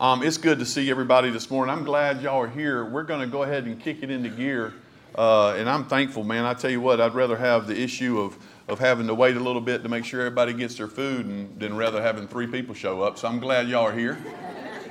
Um, 0.00 0.22
it's 0.22 0.38
good 0.38 0.58
to 0.60 0.64
see 0.64 0.90
everybody 0.90 1.28
this 1.28 1.50
morning. 1.50 1.76
I'm 1.76 1.84
glad 1.84 2.22
y'all 2.22 2.40
are 2.40 2.48
here. 2.48 2.86
We're 2.86 3.02
going 3.02 3.20
to 3.20 3.26
go 3.26 3.42
ahead 3.42 3.64
and 3.64 3.78
kick 3.78 3.98
it 4.02 4.10
into 4.10 4.30
gear. 4.30 4.72
Uh, 5.14 5.50
and 5.58 5.68
I'm 5.68 5.84
thankful, 5.84 6.24
man. 6.24 6.46
I 6.46 6.54
tell 6.54 6.70
you 6.70 6.80
what, 6.80 7.02
I'd 7.02 7.12
rather 7.12 7.36
have 7.36 7.66
the 7.66 7.78
issue 7.78 8.18
of, 8.18 8.38
of 8.66 8.78
having 8.78 9.06
to 9.08 9.14
wait 9.14 9.36
a 9.36 9.40
little 9.40 9.60
bit 9.60 9.82
to 9.82 9.90
make 9.90 10.06
sure 10.06 10.20
everybody 10.20 10.54
gets 10.54 10.76
their 10.76 10.88
food 10.88 11.26
and, 11.26 11.60
than 11.60 11.76
rather 11.76 12.00
having 12.00 12.26
three 12.26 12.46
people 12.46 12.74
show 12.74 13.02
up. 13.02 13.18
So 13.18 13.28
I'm 13.28 13.40
glad 13.40 13.68
y'all 13.68 13.88
are 13.88 13.92
here. 13.92 14.16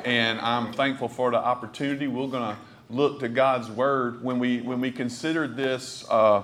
And 0.05 0.39
I'm 0.41 0.73
thankful 0.73 1.07
for 1.07 1.31
the 1.31 1.37
opportunity. 1.37 2.05
We're 2.05 2.27
going 2.27 2.55
to 2.55 2.57
look 2.91 3.19
to 3.21 3.29
God's 3.29 3.67
Word. 3.67 4.23
When 4.23 4.37
we, 4.37 4.61
when 4.61 4.79
we 4.79 4.91
considered 4.91 5.57
this, 5.57 6.05
uh, 6.11 6.43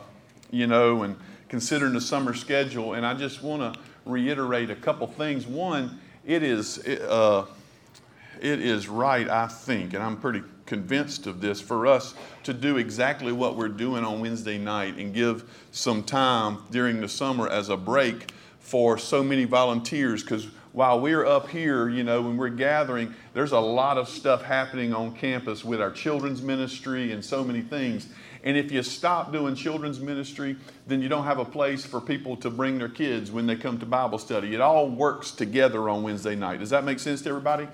you 0.50 0.66
know, 0.66 1.04
and 1.04 1.18
considering 1.50 1.94
the 1.94 2.02
summer 2.02 2.34
schedule, 2.34 2.96
and 2.96 3.06
I 3.06 3.14
just 3.14 3.44
want 3.44 3.76
to 3.76 3.80
reiterate 4.06 4.72
a 4.72 4.76
couple 4.76 5.06
things. 5.06 5.46
One, 5.46 6.00
it 6.26 6.42
is, 6.42 6.80
uh, 6.80 7.46
it 8.42 8.62
is 8.62 8.88
right, 8.88 9.30
I 9.30 9.48
think, 9.48 9.94
and 9.94 10.04
I'm 10.04 10.18
pretty 10.18 10.44
convinced 10.66 11.28
of 11.28 11.42
this, 11.42 11.62
for 11.62 11.88
us 11.88 12.16
to 12.44 12.54
do 12.54 12.78
exactly 12.78 13.32
what 13.32 13.56
we're 13.56 13.68
doing 13.68 14.04
on 14.04 14.20
Wednesday 14.20 14.58
night 14.58 14.98
and 14.98 15.14
give 15.14 15.44
some 15.72 16.04
time 16.04 16.60
during 16.72 17.02
the 17.02 17.10
summer 17.10 17.48
as 17.48 17.70
a 17.70 17.78
break 17.78 18.32
for 18.60 18.98
so 18.98 19.24
many 19.24 19.46
volunteers 19.46 20.24
because 20.24 20.48
while 20.76 21.00
we're 21.00 21.26
up 21.26 21.48
here, 21.48 21.88
you 21.88 22.04
know, 22.04 22.22
when 22.22 22.36
we're 22.36 22.50
gathering, 22.50 23.14
there's 23.34 23.54
a 23.54 23.60
lot 23.60 23.98
of 23.98 24.10
stuff 24.10 24.42
happening 24.44 24.94
on 24.94 25.16
campus 25.16 25.64
with 25.64 25.80
our 25.80 25.92
children's 25.92 26.42
ministry 26.42 27.14
and 27.14 27.24
so 27.24 27.46
many 27.46 27.62
things. 27.62 28.10
And 28.44 28.58
if 28.58 28.74
you 28.74 28.84
stop 28.84 29.32
doing 29.32 29.56
children's 29.56 30.02
ministry, 30.02 30.58
then 30.86 31.02
you 31.02 31.08
don't 31.08 31.24
have 31.24 31.40
a 31.40 31.46
place 31.46 31.86
for 31.86 32.02
people 32.02 32.36
to 32.38 32.50
bring 32.50 32.78
their 32.78 32.90
kids 32.90 33.32
when 33.32 33.48
they 33.48 33.56
come 33.56 33.80
to 33.80 33.86
Bible 33.86 34.20
study. 34.20 34.54
It 34.54 34.60
all 34.60 34.90
works 34.90 35.32
together 35.32 35.88
on 35.88 36.04
Wednesday 36.04 36.36
night. 36.36 36.60
Does 36.60 36.72
that 36.72 36.84
make 36.84 37.00
sense 37.00 37.22
to 37.22 37.30
everybody? 37.30 37.70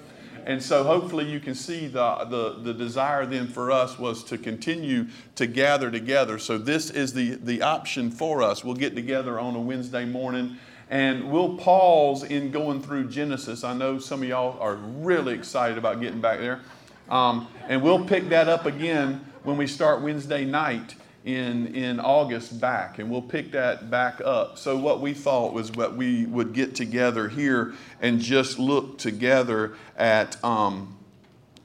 And 0.46 0.62
so 0.62 0.84
hopefully 0.84 1.30
you 1.30 1.40
can 1.40 1.56
see 1.56 1.88
the, 1.88 2.26
the, 2.30 2.60
the 2.62 2.74
desire 2.74 3.26
then 3.26 3.48
for 3.48 3.72
us 3.72 4.00
was 4.00 4.24
to 4.26 4.38
continue 4.38 5.08
to 5.36 5.48
gather 5.48 5.92
together. 5.92 6.40
So 6.40 6.58
this 6.58 6.90
is 6.90 7.14
the, 7.14 7.36
the 7.36 7.62
option 7.62 8.12
for 8.12 8.42
us. 8.42 8.64
We'll 8.64 8.76
get 8.76 8.96
together 8.96 9.40
on 9.40 9.56
a 9.56 9.62
Wednesday 9.62 10.06
morning 10.06 10.58
and 10.90 11.32
we'll 11.32 11.58
pause 11.58 12.24
in 12.24 12.52
going 12.52 12.82
through 12.82 13.10
Genesis. 13.10 13.64
I 13.64 13.74
know 13.74 13.98
some 13.98 14.24
of 14.24 14.28
y'all 14.28 14.60
are 14.60 14.76
really 14.76 15.34
excited 15.34 15.78
about 15.78 16.02
getting 16.02 16.20
back 16.20 16.40
there. 16.40 16.60
Um, 17.10 17.48
and 17.68 17.82
we'll 17.82 18.06
pick 18.06 18.30
that 18.30 18.50
up 18.50 18.66
again 18.66 19.26
when 19.44 19.58
we 19.58 19.68
start 19.68 20.02
Wednesday 20.02 20.46
night 20.46 20.96
in, 21.24 21.76
in 21.76 22.00
August 22.00 22.60
back, 22.60 22.98
and 22.98 23.10
we'll 23.10 23.22
pick 23.22 23.52
that 23.52 23.90
back 23.92 24.22
up. 24.22 24.58
So, 24.58 24.78
what 24.78 25.02
we 25.02 25.14
thought 25.14 25.54
was 25.54 25.72
what 25.72 25.96
we 25.96 26.26
would 26.26 26.54
get 26.54 26.76
together 26.76 27.30
here 27.30 27.74
and 28.00 28.20
just 28.20 28.58
look 28.58 28.98
together 28.98 29.76
at 29.98 30.44
um, 30.44 30.98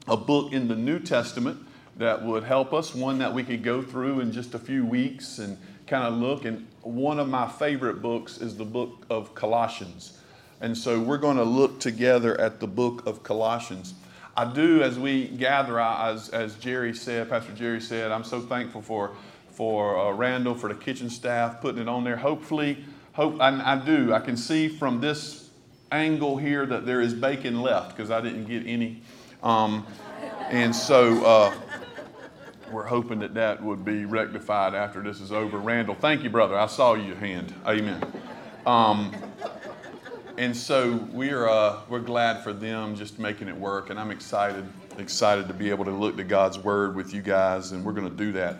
a 0.07 0.17
book 0.17 0.53
in 0.53 0.67
the 0.67 0.75
New 0.75 0.99
Testament 0.99 1.59
that 1.97 2.23
would 2.23 2.43
help 2.43 2.73
us, 2.73 2.93
one 2.93 3.17
that 3.19 3.33
we 3.33 3.43
could 3.43 3.63
go 3.63 3.81
through 3.81 4.19
in 4.19 4.31
just 4.31 4.53
a 4.53 4.59
few 4.59 4.85
weeks 4.85 5.39
and 5.39 5.57
kind 5.87 6.03
of 6.03 6.13
look. 6.13 6.45
And 6.45 6.67
one 6.81 7.19
of 7.19 7.27
my 7.27 7.47
favorite 7.47 8.01
books 8.01 8.37
is 8.37 8.55
the 8.55 8.65
book 8.65 9.05
of 9.09 9.33
Colossians. 9.33 10.19
And 10.61 10.77
so 10.77 10.99
we're 10.99 11.17
going 11.17 11.37
to 11.37 11.43
look 11.43 11.79
together 11.79 12.39
at 12.39 12.59
the 12.59 12.67
book 12.67 13.05
of 13.05 13.23
Colossians. 13.23 13.93
I 14.35 14.45
do, 14.45 14.83
as 14.83 14.99
we 14.99 15.27
gather, 15.27 15.79
as, 15.79 16.29
as 16.29 16.55
Jerry 16.55 16.93
said, 16.93 17.29
Pastor 17.29 17.53
Jerry 17.53 17.81
said, 17.81 18.11
I'm 18.11 18.23
so 18.23 18.39
thankful 18.39 18.83
for, 18.83 19.15
for 19.57 19.97
uh, 19.97 20.11
Randall, 20.11 20.53
for 20.53 20.69
the 20.69 20.75
kitchen 20.75 21.09
staff 21.09 21.61
putting 21.61 21.81
it 21.81 21.89
on 21.89 22.03
there. 22.03 22.15
Hopefully, 22.15 22.85
hope 23.13 23.41
I, 23.41 23.73
I 23.73 23.83
do. 23.83 24.13
I 24.13 24.19
can 24.19 24.37
see 24.37 24.67
from 24.67 25.01
this 25.01 25.49
angle 25.91 26.37
here 26.37 26.67
that 26.67 26.85
there 26.85 27.01
is 27.01 27.15
bacon 27.15 27.63
left 27.63 27.97
because 27.97 28.11
I 28.11 28.21
didn't 28.21 28.45
get 28.45 28.67
any. 28.67 29.01
Um, 29.41 29.87
and 30.49 30.75
so 30.75 31.25
uh, 31.25 31.53
we're 32.71 32.85
hoping 32.85 33.17
that 33.21 33.33
that 33.33 33.63
would 33.63 33.83
be 33.83 34.05
rectified 34.05 34.75
after 34.75 35.01
this 35.01 35.21
is 35.21 35.31
over. 35.31 35.57
Randall, 35.57 35.95
thank 35.95 36.21
you, 36.21 36.29
brother. 36.29 36.55
I 36.55 36.67
saw 36.67 36.93
your 36.93 37.15
hand. 37.15 37.51
Amen. 37.65 38.05
Um, 38.67 39.11
and 40.37 40.55
so 40.55 40.97
we're 41.11 41.49
uh, 41.49 41.79
we're 41.89 41.99
glad 41.99 42.43
for 42.43 42.53
them 42.53 42.95
just 42.95 43.17
making 43.17 43.47
it 43.47 43.57
work, 43.57 43.89
and 43.89 43.99
I'm 43.99 44.11
excited 44.11 44.67
excited 44.99 45.47
to 45.47 45.53
be 45.53 45.69
able 45.69 45.85
to 45.85 45.91
look 45.91 46.17
to 46.17 46.23
God's 46.23 46.59
word 46.59 46.95
with 46.95 47.11
you 47.11 47.21
guys, 47.21 47.71
and 47.71 47.83
we're 47.83 47.93
going 47.93 48.09
to 48.09 48.15
do 48.15 48.31
that. 48.33 48.57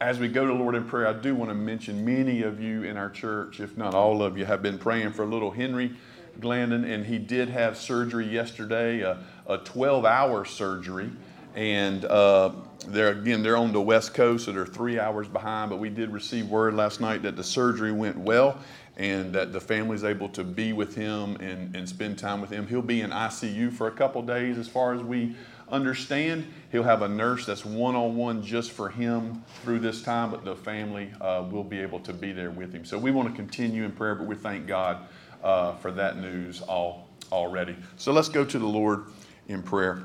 As 0.00 0.18
we 0.18 0.28
go 0.28 0.46
to 0.46 0.52
Lord 0.52 0.74
in 0.74 0.84
prayer, 0.84 1.06
I 1.06 1.14
do 1.14 1.34
want 1.34 1.50
to 1.50 1.54
mention 1.54 2.04
many 2.04 2.42
of 2.42 2.60
you 2.60 2.82
in 2.82 2.98
our 2.98 3.08
church, 3.08 3.60
if 3.60 3.78
not 3.78 3.94
all 3.94 4.22
of 4.22 4.36
you, 4.36 4.44
have 4.44 4.62
been 4.62 4.76
praying 4.76 5.12
for 5.12 5.24
little 5.24 5.50
Henry 5.50 5.92
Glandon, 6.38 6.84
and 6.84 7.06
he 7.06 7.16
did 7.16 7.48
have 7.48 7.78
surgery 7.78 8.26
yesterday, 8.26 9.00
a, 9.00 9.18
a 9.46 9.56
12-hour 9.56 10.44
surgery, 10.44 11.10
and 11.54 12.04
uh, 12.04 12.50
they're 12.88 13.12
again 13.12 13.42
they're 13.42 13.56
on 13.56 13.72
the 13.72 13.80
west 13.80 14.12
coast 14.12 14.44
so 14.44 14.52
they're 14.52 14.66
three 14.66 15.00
hours 15.00 15.26
behind 15.26 15.70
but 15.70 15.78
we 15.78 15.88
did 15.88 16.12
receive 16.12 16.46
word 16.50 16.74
last 16.74 17.00
night 17.00 17.22
that 17.22 17.34
the 17.34 17.42
surgery 17.42 17.90
went 17.90 18.16
well 18.16 18.58
and 18.96 19.32
that 19.32 19.52
the 19.52 19.60
family's 19.60 20.04
able 20.04 20.28
to 20.28 20.42
be 20.42 20.72
with 20.72 20.94
him 20.94 21.36
and, 21.36 21.74
and 21.76 21.88
spend 21.88 22.18
time 22.18 22.40
with 22.40 22.50
him. 22.50 22.66
He'll 22.66 22.80
be 22.80 23.02
in 23.02 23.10
icu 23.10 23.72
for 23.72 23.88
a 23.88 23.90
couple 23.90 24.22
days 24.22 24.56
as 24.58 24.68
far 24.68 24.94
as 24.94 25.02
we 25.02 25.36
understand 25.68 26.46
he'll 26.70 26.82
have 26.82 27.02
a 27.02 27.08
nurse 27.08 27.46
that's 27.46 27.64
one-on-one 27.64 28.42
just 28.42 28.70
for 28.70 28.88
him 28.88 29.42
through 29.62 29.78
this 29.78 30.02
time 30.02 30.30
but 30.30 30.44
the 30.44 30.54
family 30.54 31.10
uh, 31.20 31.44
will 31.50 31.64
be 31.64 31.78
able 31.78 31.98
to 32.00 32.12
be 32.12 32.32
there 32.32 32.50
with 32.50 32.72
him 32.72 32.84
so 32.84 32.96
we 32.96 33.10
want 33.10 33.28
to 33.28 33.34
continue 33.34 33.84
in 33.84 33.90
prayer 33.90 34.14
but 34.14 34.26
we 34.26 34.34
thank 34.34 34.66
god 34.66 35.08
uh, 35.42 35.72
for 35.76 35.90
that 35.90 36.18
news 36.18 36.62
all 36.62 37.08
already 37.32 37.76
so 37.96 38.12
let's 38.12 38.28
go 38.28 38.44
to 38.44 38.58
the 38.58 38.66
lord 38.66 39.06
in 39.48 39.62
prayer 39.62 40.02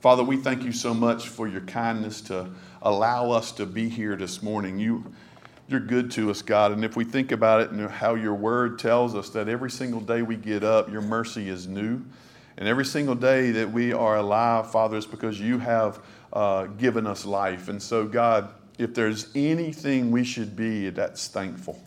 Father, 0.00 0.24
we 0.24 0.38
thank 0.38 0.62
you 0.62 0.72
so 0.72 0.94
much 0.94 1.28
for 1.28 1.46
your 1.46 1.60
kindness 1.60 2.22
to 2.22 2.48
allow 2.80 3.30
us 3.30 3.52
to 3.52 3.66
be 3.66 3.86
here 3.86 4.16
this 4.16 4.42
morning. 4.42 4.78
You, 4.78 5.04
you're 5.68 5.78
good 5.78 6.10
to 6.12 6.30
us, 6.30 6.40
God. 6.40 6.72
And 6.72 6.86
if 6.86 6.96
we 6.96 7.04
think 7.04 7.32
about 7.32 7.60
it 7.60 7.70
and 7.70 7.86
how 7.90 8.14
your 8.14 8.32
word 8.32 8.78
tells 8.78 9.14
us 9.14 9.28
that 9.30 9.46
every 9.46 9.70
single 9.70 10.00
day 10.00 10.22
we 10.22 10.36
get 10.36 10.64
up, 10.64 10.90
your 10.90 11.02
mercy 11.02 11.50
is 11.50 11.68
new. 11.68 12.00
And 12.60 12.68
every 12.68 12.84
single 12.84 13.14
day 13.14 13.50
that 13.52 13.72
we 13.72 13.94
are 13.94 14.18
alive, 14.18 14.70
Father, 14.70 14.98
is 14.98 15.06
because 15.06 15.40
you 15.40 15.58
have 15.58 15.98
uh, 16.32 16.66
given 16.66 17.06
us 17.06 17.24
life. 17.24 17.70
And 17.70 17.82
so, 17.82 18.06
God, 18.06 18.52
if 18.78 18.94
there's 18.94 19.28
anything 19.34 20.10
we 20.10 20.24
should 20.24 20.54
be, 20.54 20.90
that's 20.90 21.26
thankful. 21.26 21.82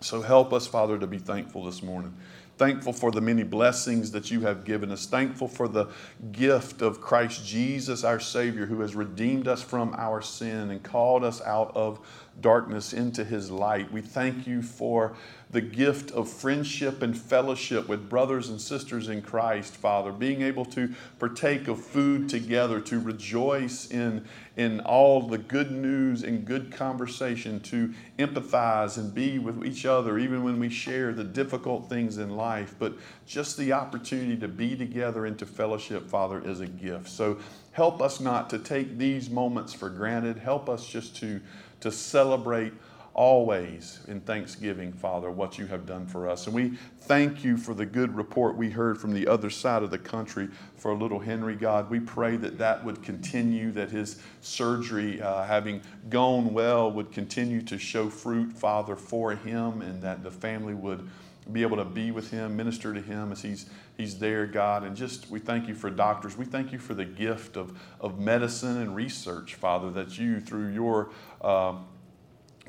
So 0.00 0.20
help 0.20 0.52
us, 0.52 0.66
Father, 0.66 0.98
to 0.98 1.06
be 1.06 1.18
thankful 1.18 1.64
this 1.64 1.82
morning. 1.82 2.14
Thankful 2.58 2.92
for 2.92 3.10
the 3.10 3.20
many 3.20 3.44
blessings 3.44 4.10
that 4.12 4.30
you 4.30 4.42
have 4.42 4.64
given 4.64 4.90
us. 4.90 5.06
Thankful 5.06 5.48
for 5.48 5.68
the 5.68 5.86
gift 6.32 6.82
of 6.82 7.00
Christ 7.00 7.44
Jesus, 7.44 8.04
our 8.04 8.20
Savior, 8.20 8.66
who 8.66 8.80
has 8.82 8.94
redeemed 8.94 9.48
us 9.48 9.62
from 9.62 9.94
our 9.96 10.20
sin 10.20 10.70
and 10.70 10.82
called 10.82 11.24
us 11.24 11.40
out 11.42 11.72
of 11.74 11.98
darkness 12.40 12.92
into 12.92 13.24
his 13.24 13.50
light. 13.50 13.90
We 13.90 14.02
thank 14.02 14.46
you 14.46 14.60
for 14.60 15.16
the 15.52 15.60
gift 15.60 16.10
of 16.12 16.30
friendship 16.30 17.02
and 17.02 17.16
fellowship 17.16 17.86
with 17.86 18.08
brothers 18.08 18.48
and 18.48 18.58
sisters 18.58 19.08
in 19.08 19.20
Christ, 19.20 19.76
Father, 19.76 20.10
being 20.10 20.40
able 20.40 20.64
to 20.66 20.94
partake 21.18 21.68
of 21.68 21.84
food 21.84 22.30
together, 22.30 22.80
to 22.80 22.98
rejoice 22.98 23.90
in, 23.90 24.24
in 24.56 24.80
all 24.80 25.20
the 25.20 25.36
good 25.36 25.70
news 25.70 26.22
and 26.22 26.46
good 26.46 26.72
conversation, 26.72 27.60
to 27.60 27.92
empathize 28.18 28.96
and 28.96 29.14
be 29.14 29.38
with 29.38 29.62
each 29.62 29.84
other, 29.84 30.18
even 30.18 30.42
when 30.42 30.58
we 30.58 30.70
share 30.70 31.12
the 31.12 31.24
difficult 31.24 31.86
things 31.86 32.16
in 32.16 32.34
life. 32.34 32.74
But 32.78 32.94
just 33.26 33.58
the 33.58 33.74
opportunity 33.74 34.38
to 34.38 34.48
be 34.48 34.74
together 34.74 35.26
and 35.26 35.38
to 35.38 35.44
fellowship, 35.44 36.08
Father, 36.08 36.42
is 36.42 36.60
a 36.60 36.66
gift. 36.66 37.10
So 37.10 37.38
help 37.72 38.00
us 38.00 38.20
not 38.20 38.48
to 38.50 38.58
take 38.58 38.96
these 38.96 39.28
moments 39.28 39.74
for 39.74 39.90
granted. 39.90 40.38
Help 40.38 40.70
us 40.70 40.86
just 40.86 41.14
to, 41.16 41.42
to 41.80 41.92
celebrate 41.92 42.72
always 43.14 44.00
in 44.08 44.20
thanksgiving, 44.20 44.92
Father, 44.92 45.30
what 45.30 45.58
you 45.58 45.66
have 45.66 45.86
done 45.86 46.06
for 46.06 46.28
us. 46.28 46.46
And 46.46 46.54
we 46.54 46.72
thank 47.00 47.44
you 47.44 47.56
for 47.56 47.74
the 47.74 47.86
good 47.86 48.14
report 48.16 48.56
we 48.56 48.70
heard 48.70 48.98
from 48.98 49.12
the 49.12 49.26
other 49.26 49.50
side 49.50 49.82
of 49.82 49.90
the 49.90 49.98
country 49.98 50.48
for 50.76 50.94
little 50.94 51.18
Henry, 51.18 51.54
God. 51.54 51.90
We 51.90 52.00
pray 52.00 52.36
that 52.36 52.58
that 52.58 52.84
would 52.84 53.02
continue, 53.02 53.70
that 53.72 53.90
his 53.90 54.22
surgery, 54.40 55.20
uh, 55.20 55.44
having 55.44 55.82
gone 56.10 56.52
well, 56.54 56.90
would 56.90 57.12
continue 57.12 57.62
to 57.62 57.78
show 57.78 58.08
fruit, 58.08 58.52
Father, 58.52 58.96
for 58.96 59.32
him, 59.32 59.82
and 59.82 60.02
that 60.02 60.22
the 60.22 60.30
family 60.30 60.74
would 60.74 61.08
be 61.50 61.62
able 61.62 61.76
to 61.76 61.84
be 61.84 62.12
with 62.12 62.30
him, 62.30 62.56
minister 62.56 62.94
to 62.94 63.00
him 63.00 63.32
as 63.32 63.42
he's 63.42 63.66
he's 63.96 64.18
there, 64.18 64.46
God. 64.46 64.84
And 64.84 64.96
just 64.96 65.28
we 65.30 65.38
thank 65.38 65.68
you 65.68 65.74
for 65.74 65.90
doctors. 65.90 66.36
We 66.36 66.44
thank 66.44 66.72
you 66.72 66.78
for 66.78 66.94
the 66.94 67.04
gift 67.04 67.56
of, 67.56 67.78
of 68.00 68.18
medicine 68.18 68.80
and 68.80 68.94
research, 68.94 69.54
Father, 69.54 69.90
that 69.90 70.18
you, 70.18 70.40
through 70.40 70.68
your 70.68 71.10
uh, 71.40 71.74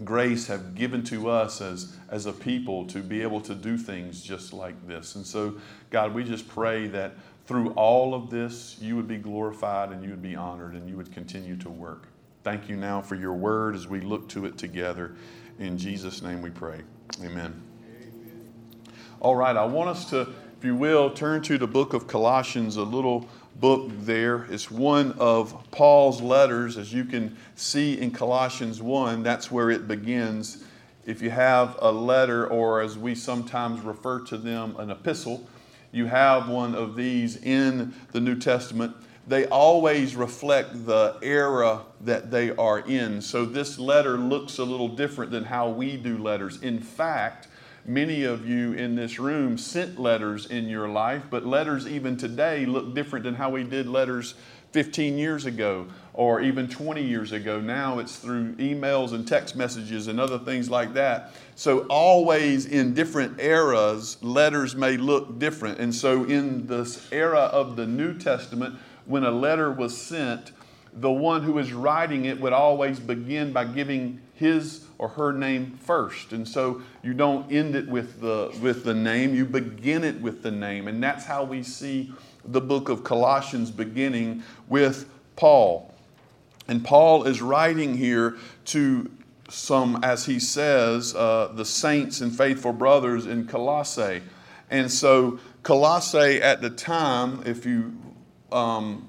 grace 0.04 0.48
have 0.48 0.76
given 0.76 1.04
to 1.04 1.30
us 1.30 1.62
as, 1.62 1.98
as 2.10 2.26
a 2.26 2.34
people 2.34 2.86
to 2.88 3.00
be 3.00 3.22
able 3.22 3.42
to 3.42 3.54
do 3.54 3.78
things 3.78 4.24
just 4.24 4.54
like 4.54 4.88
this. 4.88 5.16
And 5.16 5.26
so, 5.26 5.56
God, 5.90 6.14
we 6.14 6.24
just 6.24 6.48
pray 6.48 6.88
that 6.88 7.14
through 7.46 7.72
all 7.72 8.14
of 8.14 8.30
this, 8.30 8.78
you 8.82 8.96
would 8.96 9.08
be 9.08 9.18
glorified 9.18 9.92
and 9.92 10.04
you 10.04 10.10
would 10.10 10.22
be 10.22 10.36
honored 10.36 10.74
and 10.74 10.90
you 10.90 10.98
would 10.98 11.12
continue 11.12 11.58
to 11.58 11.70
work. 11.70 12.08
Thank 12.44 12.68
you 12.70 12.76
now 12.76 13.02
for 13.02 13.16
your 13.16 13.34
word 13.34 13.76
as 13.76 13.88
we 13.88 14.02
look 14.02 14.28
to 14.30 14.46
it 14.46 14.58
together. 14.58 15.16
In 15.60 15.78
Jesus' 15.78 16.22
name 16.22 16.42
we 16.42 16.50
pray. 16.50 16.82
Amen. 17.24 17.62
All 19.20 19.36
right, 19.36 19.56
I 19.56 19.64
want 19.64 19.90
us 19.90 20.10
to 20.10 20.28
if 20.64 20.68
you 20.68 20.76
will, 20.78 21.10
turn 21.10 21.42
to 21.42 21.58
the 21.58 21.68
book 21.68 21.92
of 21.92 22.08
Colossians, 22.08 22.78
a 22.78 22.84
little 22.84 23.28
book 23.60 23.92
there. 24.00 24.46
It's 24.50 24.70
one 24.70 25.14
of 25.14 25.70
Paul's 25.72 26.22
letters, 26.22 26.78
as 26.78 26.94
you 26.94 27.06
can 27.06 27.38
see 27.56 28.00
in 28.00 28.12
Colossians 28.12 28.82
1. 28.82 29.24
That's 29.24 29.52
where 29.52 29.70
it 29.70 29.88
begins. 29.88 30.64
If 31.06 31.22
you 31.22 31.30
have 31.30 31.78
a 31.82 31.92
letter, 31.92 32.48
or 32.48 32.82
as 32.82 32.98
we 32.98 33.16
sometimes 33.16 33.82
refer 33.82 34.22
to 34.22 34.38
them, 34.38 34.76
an 34.78 34.90
epistle, 34.90 35.48
you 35.92 36.06
have 36.08 36.50
one 36.50 36.76
of 36.76 36.96
these 36.96 37.38
in 37.38 37.94
the 38.12 38.20
New 38.20 38.40
Testament. 38.40 38.96
They 39.28 39.46
always 39.46 40.16
reflect 40.16 40.86
the 40.86 41.18
era 41.22 41.82
that 42.02 42.32
they 42.32 42.52
are 42.52 42.80
in. 42.80 43.22
So 43.22 43.46
this 43.46 43.80
letter 43.80 44.18
looks 44.18 44.58
a 44.58 44.64
little 44.64 44.90
different 44.90 45.32
than 45.32 45.46
how 45.46 45.70
we 45.70 45.96
do 45.96 46.18
letters. 46.18 46.62
In 46.62 46.80
fact, 46.80 47.48
Many 47.86 48.24
of 48.24 48.48
you 48.48 48.72
in 48.72 48.96
this 48.96 49.20
room 49.20 49.58
sent 49.58 50.00
letters 50.00 50.46
in 50.46 50.70
your 50.70 50.88
life, 50.88 51.24
but 51.30 51.46
letters 51.46 51.86
even 51.86 52.16
today 52.16 52.66
look 52.66 52.96
different 52.96 53.26
than 53.26 53.36
how 53.36 53.50
we 53.50 53.66
did 53.66 53.88
letters 53.88 54.36
15 54.72 55.18
years 55.18 55.46
ago 55.46 55.88
or 56.14 56.40
even 56.40 56.70
20 56.70 57.04
years 57.04 57.34
ago. 57.34 57.60
Now 57.60 58.00
it's 58.00 58.16
through 58.16 58.54
emails 58.54 59.12
and 59.12 59.28
text 59.28 59.58
messages 59.58 60.08
and 60.08 60.18
other 60.18 60.40
things 60.40 60.70
like 60.70 60.94
that. 60.94 61.34
So, 61.56 61.80
always 61.88 62.68
in 62.68 62.94
different 62.94 63.42
eras, 63.42 64.18
letters 64.22 64.78
may 64.78 64.96
look 64.96 65.38
different. 65.38 65.80
And 65.80 65.94
so, 65.94 66.24
in 66.24 66.66
this 66.66 67.12
era 67.12 67.50
of 67.52 67.76
the 67.76 67.86
New 67.86 68.18
Testament, 68.18 68.80
when 69.06 69.26
a 69.26 69.32
letter 69.32 69.72
was 69.74 69.96
sent, 69.96 70.54
the 70.94 71.12
one 71.12 71.44
who 71.44 71.58
is 71.58 71.74
writing 71.74 72.26
it 72.26 72.40
would 72.40 72.54
always 72.54 73.00
begin 73.00 73.52
by 73.52 73.66
giving 73.66 74.22
his 74.36 74.86
or 74.98 75.10
her 75.10 75.34
name 75.34 75.78
first. 75.82 76.34
And 76.34 76.48
so 76.48 76.82
you 77.02 77.14
don't 77.14 77.52
end 77.52 77.76
it 77.76 77.88
with 77.88 78.22
the, 78.22 78.56
with 78.62 78.84
the 78.84 78.94
name, 78.94 79.34
you 79.36 79.46
begin 79.46 80.04
it 80.04 80.20
with 80.22 80.44
the 80.44 80.52
name. 80.52 80.88
And 80.88 81.02
that's 81.02 81.26
how 81.26 81.44
we 81.44 81.64
see 81.64 82.14
the 82.46 82.62
book 82.62 82.90
of 82.90 83.04
Colossians 83.04 83.72
beginning 83.72 84.44
with 84.68 85.10
Paul. 85.36 85.94
And 86.68 86.84
Paul 86.84 87.24
is 87.26 87.42
writing 87.42 87.98
here 87.98 88.38
to 88.66 89.12
some, 89.50 90.00
as 90.04 90.26
he 90.26 90.40
says, 90.40 91.14
uh, 91.16 91.52
the 91.54 91.66
saints 91.66 92.22
and 92.22 92.36
faithful 92.36 92.74
brothers 92.74 93.26
in 93.26 93.46
Colossae. 93.48 94.22
And 94.70 94.92
so, 94.92 95.40
Colossae 95.62 96.42
at 96.42 96.62
the 96.62 96.70
time, 96.70 97.44
if 97.46 97.66
you 97.66 97.96
um, 98.52 99.08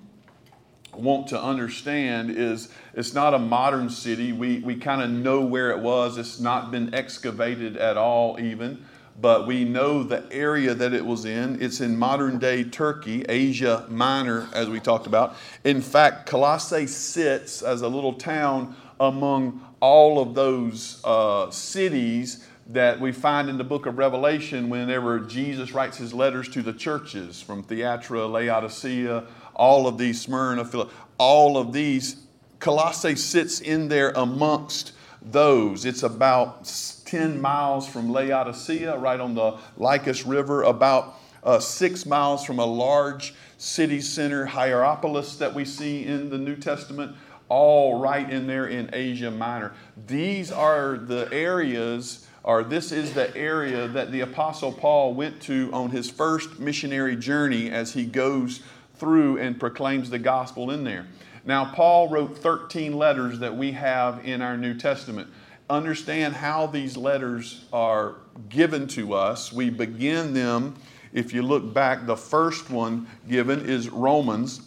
want 0.99 1.29
to 1.29 1.41
understand 1.41 2.31
is 2.31 2.69
it's 2.94 3.14
not 3.14 3.35
a 3.35 3.38
modern 3.38 3.91
city. 3.91 4.32
We, 4.32 4.61
we 4.61 4.76
kind 4.76 5.02
of 5.02 5.11
know 5.11 5.41
where 5.41 5.70
it 5.70 5.79
was. 5.79 6.19
It's 6.19 6.41
not 6.41 6.70
been 6.70 6.94
excavated 6.94 7.76
at 7.76 7.96
all, 7.96 8.38
even, 8.41 8.85
but 9.20 9.46
we 9.46 9.64
know 9.64 10.02
the 10.02 10.25
area 10.32 10.75
that 10.75 10.93
it 10.93 11.05
was 11.05 11.25
in. 11.25 11.61
It's 11.62 11.81
in 11.81 11.96
modern 11.96 12.38
day 12.38 12.64
Turkey, 12.64 13.25
Asia 13.29 13.87
Minor, 13.88 14.49
as 14.52 14.69
we 14.69 14.81
talked 14.81 15.06
about. 15.06 15.37
In 15.64 15.81
fact, 15.81 16.26
Colossae 16.26 16.87
sits 16.87 17.62
as 17.62 17.82
a 17.82 17.88
little 17.88 18.14
town 18.14 18.75
among 19.00 19.64
all 19.81 20.20
of 20.20 20.35
those 20.35 21.00
uh, 21.05 21.50
cities 21.50 22.47
that 22.69 22.99
we 22.99 23.12
find 23.12 23.50
in 23.50 23.58
the 23.58 23.64
book 23.64 23.87
of 23.87 23.99
Revelation 23.99 24.70
whenever 24.70 25.20
Jesus 25.20 25.72
writes 25.72 25.99
his 25.99 26.14
letters 26.14 26.49
to 26.50 26.62
the 26.62 26.72
churches 26.72 27.43
from 27.43 27.62
Thyatira, 27.62 28.26
Laodicea, 28.26 29.25
all 29.55 29.87
of 29.87 29.99
these, 29.99 30.20
Smyrna, 30.20 30.64
Philip, 30.64 30.90
all 31.19 31.58
of 31.58 31.72
these. 31.72 32.16
Colossae 32.58 33.16
sits 33.16 33.61
in 33.61 33.88
there 33.88 34.12
amongst 34.16 34.93
those. 35.20 35.84
It's 35.84 36.02
about 36.02 36.64
10 37.05 37.40
miles 37.40 37.87
from 37.87 38.11
Laodicea, 38.11 38.96
right 38.96 39.20
on 39.20 39.34
the 39.34 39.58
Lycus 39.76 40.25
River, 40.25 40.62
about 40.62 41.16
uh, 41.43 41.58
six 41.58 42.06
miles 42.06 42.44
from 42.44 42.58
a 42.58 42.64
large 42.64 43.34
city 43.58 44.00
center, 44.00 44.46
Hierapolis, 44.46 45.37
that 45.37 45.55
we 45.55 45.64
see 45.64 46.05
in 46.05 46.31
the 46.31 46.38
New 46.38 46.56
Testament, 46.56 47.14
all 47.49 48.00
right 48.00 48.28
in 48.28 48.46
there 48.46 48.66
in 48.66 48.90
Asia 48.93 49.31
Minor. 49.31 49.75
These 50.06 50.50
are 50.50 50.96
the 50.96 51.28
areas, 51.31 52.26
or 52.44 52.62
this 52.62 52.93
is 52.93 53.14
the 53.14 53.35
area 53.35 53.88
that 53.88 54.12
the 54.12 54.20
Apostle 54.20 54.70
Paul 54.70 55.14
went 55.14 55.41
to 55.43 55.70
on 55.73 55.91
his 55.91 56.11
first 56.11 56.61
missionary 56.61 57.17
journey 57.17 57.70
as 57.70 57.94
he 57.94 58.05
goes 58.05 58.61
through 58.96 59.38
and 59.38 59.58
proclaims 59.58 60.11
the 60.11 60.19
gospel 60.19 60.70
in 60.70 60.85
there. 60.85 61.06
Now, 61.46 61.73
Paul 61.75 62.08
wrote 62.08 62.38
13 62.38 62.96
letters 62.96 63.38
that 63.38 63.56
we 63.56 63.73
have 63.73 64.25
in 64.25 64.43
our 64.43 64.56
New 64.56 64.75
Testament. 64.75 65.29
Understand 65.69 66.35
how 66.35 66.67
these 66.67 66.96
letters 66.96 67.64
are 67.73 68.17
given 68.50 68.87
to 68.88 69.14
us. 69.14 69.52
We 69.52 69.70
begin 69.70 70.35
them, 70.35 70.75
if 71.14 71.32
you 71.32 71.43
look 71.43 71.73
back, 71.73 72.06
the 72.06 72.17
first 72.17 72.70
one 72.70 73.06
given 73.29 73.69
is 73.69 73.88
Romans, 73.88 74.61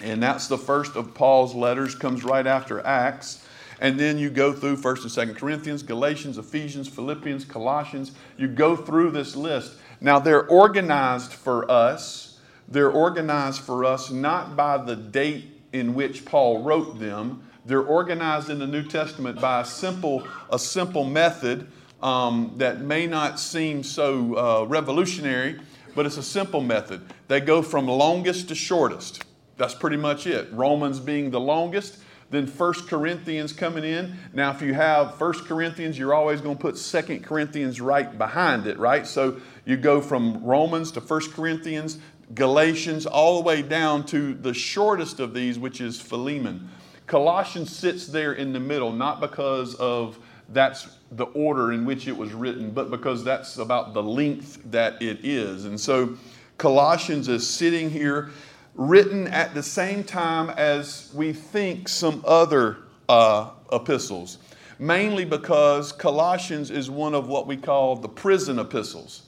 and 0.00 0.22
that's 0.22 0.46
the 0.46 0.58
first 0.58 0.94
of 0.94 1.14
Paul's 1.14 1.54
letters, 1.54 1.94
comes 1.94 2.22
right 2.22 2.46
after 2.46 2.84
Acts. 2.84 3.45
And 3.80 4.00
then 4.00 4.18
you 4.18 4.30
go 4.30 4.52
through 4.52 4.76
1st 4.76 5.18
and 5.18 5.30
2nd 5.30 5.38
Corinthians, 5.38 5.82
Galatians, 5.82 6.38
Ephesians, 6.38 6.88
Philippians, 6.88 7.44
Colossians. 7.44 8.12
You 8.36 8.48
go 8.48 8.76
through 8.76 9.10
this 9.10 9.36
list. 9.36 9.74
Now, 10.00 10.18
they're 10.18 10.46
organized 10.46 11.32
for 11.32 11.70
us 11.70 12.26
they're 12.68 12.90
organized 12.90 13.60
for 13.60 13.84
us 13.84 14.10
not 14.10 14.56
by 14.56 14.78
the 14.78 14.96
date 14.96 15.62
in 15.72 15.94
which 15.94 16.24
Paul 16.24 16.62
wrote 16.62 16.98
them. 16.98 17.42
They're 17.64 17.82
organized 17.82 18.50
in 18.50 18.58
the 18.58 18.66
New 18.66 18.84
Testament 18.84 19.40
by 19.40 19.60
a 19.60 19.64
simple, 19.64 20.26
a 20.50 20.58
simple 20.58 21.04
method 21.04 21.68
um, 22.02 22.54
that 22.56 22.80
may 22.80 23.06
not 23.06 23.38
seem 23.38 23.82
so 23.82 24.36
uh, 24.36 24.64
revolutionary, 24.64 25.60
but 25.94 26.06
it's 26.06 26.16
a 26.16 26.22
simple 26.22 26.60
method. 26.60 27.02
They 27.28 27.40
go 27.40 27.62
from 27.62 27.86
longest 27.86 28.48
to 28.48 28.54
shortest. 28.54 29.24
That's 29.56 29.74
pretty 29.74 29.96
much 29.96 30.26
it. 30.26 30.52
Romans 30.52 31.00
being 31.00 31.30
the 31.30 31.40
longest, 31.40 31.98
then 32.30 32.46
First 32.46 32.88
Corinthians 32.88 33.52
coming 33.52 33.84
in. 33.84 34.16
Now, 34.32 34.50
if 34.50 34.60
you 34.60 34.74
have 34.74 35.16
First 35.16 35.44
Corinthians, 35.44 35.98
you're 35.98 36.14
always 36.14 36.40
going 36.40 36.56
to 36.56 36.60
put 36.60 36.76
Second 36.76 37.24
Corinthians 37.24 37.80
right 37.80 38.16
behind 38.18 38.66
it, 38.66 38.78
right? 38.78 39.06
So 39.06 39.40
you 39.64 39.76
go 39.76 40.00
from 40.00 40.42
Romans 40.44 40.90
to 40.92 41.00
First 41.00 41.32
Corinthians, 41.32 41.98
Galatians, 42.34 43.06
all 43.06 43.36
the 43.36 43.42
way 43.42 43.62
down 43.62 44.04
to 44.06 44.34
the 44.34 44.52
shortest 44.52 45.20
of 45.20 45.34
these, 45.34 45.58
which 45.58 45.80
is 45.80 46.00
Philemon. 46.00 46.68
Colossians 47.06 47.74
sits 47.74 48.08
there 48.08 48.32
in 48.32 48.52
the 48.52 48.60
middle, 48.60 48.92
not 48.92 49.20
because 49.20 49.76
of 49.76 50.18
that's 50.48 50.88
the 51.12 51.24
order 51.26 51.72
in 51.72 51.84
which 51.84 52.08
it 52.08 52.16
was 52.16 52.32
written, 52.32 52.70
but 52.70 52.90
because 52.90 53.24
that's 53.24 53.58
about 53.58 53.94
the 53.94 54.02
length 54.02 54.60
that 54.70 55.00
it 55.00 55.24
is. 55.24 55.64
And 55.64 55.78
so 55.78 56.16
Colossians 56.58 57.28
is 57.28 57.46
sitting 57.48 57.90
here, 57.90 58.30
written 58.76 59.26
at 59.28 59.54
the 59.54 59.62
same 59.62 60.04
time 60.04 60.50
as 60.50 61.10
we 61.14 61.32
think 61.32 61.88
some 61.88 62.22
other 62.26 62.76
uh, 63.08 63.50
epistles, 63.72 64.38
mainly 64.78 65.24
because 65.24 65.92
Colossians 65.92 66.70
is 66.70 66.90
one 66.90 67.14
of 67.14 67.26
what 67.26 67.46
we 67.46 67.56
call 67.56 67.96
the 67.96 68.08
prison 68.08 68.58
epistles, 68.58 69.22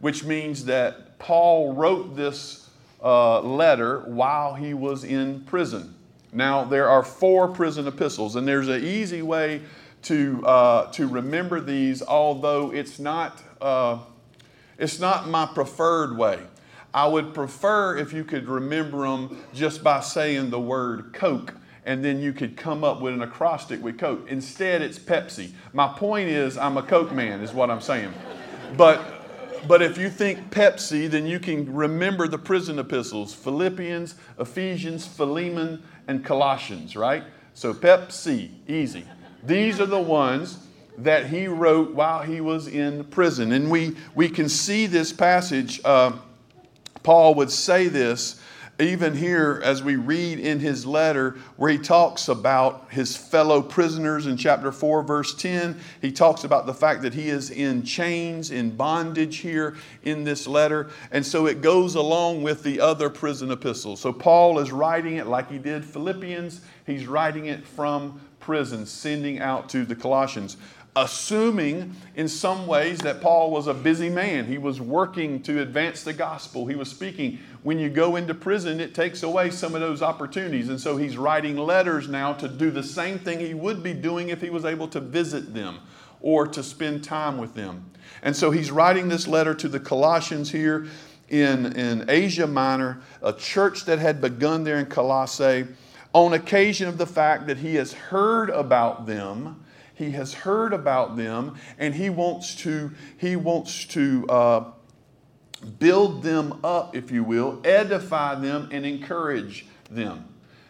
which 0.00 0.24
means 0.24 0.66
that 0.66 1.18
Paul 1.18 1.72
wrote 1.74 2.14
this 2.14 2.68
uh, 3.02 3.40
letter 3.40 4.00
while 4.00 4.54
he 4.54 4.74
was 4.74 5.04
in 5.04 5.40
prison. 5.40 5.94
Now, 6.32 6.64
there 6.64 6.88
are 6.88 7.02
four 7.02 7.48
prison 7.48 7.86
epistles, 7.86 8.36
and 8.36 8.46
there's 8.46 8.68
an 8.68 8.84
easy 8.84 9.22
way 9.22 9.62
to, 10.02 10.44
uh, 10.46 10.90
to 10.92 11.06
remember 11.06 11.60
these, 11.60 12.02
although 12.02 12.72
it's 12.72 12.98
not, 12.98 13.42
uh, 13.60 13.98
it's 14.78 14.98
not 14.98 15.28
my 15.28 15.46
preferred 15.46 16.16
way. 16.16 16.40
I 16.94 17.06
would 17.06 17.32
prefer 17.32 17.96
if 17.96 18.12
you 18.12 18.24
could 18.24 18.48
remember 18.48 19.02
them 19.02 19.42
just 19.54 19.82
by 19.82 20.00
saying 20.00 20.50
the 20.50 20.60
word 20.60 21.12
Coke, 21.12 21.54
and 21.84 22.04
then 22.04 22.20
you 22.20 22.32
could 22.32 22.56
come 22.56 22.84
up 22.84 23.00
with 23.00 23.14
an 23.14 23.22
acrostic 23.22 23.82
with 23.82 23.98
Coke. 23.98 24.26
Instead, 24.28 24.82
it's 24.82 24.98
Pepsi. 24.98 25.52
My 25.72 25.88
point 25.88 26.28
is, 26.28 26.58
I'm 26.58 26.76
a 26.76 26.82
Coke 26.82 27.12
man, 27.12 27.40
is 27.40 27.52
what 27.52 27.70
I'm 27.70 27.80
saying. 27.80 28.12
But 28.76 29.00
but 29.66 29.80
if 29.80 29.96
you 29.96 30.10
think 30.10 30.50
Pepsi, 30.50 31.08
then 31.08 31.24
you 31.24 31.38
can 31.38 31.72
remember 31.72 32.26
the 32.26 32.38
prison 32.38 32.78
epistles 32.78 33.32
Philippians, 33.32 34.16
Ephesians, 34.38 35.06
Philemon, 35.06 35.82
and 36.08 36.24
Colossians, 36.24 36.96
right? 36.96 37.22
So 37.54 37.72
Pepsi, 37.72 38.50
easy. 38.66 39.04
These 39.44 39.80
are 39.80 39.86
the 39.86 40.00
ones 40.00 40.66
that 40.98 41.26
he 41.26 41.46
wrote 41.46 41.94
while 41.94 42.22
he 42.22 42.40
was 42.40 42.66
in 42.66 43.04
prison. 43.04 43.52
And 43.52 43.70
we, 43.70 43.96
we 44.14 44.28
can 44.28 44.48
see 44.48 44.86
this 44.86 45.12
passage. 45.12 45.80
Uh, 45.84 46.12
Paul 47.02 47.34
would 47.34 47.50
say 47.50 47.88
this 47.88 48.40
even 48.80 49.14
here 49.14 49.60
as 49.64 49.82
we 49.82 49.96
read 49.96 50.38
in 50.38 50.58
his 50.58 50.86
letter 50.86 51.36
where 51.56 51.70
he 51.70 51.78
talks 51.78 52.28
about 52.28 52.86
his 52.90 53.16
fellow 53.16 53.60
prisoners 53.60 54.26
in 54.26 54.36
chapter 54.36 54.72
4 54.72 55.02
verse 55.02 55.34
10 55.34 55.78
he 56.00 56.10
talks 56.10 56.44
about 56.44 56.66
the 56.66 56.74
fact 56.74 57.02
that 57.02 57.12
he 57.12 57.28
is 57.28 57.50
in 57.50 57.82
chains 57.82 58.50
in 58.50 58.74
bondage 58.74 59.38
here 59.38 59.76
in 60.04 60.24
this 60.24 60.46
letter. 60.46 60.90
And 61.10 61.24
so 61.24 61.46
it 61.46 61.60
goes 61.60 61.94
along 61.94 62.42
with 62.42 62.62
the 62.62 62.80
other 62.80 63.10
prison 63.10 63.50
epistles. 63.50 64.00
So 64.00 64.12
paul 64.12 64.58
is 64.58 64.72
writing 64.72 65.16
it 65.16 65.26
like 65.26 65.50
he 65.50 65.58
did 65.58 65.84
philippians. 65.84 66.62
He's 66.86 67.06
writing 67.06 67.46
it 67.46 67.66
from 67.66 68.20
prison 68.40 68.86
sending 68.86 69.38
out 69.38 69.68
to 69.68 69.84
the 69.84 69.94
colossians 69.94 70.56
assuming 70.94 71.94
in 72.16 72.28
some 72.28 72.66
ways 72.66 72.98
that 72.98 73.22
Paul 73.22 73.50
was 73.50 73.66
a 73.66 73.72
busy 73.72 74.10
man. 74.10 74.46
He 74.46 74.58
was 74.58 74.80
working 74.80 75.42
to 75.44 75.62
advance 75.62 76.02
the 76.02 76.12
gospel. 76.12 76.66
He 76.66 76.74
was 76.74 76.90
speaking. 76.90 77.38
When 77.62 77.78
you 77.78 77.88
go 77.88 78.16
into 78.16 78.34
prison, 78.34 78.78
it 78.78 78.94
takes 78.94 79.22
away 79.22 79.50
some 79.50 79.74
of 79.74 79.80
those 79.80 80.02
opportunities. 80.02 80.68
And 80.68 80.78
so 80.78 80.98
he's 80.98 81.16
writing 81.16 81.56
letters 81.56 82.08
now 82.08 82.34
to 82.34 82.48
do 82.48 82.70
the 82.70 82.82
same 82.82 83.18
thing 83.18 83.40
he 83.40 83.54
would 83.54 83.82
be 83.82 83.94
doing 83.94 84.28
if 84.28 84.42
he 84.42 84.50
was 84.50 84.66
able 84.66 84.88
to 84.88 85.00
visit 85.00 85.54
them 85.54 85.78
or 86.20 86.46
to 86.46 86.62
spend 86.62 87.02
time 87.02 87.38
with 87.38 87.54
them. 87.54 87.90
And 88.22 88.36
so 88.36 88.50
he's 88.50 88.70
writing 88.70 89.08
this 89.08 89.26
letter 89.26 89.54
to 89.54 89.68
the 89.68 89.80
Colossians 89.80 90.50
here 90.50 90.86
in, 91.28 91.72
in 91.74 92.04
Asia 92.10 92.46
Minor, 92.46 93.00
a 93.22 93.32
church 93.32 93.86
that 93.86 93.98
had 93.98 94.20
begun 94.20 94.64
there 94.64 94.78
in 94.78 94.86
Colossae, 94.86 95.66
on 96.12 96.34
occasion 96.34 96.88
of 96.88 96.98
the 96.98 97.06
fact 97.06 97.46
that 97.46 97.56
he 97.56 97.76
has 97.76 97.94
heard 97.94 98.50
about 98.50 99.06
them 99.06 99.61
he 100.02 100.10
has 100.12 100.34
heard 100.34 100.72
about 100.72 101.16
them 101.16 101.56
and 101.78 101.94
he 101.94 102.10
wants 102.10 102.54
to, 102.56 102.90
he 103.16 103.36
wants 103.36 103.84
to 103.86 104.26
uh, 104.28 104.64
build 105.78 106.22
them 106.22 106.60
up, 106.64 106.96
if 106.96 107.10
you 107.10 107.22
will, 107.22 107.60
edify 107.64 108.34
them 108.34 108.68
and 108.72 108.84
encourage 108.84 109.66
them. 109.90 110.26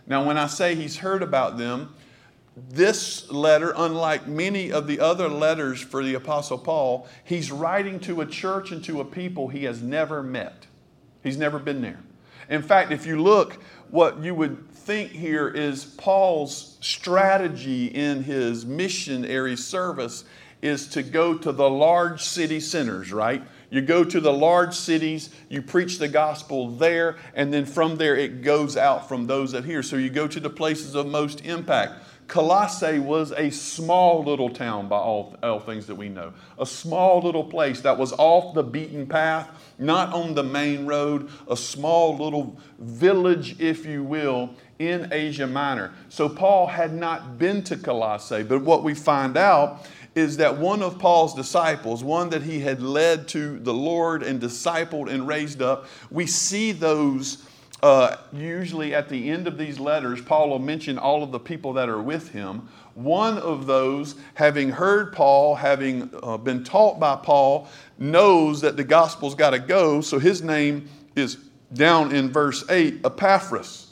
Now, 0.06 0.26
when 0.26 0.36
I 0.36 0.46
say 0.46 0.74
he's 0.74 0.98
heard 0.98 1.22
about 1.22 1.58
them, 1.58 1.94
this 2.56 3.30
letter, 3.30 3.72
unlike 3.74 4.26
many 4.26 4.70
of 4.70 4.86
the 4.86 5.00
other 5.00 5.28
letters 5.28 5.80
for 5.80 6.04
the 6.04 6.14
Apostle 6.14 6.58
Paul, 6.58 7.08
he's 7.24 7.50
writing 7.50 7.98
to 8.00 8.20
a 8.20 8.26
church 8.26 8.72
and 8.72 8.84
to 8.84 9.00
a 9.00 9.04
people 9.04 9.48
he 9.48 9.64
has 9.64 9.80
never 9.80 10.22
met. 10.22 10.66
He's 11.22 11.38
never 11.38 11.58
been 11.58 11.80
there. 11.80 12.00
In 12.50 12.62
fact, 12.62 12.92
if 12.92 13.06
you 13.06 13.22
look, 13.22 13.54
what 13.90 14.22
you 14.22 14.34
would 14.34 14.66
think 14.84 15.12
here 15.12 15.48
is 15.48 15.84
Paul's 15.84 16.76
strategy 16.80 17.86
in 17.86 18.24
his 18.24 18.66
missionary 18.66 19.56
service 19.56 20.24
is 20.60 20.88
to 20.88 21.02
go 21.04 21.38
to 21.38 21.52
the 21.52 21.70
large 21.70 22.22
city 22.22 22.58
centers, 22.58 23.12
right? 23.12 23.42
You 23.70 23.80
go 23.80 24.02
to 24.02 24.20
the 24.20 24.32
large 24.32 24.74
cities, 24.74 25.30
you 25.48 25.62
preach 25.62 25.98
the 25.98 26.08
gospel 26.08 26.68
there, 26.70 27.16
and 27.34 27.52
then 27.52 27.64
from 27.64 27.96
there 27.96 28.16
it 28.16 28.42
goes 28.42 28.76
out 28.76 29.08
from 29.08 29.26
those 29.26 29.52
that 29.52 29.64
hear. 29.64 29.82
So 29.82 29.96
you 29.96 30.10
go 30.10 30.26
to 30.26 30.40
the 30.40 30.50
places 30.50 30.94
of 30.94 31.06
most 31.06 31.44
impact. 31.44 32.02
Colossae 32.32 32.98
was 32.98 33.30
a 33.32 33.50
small 33.50 34.24
little 34.24 34.48
town 34.48 34.88
by 34.88 34.96
all, 34.96 35.36
all 35.42 35.60
things 35.60 35.84
that 35.84 35.94
we 35.94 36.08
know. 36.08 36.32
A 36.58 36.64
small 36.64 37.20
little 37.20 37.44
place 37.44 37.82
that 37.82 37.98
was 37.98 38.14
off 38.14 38.54
the 38.54 38.62
beaten 38.62 39.06
path, 39.06 39.50
not 39.78 40.14
on 40.14 40.32
the 40.32 40.42
main 40.42 40.86
road, 40.86 41.28
a 41.50 41.54
small 41.58 42.16
little 42.16 42.58
village, 42.78 43.60
if 43.60 43.84
you 43.84 44.02
will, 44.02 44.48
in 44.78 45.12
Asia 45.12 45.46
Minor. 45.46 45.92
So 46.08 46.26
Paul 46.26 46.68
had 46.68 46.94
not 46.94 47.36
been 47.36 47.62
to 47.64 47.76
Colossae, 47.76 48.44
but 48.44 48.62
what 48.62 48.82
we 48.82 48.94
find 48.94 49.36
out 49.36 49.86
is 50.14 50.38
that 50.38 50.56
one 50.56 50.82
of 50.82 50.98
Paul's 50.98 51.34
disciples, 51.34 52.02
one 52.02 52.30
that 52.30 52.44
he 52.44 52.60
had 52.60 52.80
led 52.80 53.28
to 53.28 53.58
the 53.58 53.74
Lord 53.74 54.22
and 54.22 54.40
discipled 54.40 55.12
and 55.12 55.28
raised 55.28 55.60
up, 55.60 55.84
we 56.10 56.26
see 56.26 56.72
those 56.72 57.44
uh, 57.82 58.16
usually 58.32 58.94
at 58.94 59.08
the 59.08 59.30
end 59.30 59.46
of 59.46 59.58
these 59.58 59.80
letters. 59.80 60.20
Paul 60.20 60.50
will 60.50 60.58
mention 60.58 60.98
all 60.98 61.22
of 61.22 61.32
the 61.32 61.40
people 61.40 61.72
that 61.74 61.88
are 61.88 62.00
with 62.00 62.30
him. 62.30 62.68
One 62.94 63.38
of 63.38 63.66
those, 63.66 64.14
having 64.34 64.70
heard 64.70 65.12
Paul, 65.12 65.56
having 65.56 66.10
uh, 66.22 66.36
been 66.36 66.62
taught 66.62 67.00
by 67.00 67.16
Paul, 67.16 67.68
knows 67.98 68.60
that 68.60 68.76
the 68.76 68.84
gospel's 68.84 69.34
got 69.34 69.50
to 69.50 69.58
go, 69.58 70.00
so 70.00 70.18
his 70.18 70.42
name 70.42 70.88
is 71.16 71.38
down 71.72 72.14
in 72.14 72.30
verse 72.30 72.64
8 72.68 73.00
Epaphras. 73.04 73.88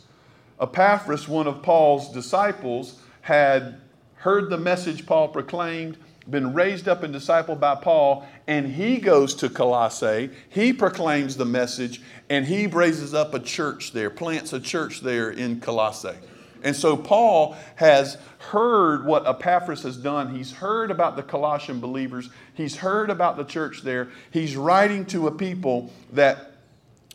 Epaphras, 0.61 1.27
one 1.27 1.47
of 1.47 1.63
Paul's 1.63 2.13
disciples, 2.13 3.01
had 3.23 3.81
heard 4.17 4.51
the 4.51 4.59
message 4.59 5.07
Paul 5.07 5.29
proclaimed, 5.29 5.97
been 6.31 6.55
raised 6.55 6.89
up 6.89 7.03
and 7.03 7.15
discipled 7.15 7.61
by 7.61 7.75
Paul, 7.75 8.27
and 8.47 8.67
he 8.67 8.99
goes 8.99 9.35
to 9.37 9.49
Colossae. 9.49 10.31
He 10.49 10.73
proclaims 10.73 11.37
the 11.37 11.45
message, 11.45 12.01
and 12.29 12.47
he 12.47 12.67
raises 12.67 13.15
up 13.15 13.35
a 13.35 13.41
church 13.41 13.93
there, 13.93 14.11
plants 14.11 14.53
a 14.53 14.61
church 14.61 15.01
there 15.01 15.31
in 15.31 15.61
Colossae. 15.61 16.17
And 16.63 16.77
so 16.77 16.97
Paul 16.97 17.57
has 17.77 18.19
heard 18.39 19.05
what 19.07 19.27
Epaphras 19.27 19.83
has 19.83 19.97
done. 19.97 20.35
He's 20.35 20.53
heard 20.53 20.91
about 20.91 21.17
the 21.17 21.23
Colossian 21.23 21.81
believers. 21.81 22.29
He's 22.55 22.77
heard 22.77 23.11
about 23.11 23.37
the 23.37 23.45
church 23.45 23.83
there. 23.83 24.09
He's 24.31 24.57
writing 24.57 25.07
to 25.07 25.27
a 25.27 25.31
people 25.31 25.91
that 26.13 26.53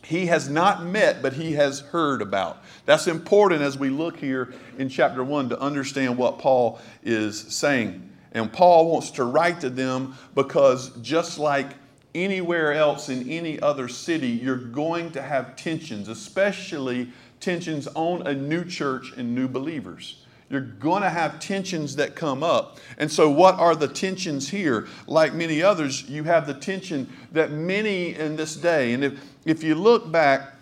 he 0.03 0.27
has 0.27 0.49
not 0.49 0.83
met, 0.83 1.21
but 1.21 1.33
he 1.33 1.53
has 1.53 1.79
heard 1.79 2.21
about. 2.21 2.57
That's 2.85 3.07
important 3.07 3.61
as 3.61 3.77
we 3.77 3.89
look 3.89 4.17
here 4.17 4.53
in 4.77 4.89
chapter 4.89 5.23
1 5.23 5.49
to 5.49 5.59
understand 5.59 6.17
what 6.17 6.37
Paul 6.37 6.79
is 7.03 7.39
saying. 7.39 8.11
And 8.35 8.51
Paul 8.51 8.91
wants 8.91 9.11
to 9.11 9.23
write 9.23 9.61
to 9.61 9.69
them 9.69 10.15
because 10.35 10.89
just 11.01 11.39
like 11.39 11.67
anywhere 12.13 12.73
else 12.73 13.07
in 13.07 13.29
any 13.29 13.59
other 13.61 13.87
city, 13.87 14.27
you're 14.27 14.57
going 14.57 15.11
to 15.11 15.21
have 15.21 15.55
tensions, 15.55 16.09
especially 16.09 17.11
tensions 17.39 17.87
on 17.95 18.27
a 18.27 18.33
new 18.33 18.65
church 18.65 19.13
and 19.15 19.33
new 19.33 19.47
believers. 19.47 20.21
You're 20.49 20.61
going 20.61 21.01
to 21.01 21.09
have 21.09 21.39
tensions 21.39 21.95
that 21.95 22.15
come 22.15 22.43
up. 22.43 22.77
And 22.97 23.09
so, 23.09 23.29
what 23.29 23.55
are 23.55 23.75
the 23.75 23.87
tensions 23.87 24.49
here? 24.49 24.87
Like 25.07 25.33
many 25.33 25.63
others, 25.63 26.07
you 26.07 26.25
have 26.25 26.45
the 26.45 26.53
tension 26.53 27.09
that 27.31 27.51
many 27.51 28.15
in 28.15 28.35
this 28.35 28.55
day, 28.57 28.93
and 28.93 29.03
if, 29.03 29.19
if 29.45 29.63
you 29.63 29.75
look 29.75 30.11
back, 30.11 30.53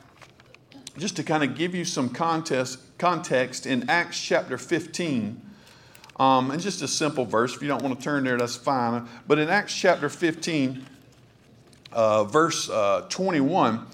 just 0.97 1.15
to 1.15 1.23
kind 1.23 1.43
of 1.43 1.55
give 1.55 1.73
you 1.73 1.85
some 1.85 2.09
context, 2.09 2.79
context 2.99 3.65
in 3.65 3.89
Acts 3.89 4.21
chapter 4.21 4.59
15, 4.59 5.41
um, 6.17 6.51
and 6.51 6.61
just 6.61 6.81
a 6.81 6.87
simple 6.87 7.25
verse. 7.25 7.55
If 7.55 7.61
you 7.61 7.67
don't 7.67 7.81
want 7.81 7.97
to 7.97 8.03
turn 8.03 8.23
there, 8.23 8.37
that's 8.37 8.55
fine. 8.55 9.07
But 9.27 9.39
in 9.39 9.49
Acts 9.49 9.75
chapter 9.75 10.09
15, 10.09 10.85
uh, 11.91 12.23
verse 12.25 12.69
uh, 12.69 13.05
21, 13.09 13.85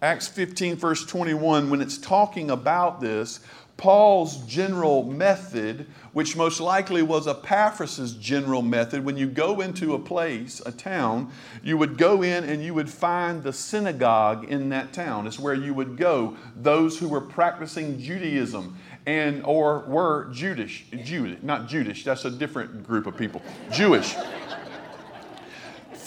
Acts 0.00 0.28
15, 0.28 0.76
verse 0.76 1.04
21, 1.04 1.70
when 1.70 1.80
it's 1.80 1.98
talking 1.98 2.50
about 2.50 3.00
this, 3.00 3.40
Paul's 3.76 4.38
general 4.46 5.04
method, 5.04 5.86
which 6.12 6.36
most 6.36 6.60
likely 6.60 7.02
was 7.02 7.26
Epaphras' 7.26 8.14
general 8.14 8.62
method, 8.62 9.04
when 9.04 9.16
you 9.16 9.26
go 9.26 9.60
into 9.60 9.94
a 9.94 9.98
place, 9.98 10.60
a 10.64 10.72
town, 10.72 11.30
you 11.62 11.76
would 11.76 11.98
go 11.98 12.22
in 12.22 12.44
and 12.44 12.62
you 12.64 12.74
would 12.74 12.90
find 12.90 13.42
the 13.42 13.52
synagogue 13.52 14.44
in 14.44 14.68
that 14.70 14.92
town. 14.92 15.26
It's 15.26 15.38
where 15.38 15.54
you 15.54 15.74
would 15.74 15.96
go, 15.96 16.36
those 16.56 16.98
who 16.98 17.08
were 17.08 17.20
practicing 17.20 17.98
Judaism 17.98 18.76
and 19.06 19.42
or 19.44 19.80
were 19.86 20.28
Jewish, 20.32 20.84
Jewish, 21.04 21.38
not 21.42 21.66
Jewish, 21.66 22.04
that's 22.04 22.26
a 22.26 22.30
different 22.30 22.86
group 22.86 23.06
of 23.06 23.16
people, 23.16 23.40
Jewish. 23.72 24.14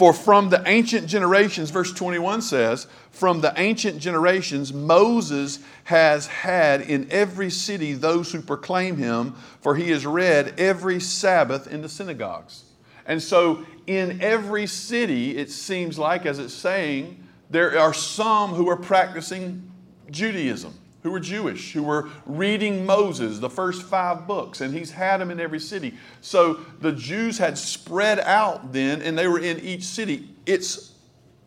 For 0.02 0.14
from 0.14 0.50
the 0.50 0.64
ancient 0.66 1.06
generations, 1.06 1.70
verse 1.70 1.94
21 1.94 2.42
says, 2.42 2.88
from 3.12 3.40
the 3.40 3.54
ancient 3.56 4.00
generations, 4.00 4.74
Moses 4.74 5.60
has 5.84 6.26
had 6.26 6.82
in 6.82 7.08
every 7.12 7.52
city 7.52 7.94
those 7.94 8.32
who 8.32 8.42
proclaim 8.42 8.98
him, 8.98 9.36
for 9.62 9.76
he 9.76 9.92
is 9.92 10.04
read 10.04 10.60
every 10.60 11.00
Sabbath 11.00 11.68
in 11.68 11.84
the 11.84 11.88
synagogues. 11.88 12.64
And 13.06 13.22
so, 13.22 13.64
in 13.86 14.20
every 14.24 14.66
city, 14.66 15.38
it 15.38 15.52
seems 15.52 16.00
like, 16.00 16.26
as 16.26 16.40
it's 16.40 16.52
saying, 16.52 17.24
there 17.52 17.78
are 17.78 17.94
some 17.94 18.56
who 18.56 18.68
are 18.70 18.78
practicing 18.78 19.70
Judaism 20.10 20.74
who 21.04 21.12
were 21.12 21.20
Jewish, 21.20 21.74
who 21.74 21.84
were 21.84 22.10
reading 22.26 22.86
Moses, 22.86 23.40
the 23.40 23.50
first 23.50 23.84
five 23.84 24.28
books, 24.28 24.62
and 24.62 24.74
he's 24.74 24.92
had 24.92 25.20
them 25.20 25.32
in 25.32 25.40
every 25.40 25.60
city. 25.60 25.96
So 26.22 26.60
the 26.80 26.92
Jews 26.92 27.38
had 27.38 27.58
spread 27.58 28.20
out 28.20 28.72
then, 28.72 29.02
and 29.02 29.18
they 29.18 29.28
were 29.28 29.40
in 29.40 29.60
each 29.60 29.84
city. 29.84 30.30
It's 30.46 30.94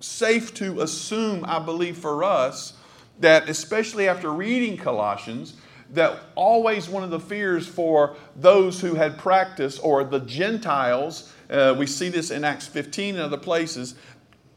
safe 0.00 0.52
to 0.54 0.80
assume, 0.80 1.44
I 1.46 1.58
believe, 1.58 1.96
for 1.96 2.24
us, 2.24 2.74
that 3.20 3.48
especially 3.48 4.08
after 4.08 4.32
reading 4.32 4.76
Colossians, 4.76 5.54
that 5.90 6.18
always 6.34 6.88
one 6.88 7.04
of 7.04 7.10
the 7.10 7.20
fears 7.20 7.66
for 7.66 8.16
those 8.34 8.80
who 8.80 8.94
had 8.94 9.18
practiced, 9.18 9.80
or 9.84 10.02
the 10.02 10.20
Gentiles, 10.20 11.32
uh, 11.48 11.76
we 11.78 11.86
see 11.86 12.08
this 12.08 12.30
in 12.30 12.42
Acts 12.42 12.66
15 12.66 13.14
and 13.14 13.24
other 13.24 13.38
places, 13.38 13.94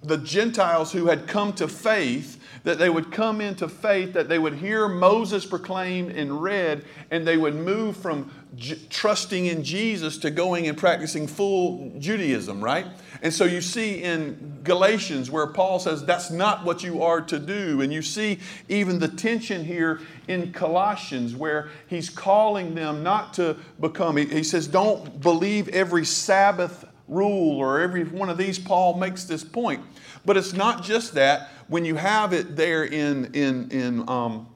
the 0.01 0.17
Gentiles 0.17 0.91
who 0.91 1.07
had 1.07 1.27
come 1.27 1.53
to 1.53 1.67
faith 1.67 2.36
that 2.67 2.77
they 2.77 2.89
would 2.89 3.13
come 3.13 3.39
into 3.39 3.69
faith, 3.69 4.11
that 4.11 4.27
they 4.27 4.37
would 4.37 4.55
hear 4.55 4.89
Moses 4.89 5.45
proclaimed 5.45 6.11
and 6.11 6.41
read, 6.41 6.83
and 7.09 7.25
they 7.25 7.37
would 7.37 7.55
move 7.55 7.95
from 7.95 8.29
j- 8.57 8.77
trusting 8.89 9.45
in 9.45 9.63
Jesus 9.63 10.17
to 10.17 10.29
going 10.29 10.67
and 10.67 10.77
practicing 10.77 11.27
full 11.27 11.93
Judaism, 11.97 12.61
right? 12.61 12.85
And 13.21 13.33
so 13.33 13.45
you 13.45 13.61
see 13.61 14.03
in 14.03 14.59
Galatians 14.65 15.31
where 15.31 15.47
Paul 15.47 15.79
says 15.79 16.03
that's 16.03 16.29
not 16.29 16.65
what 16.65 16.83
you 16.83 17.01
are 17.03 17.21
to 17.21 17.39
do. 17.39 17.79
And 17.79 17.93
you 17.93 18.01
see 18.01 18.39
even 18.67 18.99
the 18.99 19.07
tension 19.07 19.63
here 19.63 20.01
in 20.27 20.51
Colossians 20.51 21.37
where 21.37 21.69
he's 21.87 22.09
calling 22.09 22.75
them 22.75 23.01
not 23.01 23.33
to 23.35 23.55
become, 23.79 24.17
he 24.17 24.43
says, 24.43 24.67
don't 24.67 25.21
believe 25.21 25.69
every 25.69 26.03
Sabbath 26.03 26.83
rule 27.07 27.57
or 27.57 27.79
every 27.79 28.03
one 28.03 28.29
of 28.29 28.37
these. 28.37 28.59
Paul 28.59 28.97
makes 28.97 29.23
this 29.23 29.43
point. 29.43 29.83
But 30.25 30.37
it's 30.37 30.53
not 30.53 30.83
just 30.83 31.13
that. 31.13 31.49
When 31.67 31.85
you 31.85 31.95
have 31.95 32.33
it 32.33 32.55
there 32.55 32.85
in, 32.85 33.33
in, 33.33 33.69
in 33.71 34.09
um, 34.09 34.47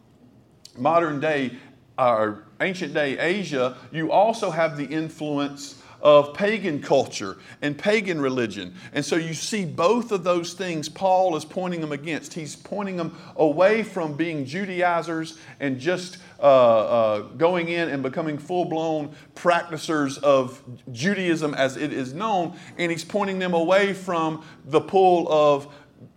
modern 0.77 1.20
day, 1.20 1.58
our 1.98 2.43
ancient 2.60 2.93
day 2.93 3.17
Asia, 3.17 3.77
you 3.91 4.12
also 4.12 4.50
have 4.50 4.77
the 4.77 4.86
influence 4.86 5.80
of 6.01 6.34
pagan 6.34 6.81
culture 6.81 7.38
and 7.62 7.77
pagan 7.77 8.20
religion. 8.20 8.75
And 8.93 9.05
so 9.05 9.15
you 9.15 9.34
see 9.34 9.65
both 9.65 10.12
of 10.12 10.24
those 10.24 10.53
things 10.53 10.89
Paul 10.89 11.36
is 11.36 11.46
pointing 11.46 11.81
them 11.81 11.91
against. 11.91 12.34
He's 12.34 12.55
pointing 12.55 12.98
them 12.98 13.17
away 13.36 13.84
from 13.84 14.15
being 14.15 14.46
Judaizers 14.46 15.38
and 15.60 15.79
just 15.79 16.17
uh, 16.39 16.43
uh, 16.43 17.20
going 17.38 17.70
in 17.70 17.89
and 17.89 18.01
becoming 18.01 18.38
full 18.38 18.65
blown 18.65 19.15
practicers 19.36 20.17
of 20.20 20.62
Judaism 20.91 21.53
as 21.53 21.77
it 21.77 21.93
is 21.93 22.13
known, 22.13 22.58
and 22.77 22.91
he's 22.91 23.05
pointing 23.05 23.39
them 23.39 23.53
away 23.53 23.93
from 23.93 24.43
the 24.65 24.81
pull 24.81 25.31
of 25.31 25.74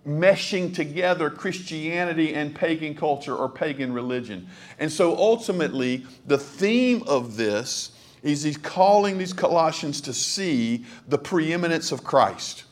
meshing 0.07 0.75
together 0.75 1.31
Christianity 1.31 2.35
and 2.35 2.55
pagan 2.55 2.95
culture 2.95 3.35
or 3.35 3.49
pagan 3.49 3.93
religion. 3.93 4.49
And 4.79 4.91
so 4.91 5.17
ultimately, 5.17 6.07
the 6.27 6.39
theme 6.39 7.03
of 7.07 7.37
this 7.37 7.91
is 8.25 8.43
he's 8.43 8.57
calling 8.57 9.19
these 9.19 9.33
Colossians 9.33 10.01
to 10.01 10.13
see 10.13 10.85
the 11.07 11.19
preeminence 11.19 11.93
of 11.93 12.03
Christ. 12.03 12.65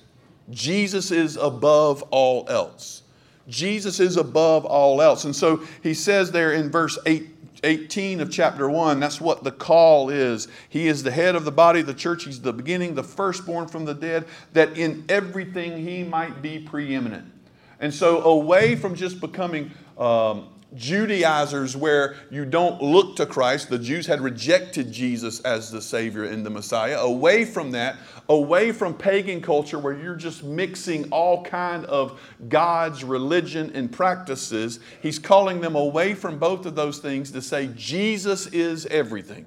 Jesus 0.51 1.11
is 1.13 1.37
above 1.37 2.03
all 2.11 2.47
else. 2.49 3.03
Jesus 3.49 4.01
is 4.01 4.17
above 4.17 4.65
all 4.65 5.03
else. 5.03 5.25
And 5.25 5.37
so 5.37 5.63
he 5.83 5.95
says 5.95 6.31
there 6.31 6.53
in 6.53 6.71
verse 6.71 6.99
8, 7.07 7.29
18 7.65 8.21
of 8.21 8.31
chapter 8.31 8.69
1, 8.69 8.99
that's 8.99 9.21
what 9.21 9.45
the 9.45 9.53
call 9.53 10.09
is. 10.09 10.49
He 10.69 10.89
is 10.89 11.03
the 11.03 11.11
head 11.11 11.37
of 11.37 11.45
the 11.45 11.53
body 11.53 11.81
of 11.81 11.87
the 11.87 11.95
church. 11.95 12.25
He's 12.25 12.41
the 12.41 12.53
beginning, 12.53 12.95
the 12.95 13.05
firstborn 13.05 13.69
from 13.69 13.85
the 13.85 13.95
dead, 13.95 14.25
that 14.55 14.77
in 14.79 15.05
everything 15.09 15.85
he 15.87 16.03
might 16.03 16.41
be 16.41 16.59
preeminent. 16.59 17.31
And 17.79 17.93
so, 17.93 18.23
away 18.23 18.77
from 18.77 18.95
just 18.95 19.21
becoming 19.21 19.73
um, 19.99 20.49
Judaizers 20.75 21.77
where 21.77 22.17
you 22.31 22.45
don't 22.45 22.81
look 22.83 23.17
to 23.17 23.27
Christ. 23.27 23.69
The 23.69 23.79
Jews 23.79 24.07
had 24.07 24.21
rejected 24.21 24.93
Jesus 24.93 25.41
as 25.41 25.71
the 25.71 25.83
Savior 25.83 26.25
and 26.25 26.45
the 26.45 26.51
Messiah. 26.51 26.99
Away 26.99 27.45
from 27.45 27.71
that, 27.73 27.97
away 28.29 28.73
from 28.73 28.95
pagan 28.95 29.41
culture 29.41 29.79
where 29.79 29.93
you're 29.93 30.15
just 30.15 30.43
mixing 30.45 31.11
all 31.11 31.45
kind 31.45 31.85
of 31.87 32.21
God's 32.49 33.05
religion 33.05 33.71
and 33.75 33.93
practices, 33.93 34.81
he's 35.03 35.19
calling 35.19 35.61
them 35.61 35.77
away 35.77 36.15
from 36.15 36.39
both 36.39 36.67
of 36.67 36.75
those 36.75 36.99
things 36.99 37.31
to 37.33 37.43
say 37.43 37.71
Jesus 37.77 38.47
is 38.49 38.87
everything. 38.87 39.47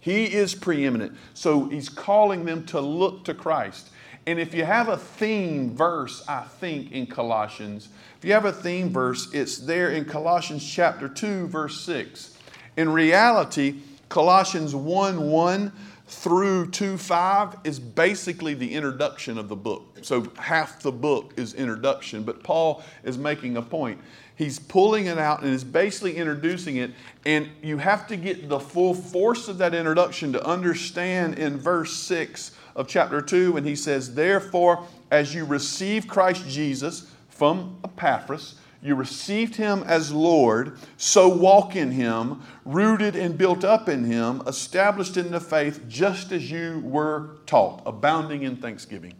He 0.00 0.32
is 0.32 0.54
preeminent. 0.54 1.16
So 1.34 1.68
he's 1.68 1.88
calling 1.88 2.44
them 2.44 2.64
to 2.66 2.80
look 2.80 3.24
to 3.24 3.34
Christ. 3.34 3.90
And 4.26 4.40
if 4.40 4.52
you 4.54 4.64
have 4.64 4.88
a 4.88 4.96
theme 4.96 5.76
verse, 5.76 6.24
I 6.26 6.42
think, 6.42 6.90
in 6.90 7.06
Colossians, 7.06 7.88
if 8.18 8.24
you 8.24 8.32
have 8.32 8.44
a 8.44 8.52
theme 8.52 8.90
verse, 8.90 9.32
it's 9.32 9.58
there 9.58 9.90
in 9.90 10.04
Colossians 10.04 10.68
chapter 10.68 11.08
2, 11.08 11.46
verse 11.46 11.80
6. 11.82 12.36
In 12.76 12.88
reality, 12.88 13.76
Colossians 14.08 14.74
1 14.74 15.30
1 15.30 15.72
through 16.08 16.70
2 16.70 16.96
5 16.98 17.56
is 17.64 17.78
basically 17.78 18.54
the 18.54 18.74
introduction 18.74 19.38
of 19.38 19.48
the 19.48 19.56
book. 19.56 19.98
So 20.02 20.30
half 20.38 20.80
the 20.82 20.92
book 20.92 21.32
is 21.36 21.54
introduction, 21.54 22.22
but 22.22 22.42
Paul 22.42 22.82
is 23.04 23.18
making 23.18 23.56
a 23.56 23.62
point. 23.62 24.00
He's 24.36 24.58
pulling 24.58 25.06
it 25.06 25.18
out 25.18 25.42
and 25.42 25.52
is 25.52 25.64
basically 25.64 26.16
introducing 26.16 26.76
it, 26.76 26.90
and 27.24 27.48
you 27.62 27.78
have 27.78 28.06
to 28.08 28.16
get 28.16 28.48
the 28.48 28.60
full 28.60 28.92
force 28.92 29.48
of 29.48 29.58
that 29.58 29.74
introduction 29.74 30.32
to 30.34 30.44
understand 30.44 31.38
in 31.38 31.58
verse 31.58 31.92
6 31.94 32.52
of 32.76 32.86
chapter 32.86 33.20
2 33.20 33.52
when 33.52 33.64
he 33.64 33.74
says, 33.74 34.14
Therefore, 34.14 34.86
as 35.10 35.34
you 35.34 35.44
receive 35.44 36.06
Christ 36.06 36.46
Jesus 36.48 37.10
from 37.28 37.78
Epaphras, 37.82 38.56
you 38.82 38.94
received 38.94 39.56
him 39.56 39.82
as 39.84 40.12
Lord, 40.12 40.78
so 40.96 41.28
walk 41.28 41.74
in 41.74 41.90
him, 41.90 42.42
rooted 42.64 43.16
and 43.16 43.36
built 43.36 43.64
up 43.64 43.88
in 43.88 44.04
him, 44.04 44.42
established 44.46 45.16
in 45.16 45.32
the 45.32 45.40
faith, 45.40 45.88
just 45.88 46.30
as 46.30 46.50
you 46.50 46.80
were 46.84 47.38
taught, 47.46 47.82
abounding 47.86 48.42
in 48.42 48.56
thanksgiving. 48.56 49.14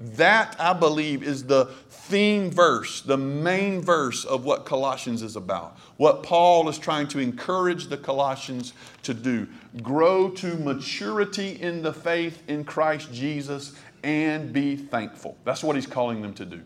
That, 0.00 0.56
I 0.58 0.72
believe, 0.72 1.22
is 1.22 1.44
the 1.44 1.66
theme 1.88 2.50
verse, 2.50 3.00
the 3.00 3.16
main 3.16 3.80
verse 3.80 4.24
of 4.24 4.44
what 4.44 4.66
Colossians 4.66 5.22
is 5.22 5.36
about. 5.36 5.78
What 5.96 6.22
Paul 6.22 6.68
is 6.68 6.78
trying 6.78 7.08
to 7.08 7.18
encourage 7.18 7.86
the 7.86 7.96
Colossians 7.96 8.74
to 9.04 9.14
do 9.14 9.48
grow 9.82 10.30
to 10.30 10.56
maturity 10.56 11.60
in 11.60 11.82
the 11.82 11.92
faith 11.92 12.42
in 12.48 12.64
Christ 12.64 13.12
Jesus 13.12 13.74
and 14.02 14.52
be 14.52 14.76
thankful. 14.76 15.36
That's 15.44 15.64
what 15.64 15.76
he's 15.76 15.86
calling 15.86 16.22
them 16.22 16.34
to 16.34 16.44
do. 16.44 16.60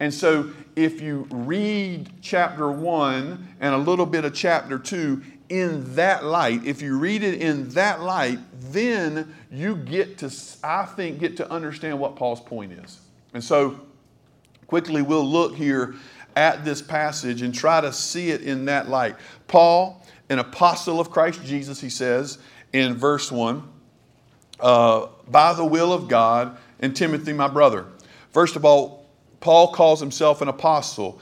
And 0.00 0.12
so, 0.12 0.50
if 0.74 1.00
you 1.00 1.26
read 1.30 2.10
chapter 2.20 2.70
1 2.70 3.56
and 3.60 3.74
a 3.74 3.78
little 3.78 4.06
bit 4.06 4.24
of 4.24 4.34
chapter 4.34 4.78
2 4.78 5.22
in 5.50 5.94
that 5.94 6.24
light, 6.24 6.64
if 6.64 6.82
you 6.82 6.98
read 6.98 7.22
it 7.22 7.40
in 7.40 7.68
that 7.70 8.00
light, 8.00 8.38
then 8.74 9.34
you 9.50 9.76
get 9.76 10.18
to, 10.18 10.30
I 10.62 10.84
think, 10.84 11.20
get 11.20 11.38
to 11.38 11.50
understand 11.50 11.98
what 11.98 12.16
Paul's 12.16 12.40
point 12.40 12.72
is. 12.72 13.00
And 13.32 13.42
so, 13.42 13.80
quickly, 14.66 15.00
we'll 15.00 15.26
look 15.26 15.54
here 15.54 15.94
at 16.36 16.64
this 16.64 16.82
passage 16.82 17.42
and 17.42 17.54
try 17.54 17.80
to 17.80 17.92
see 17.92 18.30
it 18.30 18.42
in 18.42 18.66
that 18.66 18.88
light. 18.88 19.16
Paul, 19.48 20.04
an 20.28 20.38
apostle 20.38 21.00
of 21.00 21.10
Christ 21.10 21.42
Jesus, 21.44 21.80
he 21.80 21.88
says 21.88 22.38
in 22.72 22.94
verse 22.94 23.30
1, 23.32 23.62
uh, 24.60 25.06
by 25.28 25.52
the 25.54 25.64
will 25.64 25.92
of 25.92 26.08
God, 26.08 26.58
and 26.80 26.94
Timothy, 26.94 27.32
my 27.32 27.48
brother. 27.48 27.86
First 28.30 28.56
of 28.56 28.64
all, 28.64 29.06
Paul 29.40 29.72
calls 29.72 30.00
himself 30.00 30.40
an 30.40 30.48
apostle. 30.48 31.20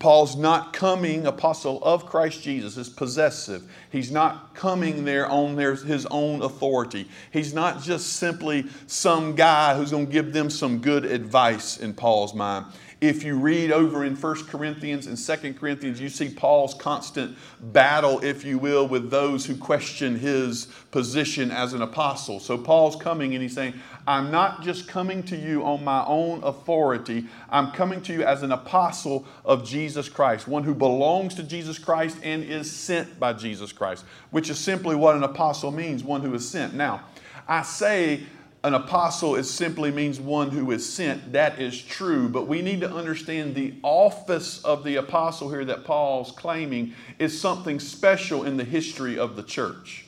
Paul's 0.00 0.34
not 0.34 0.72
coming 0.72 1.26
apostle 1.26 1.78
of 1.84 2.06
Christ 2.06 2.42
Jesus 2.42 2.78
is 2.78 2.88
possessive. 2.88 3.70
He's 3.92 4.10
not 4.10 4.54
coming 4.54 5.04
there 5.04 5.30
on 5.30 5.56
their, 5.56 5.74
his 5.74 6.06
own 6.06 6.40
authority. 6.40 7.06
He's 7.30 7.52
not 7.52 7.82
just 7.82 8.14
simply 8.14 8.64
some 8.86 9.34
guy 9.34 9.76
who's 9.76 9.90
going 9.90 10.06
to 10.06 10.12
give 10.12 10.32
them 10.32 10.48
some 10.48 10.78
good 10.78 11.04
advice 11.04 11.76
in 11.76 11.92
Paul's 11.92 12.32
mind. 12.32 12.64
If 13.00 13.24
you 13.24 13.36
read 13.36 13.72
over 13.72 14.04
in 14.04 14.14
1 14.14 14.44
Corinthians 14.44 15.06
and 15.06 15.16
2 15.16 15.54
Corinthians, 15.54 15.98
you 15.98 16.10
see 16.10 16.28
Paul's 16.28 16.74
constant 16.74 17.34
battle, 17.58 18.22
if 18.22 18.44
you 18.44 18.58
will, 18.58 18.86
with 18.86 19.10
those 19.10 19.46
who 19.46 19.56
question 19.56 20.18
his 20.18 20.66
position 20.90 21.50
as 21.50 21.72
an 21.72 21.80
apostle. 21.80 22.40
So 22.40 22.58
Paul's 22.58 22.96
coming 22.96 23.32
and 23.32 23.42
he's 23.42 23.54
saying, 23.54 23.72
I'm 24.06 24.30
not 24.30 24.62
just 24.62 24.86
coming 24.86 25.22
to 25.24 25.36
you 25.36 25.64
on 25.64 25.82
my 25.82 26.04
own 26.04 26.44
authority, 26.44 27.24
I'm 27.48 27.70
coming 27.72 28.02
to 28.02 28.12
you 28.12 28.22
as 28.22 28.42
an 28.42 28.52
apostle 28.52 29.24
of 29.46 29.64
Jesus 29.64 30.10
Christ, 30.10 30.46
one 30.46 30.64
who 30.64 30.74
belongs 30.74 31.34
to 31.36 31.42
Jesus 31.42 31.78
Christ 31.78 32.18
and 32.22 32.44
is 32.44 32.70
sent 32.70 33.18
by 33.18 33.32
Jesus 33.32 33.72
Christ, 33.72 34.04
which 34.30 34.50
is 34.50 34.58
simply 34.58 34.94
what 34.94 35.16
an 35.16 35.22
apostle 35.22 35.70
means, 35.70 36.04
one 36.04 36.20
who 36.20 36.34
is 36.34 36.46
sent. 36.46 36.74
Now, 36.74 37.04
I 37.48 37.62
say 37.62 38.24
an 38.62 38.74
apostle 38.74 39.36
is 39.36 39.50
simply 39.50 39.90
means 39.90 40.20
one 40.20 40.50
who 40.50 40.70
is 40.70 40.86
sent. 40.86 41.32
That 41.32 41.58
is 41.58 41.80
true, 41.80 42.28
but 42.28 42.46
we 42.46 42.60
need 42.60 42.80
to 42.82 42.92
understand 42.92 43.54
the 43.54 43.74
office 43.82 44.62
of 44.64 44.84
the 44.84 44.96
apostle 44.96 45.48
here 45.48 45.64
that 45.64 45.84
Paul's 45.84 46.32
claiming 46.32 46.94
is 47.18 47.40
something 47.40 47.80
special 47.80 48.44
in 48.44 48.58
the 48.58 48.64
history 48.64 49.18
of 49.18 49.36
the 49.36 49.42
church. 49.42 50.04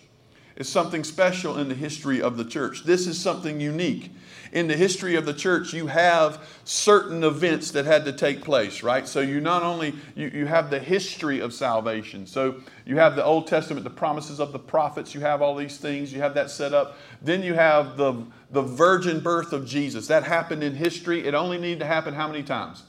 It's 0.55 0.69
something 0.69 1.03
special 1.03 1.59
in 1.59 1.69
the 1.69 1.75
history 1.75 2.21
of 2.21 2.37
the 2.37 2.45
church. 2.45 2.85
This 2.85 3.07
is 3.07 3.19
something 3.19 3.59
unique 3.59 4.11
in 4.53 4.69
the 4.69 4.77
history 4.77 5.17
of 5.17 5.25
the 5.25 5.33
church, 5.33 5.73
you 5.73 5.87
have 5.87 6.47
certain 6.65 7.25
events 7.25 7.71
that 7.71 7.87
had 7.87 8.05
to 8.05 8.13
take 8.13 8.43
place, 8.43 8.83
right? 8.83 9.09
So 9.09 9.21
you 9.21 9.41
not 9.41 9.63
only 9.63 9.95
you, 10.15 10.31
you 10.33 10.47
have 10.47 10.71
the 10.71 10.79
history 10.79 11.41
of 11.41 11.55
salvation. 11.55 12.27
So 12.27 12.57
you 12.85 12.99
have 12.99 13.17
the 13.17 13.25
Old 13.25 13.47
Testament, 13.47 13.83
the 13.85 13.91
promises 13.91 14.41
of 14.41 14.53
the 14.53 14.59
prophets, 14.59 15.15
you 15.15 15.23
have 15.23 15.41
all 15.41 15.57
these 15.57 15.79
things, 15.79 16.13
you 16.13 16.21
have 16.21 16.35
that 16.35 16.51
set 16.51 16.75
up. 16.75 16.99
Then 17.23 17.43
you 17.43 17.55
have 17.55 17.97
the, 17.97 18.27
the 18.51 18.63
virgin 18.63 19.21
birth 19.21 19.55
of 19.55 19.67
Jesus. 19.67 20.07
That 20.09 20.25
happened 20.25 20.63
in 20.63 20.75
history. 20.75 21.27
It 21.27 21.35
only 21.35 21.59
needed 21.59 21.81
to 21.81 21.87
happen 21.87 22.13
how 22.13 22.29
many 22.29 22.43
times? 22.43 22.85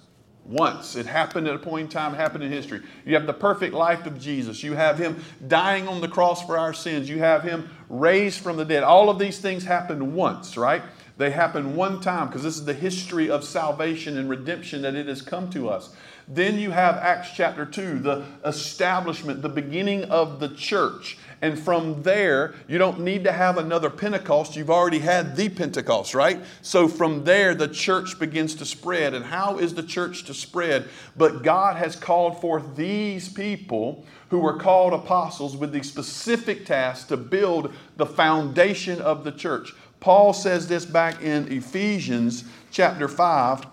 once. 0.45 0.95
It 0.95 1.05
happened 1.05 1.47
at 1.47 1.55
a 1.55 1.59
point 1.59 1.85
in 1.85 1.89
time, 1.89 2.13
happened 2.13 2.43
in 2.43 2.51
history. 2.51 2.81
You 3.05 3.13
have 3.15 3.25
the 3.25 3.33
perfect 3.33 3.73
life 3.73 4.05
of 4.05 4.19
Jesus. 4.19 4.61
You 4.63 4.73
have 4.73 4.97
him 4.97 5.23
dying 5.47 5.87
on 5.87 6.01
the 6.01 6.07
cross 6.07 6.45
for 6.45 6.57
our 6.57 6.73
sins. 6.73 7.09
You 7.09 7.19
have 7.19 7.43
him 7.43 7.69
raised 7.89 8.41
from 8.41 8.57
the 8.57 8.65
dead. 8.65 8.83
All 8.83 9.09
of 9.09 9.19
these 9.19 9.39
things 9.39 9.63
happened 9.63 10.13
once, 10.13 10.57
right? 10.57 10.83
They 11.17 11.29
happen 11.29 11.75
one 11.75 12.01
time 12.01 12.27
because 12.27 12.43
this 12.43 12.55
is 12.55 12.65
the 12.65 12.73
history 12.73 13.29
of 13.29 13.43
salvation 13.43 14.17
and 14.17 14.29
redemption 14.29 14.81
that 14.81 14.95
it 14.95 15.07
has 15.07 15.21
come 15.21 15.49
to 15.51 15.69
us. 15.69 15.95
Then 16.27 16.57
you 16.57 16.71
have 16.71 16.95
Acts 16.95 17.31
chapter 17.35 17.65
2, 17.65 17.99
the 17.99 18.25
establishment, 18.45 19.41
the 19.41 19.49
beginning 19.49 20.05
of 20.05 20.39
the 20.39 20.49
church. 20.49 21.17
And 21.41 21.59
from 21.59 22.01
there, 22.03 22.55
you 22.69 22.77
don't 22.77 23.01
need 23.01 23.25
to 23.25 23.31
have 23.33 23.57
another 23.57 23.89
Pentecost. 23.89 24.55
You've 24.55 24.69
already 24.69 24.99
had 24.99 25.35
the 25.35 25.49
Pentecost, 25.49 26.15
right? 26.15 26.39
So 26.61 26.87
from 26.87 27.25
there, 27.25 27.53
the 27.53 27.67
church 27.67 28.17
begins 28.17 28.55
to 28.55 28.65
spread. 28.65 29.13
And 29.13 29.25
how 29.25 29.57
is 29.57 29.73
the 29.73 29.83
church 29.83 30.23
to 30.25 30.33
spread? 30.33 30.87
But 31.17 31.43
God 31.43 31.75
has 31.75 31.97
called 31.97 32.39
forth 32.39 32.77
these 32.77 33.27
people 33.27 34.05
who 34.29 34.39
were 34.39 34.57
called 34.57 34.93
apostles 34.93 35.57
with 35.57 35.73
the 35.73 35.83
specific 35.83 36.65
task 36.65 37.09
to 37.09 37.17
build 37.17 37.73
the 37.97 38.05
foundation 38.05 39.01
of 39.01 39.25
the 39.25 39.31
church. 39.31 39.73
Paul 40.03 40.33
says 40.33 40.67
this 40.67 40.85
back 40.85 41.21
in 41.21 41.49
Ephesians 41.49 42.43
chapter 42.71 43.07
5 43.07 43.65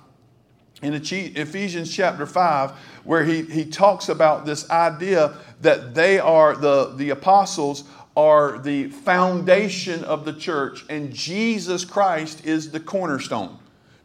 in 0.80 0.94
Ephesians 0.94 1.94
chapter 1.94 2.24
5, 2.24 2.70
where 3.04 3.24
he, 3.24 3.42
he 3.42 3.66
talks 3.66 4.08
about 4.08 4.46
this 4.46 4.70
idea 4.70 5.36
that 5.60 5.92
they 5.94 6.18
are, 6.18 6.56
the, 6.56 6.94
the 6.96 7.10
apostles 7.10 7.84
are 8.16 8.58
the 8.58 8.88
foundation 8.88 10.04
of 10.04 10.24
the 10.24 10.32
church, 10.32 10.86
and 10.88 11.12
Jesus 11.12 11.84
Christ 11.84 12.46
is 12.46 12.70
the 12.70 12.80
cornerstone. 12.80 13.58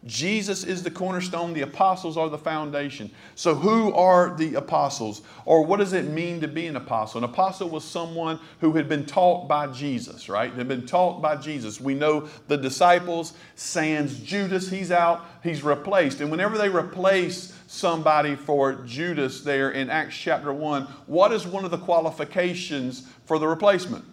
Jesus 0.06 0.64
is 0.64 0.84
the 0.84 0.92
cornerstone, 0.92 1.54
the 1.54 1.62
apostles 1.62 2.16
are 2.16 2.30
the 2.30 2.38
foundation. 2.38 3.10
So, 3.34 3.56
who 3.56 3.92
are 3.94 4.36
the 4.36 4.54
apostles? 4.54 5.24
Or 5.46 5.66
what 5.66 5.78
does 5.78 5.94
it 5.94 6.06
mean 6.06 6.42
to 6.42 6.48
be 6.48 6.68
an 6.68 6.76
apostle? 6.76 7.18
An 7.18 7.24
apostle 7.24 7.70
was 7.70 7.84
someone 7.84 8.40
who 8.60 8.74
had 8.74 8.88
been 8.88 9.06
taught 9.06 9.48
by 9.48 9.66
Jesus, 9.68 10.30
right? 10.30 10.56
They've 10.56 10.68
been 10.68 10.86
taught 10.86 11.24
by 11.24 11.38
Jesus. 11.38 11.82
We 11.82 11.96
know 11.96 12.30
the 12.48 12.58
disciples, 12.58 13.34
sans 13.56 14.20
Judas, 14.20 14.70
he's 14.70 14.92
out, 14.92 15.26
he's 15.42 15.64
replaced. 15.64 16.22
And 16.22 16.30
whenever 16.30 16.56
they 16.56 16.70
replace 16.70 17.58
somebody 17.66 18.36
for 18.36 18.76
Judas 18.86 19.42
there 19.42 19.72
in 19.72 19.90
Acts 19.90 20.16
chapter 20.16 20.54
1, 20.54 20.84
what 21.08 21.32
is 21.32 21.48
one 21.48 21.66
of 21.66 21.72
the 21.72 21.80
qualifications 21.80 23.08
for 23.26 23.40
the 23.40 23.48
replacement? 23.48 24.06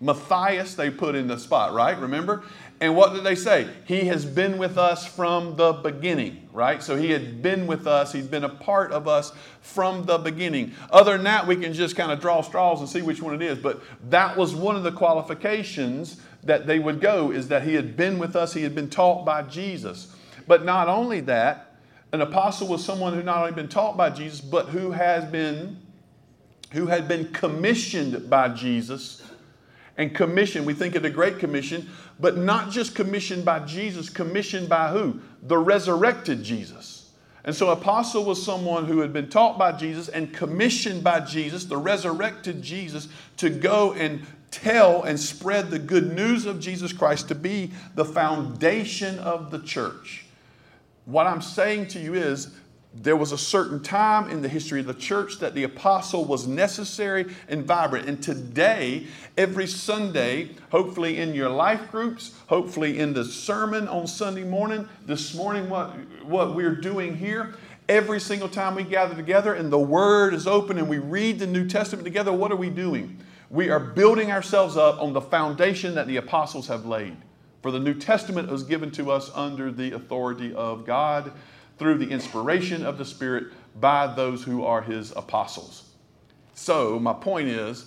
Matthias, 0.00 0.74
they 0.74 0.88
put 0.88 1.14
in 1.14 1.26
the 1.26 1.38
spot, 1.38 1.74
right? 1.74 1.98
Remember? 1.98 2.42
And 2.80 2.96
what 2.96 3.12
did 3.12 3.24
they 3.24 3.34
say? 3.34 3.68
He 3.84 4.06
has 4.06 4.24
been 4.24 4.56
with 4.56 4.78
us 4.78 5.06
from 5.06 5.54
the 5.56 5.74
beginning, 5.74 6.48
right? 6.50 6.82
So 6.82 6.96
he 6.96 7.10
had 7.10 7.42
been 7.42 7.66
with 7.66 7.86
us. 7.86 8.10
He's 8.10 8.26
been 8.26 8.44
a 8.44 8.48
part 8.48 8.90
of 8.90 9.06
us 9.06 9.32
from 9.60 10.06
the 10.06 10.16
beginning. 10.16 10.72
Other 10.90 11.12
than 11.12 11.24
that, 11.24 11.46
we 11.46 11.56
can 11.56 11.74
just 11.74 11.94
kind 11.94 12.10
of 12.10 12.20
draw 12.20 12.40
straws 12.40 12.80
and 12.80 12.88
see 12.88 13.02
which 13.02 13.20
one 13.20 13.34
it 13.34 13.42
is. 13.42 13.58
But 13.58 13.82
that 14.08 14.34
was 14.34 14.54
one 14.54 14.76
of 14.76 14.82
the 14.82 14.92
qualifications 14.92 16.22
that 16.44 16.66
they 16.66 16.78
would 16.78 17.02
go 17.02 17.30
is 17.30 17.48
that 17.48 17.64
he 17.64 17.74
had 17.74 17.98
been 17.98 18.18
with 18.18 18.34
us. 18.34 18.54
He 18.54 18.62
had 18.62 18.74
been 18.74 18.88
taught 18.88 19.26
by 19.26 19.42
Jesus. 19.42 20.16
But 20.46 20.64
not 20.64 20.88
only 20.88 21.20
that, 21.20 21.76
an 22.12 22.22
apostle 22.22 22.66
was 22.66 22.82
someone 22.82 23.12
who 23.12 23.22
not 23.22 23.38
only 23.40 23.52
been 23.52 23.68
taught 23.68 23.98
by 23.98 24.08
Jesus, 24.08 24.40
but 24.40 24.68
who 24.68 24.92
has 24.92 25.30
been 25.30 25.76
who 26.72 26.86
had 26.86 27.08
been 27.08 27.32
commissioned 27.32 28.30
by 28.30 28.48
Jesus 28.48 29.22
and 29.96 30.14
commissioned. 30.14 30.64
We 30.64 30.74
think 30.74 30.94
of 30.94 31.02
the 31.02 31.10
Great 31.10 31.38
Commission, 31.38 31.88
but 32.20 32.36
not 32.36 32.70
just 32.70 32.94
commissioned 32.94 33.44
by 33.44 33.60
Jesus, 33.60 34.10
commissioned 34.10 34.68
by 34.68 34.90
who? 34.90 35.20
The 35.42 35.58
resurrected 35.58 36.42
Jesus. 36.42 37.10
And 37.44 37.56
so, 37.56 37.70
apostle 37.70 38.24
was 38.24 38.42
someone 38.42 38.84
who 38.84 39.00
had 39.00 39.12
been 39.12 39.30
taught 39.30 39.58
by 39.58 39.72
Jesus 39.72 40.08
and 40.08 40.32
commissioned 40.32 41.02
by 41.02 41.20
Jesus, 41.20 41.64
the 41.64 41.78
resurrected 41.78 42.60
Jesus, 42.60 43.08
to 43.38 43.48
go 43.48 43.94
and 43.94 44.26
tell 44.50 45.02
and 45.04 45.18
spread 45.18 45.70
the 45.70 45.78
good 45.78 46.14
news 46.14 46.44
of 46.44 46.60
Jesus 46.60 46.92
Christ 46.92 47.28
to 47.28 47.34
be 47.34 47.70
the 47.94 48.04
foundation 48.04 49.18
of 49.20 49.50
the 49.50 49.60
church. 49.60 50.26
What 51.06 51.26
I'm 51.26 51.40
saying 51.40 51.88
to 51.88 52.00
you 52.00 52.14
is 52.14 52.50
there 52.92 53.16
was 53.16 53.30
a 53.30 53.38
certain 53.38 53.80
time 53.80 54.28
in 54.30 54.42
the 54.42 54.48
history 54.48 54.80
of 54.80 54.86
the 54.86 54.94
church 54.94 55.38
that 55.38 55.54
the 55.54 55.62
apostle 55.62 56.24
was 56.24 56.46
necessary 56.48 57.26
and 57.48 57.64
vibrant. 57.64 58.08
And 58.08 58.20
today, 58.20 59.06
every 59.38 59.68
Sunday, 59.68 60.50
hopefully 60.70 61.18
in 61.18 61.32
your 61.32 61.50
life 61.50 61.90
groups, 61.90 62.34
hopefully 62.48 62.98
in 62.98 63.12
the 63.12 63.24
sermon 63.24 63.86
on 63.86 64.08
Sunday 64.08 64.42
morning, 64.42 64.88
this 65.06 65.34
morning, 65.34 65.70
what, 65.70 65.90
what 66.24 66.56
we're 66.56 66.74
doing 66.74 67.16
here, 67.16 67.54
every 67.88 68.18
single 68.18 68.48
time 68.48 68.74
we 68.74 68.82
gather 68.82 69.14
together 69.14 69.54
and 69.54 69.72
the 69.72 69.78
Word 69.78 70.34
is 70.34 70.48
open 70.48 70.76
and 70.76 70.88
we 70.88 70.98
read 70.98 71.38
the 71.38 71.46
New 71.46 71.68
Testament 71.68 72.04
together, 72.04 72.32
what 72.32 72.50
are 72.50 72.56
we 72.56 72.70
doing? 72.70 73.18
We 73.50 73.70
are 73.70 73.80
building 73.80 74.32
ourselves 74.32 74.76
up 74.76 75.00
on 75.00 75.12
the 75.12 75.20
foundation 75.20 75.94
that 75.94 76.08
the 76.08 76.16
apostles 76.16 76.66
have 76.66 76.86
laid. 76.86 77.16
For 77.62 77.70
the 77.70 77.80
New 77.80 77.94
Testament 77.94 78.48
was 78.48 78.62
given 78.62 78.90
to 78.92 79.10
us 79.10 79.30
under 79.34 79.70
the 79.70 79.92
authority 79.92 80.52
of 80.54 80.84
God 80.86 81.32
through 81.80 81.96
the 81.96 82.10
inspiration 82.10 82.84
of 82.84 82.98
the 82.98 83.04
Spirit 83.06 83.46
by 83.80 84.06
those 84.06 84.44
who 84.44 84.64
are 84.64 84.82
his 84.82 85.12
apostles. 85.16 85.84
So, 86.52 87.00
my 87.00 87.14
point 87.14 87.48
is, 87.48 87.86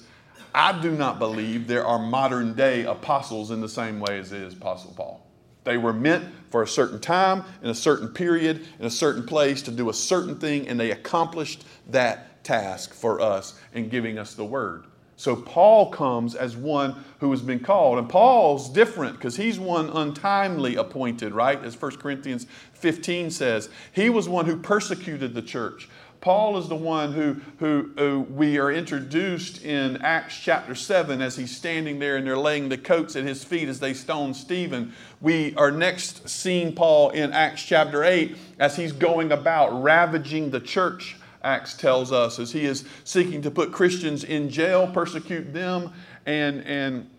I 0.54 0.82
do 0.82 0.92
not 0.92 1.20
believe 1.20 1.68
there 1.68 1.86
are 1.86 2.00
modern 2.00 2.56
day 2.56 2.86
apostles 2.86 3.52
in 3.52 3.62
the 3.62 3.70
same 3.70 4.00
way 4.00 4.18
as 4.18 4.32
is 4.32 4.56
Apostle 4.56 4.94
Paul. 4.98 5.26
They 5.64 5.78
were 5.78 5.94
meant 5.94 6.26
for 6.50 6.64
a 6.64 6.68
certain 6.68 7.00
time, 7.00 7.44
in 7.62 7.70
a 7.70 7.76
certain 7.76 8.08
period, 8.08 8.66
in 8.80 8.86
a 8.86 8.90
certain 8.90 9.28
place 9.28 9.62
to 9.62 9.72
do 9.72 9.90
a 9.90 9.94
certain 9.94 10.40
thing, 10.40 10.68
and 10.68 10.80
they 10.80 10.90
accomplished 10.90 11.64
that 11.92 12.44
task 12.44 12.96
for 12.96 13.22
us 13.22 13.60
in 13.74 13.90
giving 13.90 14.18
us 14.18 14.34
the 14.34 14.44
word. 14.44 14.86
So 15.24 15.38
Paul 15.38 15.90
comes 15.90 16.36
as 16.36 16.58
one 16.58 17.02
who 17.22 17.32
has 17.32 17.42
been 17.42 17.62
called. 17.62 17.98
And 17.98 18.10
Paul's 18.10 18.68
different 18.68 19.16
because 19.16 19.38
he's 19.38 19.58
one 19.58 19.90
untimely 19.90 20.76
appointed, 20.76 21.32
right? 21.32 21.64
As 21.64 21.82
1 21.82 21.96
Corinthians 21.96 22.46
15 22.74 23.32
says. 23.32 23.70
He 23.94 24.10
was 24.10 24.28
one 24.28 24.46
who 24.48 24.58
persecuted 24.58 25.34
the 25.34 25.42
church. 25.42 25.88
Paul 26.20 26.58
is 26.58 26.68
the 26.68 26.76
one 26.76 27.14
who, 27.14 27.38
who, 27.60 27.92
who, 27.98 28.20
we 28.32 28.58
are 28.58 28.70
introduced 28.70 29.64
in 29.64 29.96
Acts 30.02 30.38
chapter 30.38 30.76
7 30.76 31.22
as 31.22 31.38
he's 31.38 31.56
standing 31.56 32.00
there 32.00 32.18
and 32.18 32.28
they're 32.28 32.38
laying 32.38 32.68
the 32.68 32.78
coats 32.78 33.16
at 33.16 33.24
his 33.24 33.46
feet 33.46 33.70
as 33.70 33.80
they 33.80 33.94
stone 33.94 34.34
Stephen. 34.34 34.92
We 35.22 35.56
are 35.56 35.72
next 35.72 36.28
seeing 36.28 36.76
Paul 36.76 37.12
in 37.12 37.32
Acts 37.32 37.64
chapter 37.64 38.04
8 38.04 38.36
as 38.60 38.76
he's 38.76 38.92
going 38.92 39.32
about 39.32 39.82
ravaging 39.82 40.50
the 40.50 40.60
church 40.60 41.16
Acts 41.44 41.76
tells 41.76 42.12
us, 42.12 42.40
as 42.40 42.52
he 42.52 42.66
is 42.66 42.86
seeking 43.04 43.42
to 43.42 43.52
put 43.52 43.72
Christians 43.72 44.24
in 44.24 44.50
jail, 44.50 44.88
persecute 44.88 45.54
them, 45.54 45.92
and, 46.26 46.62
and 46.62 47.10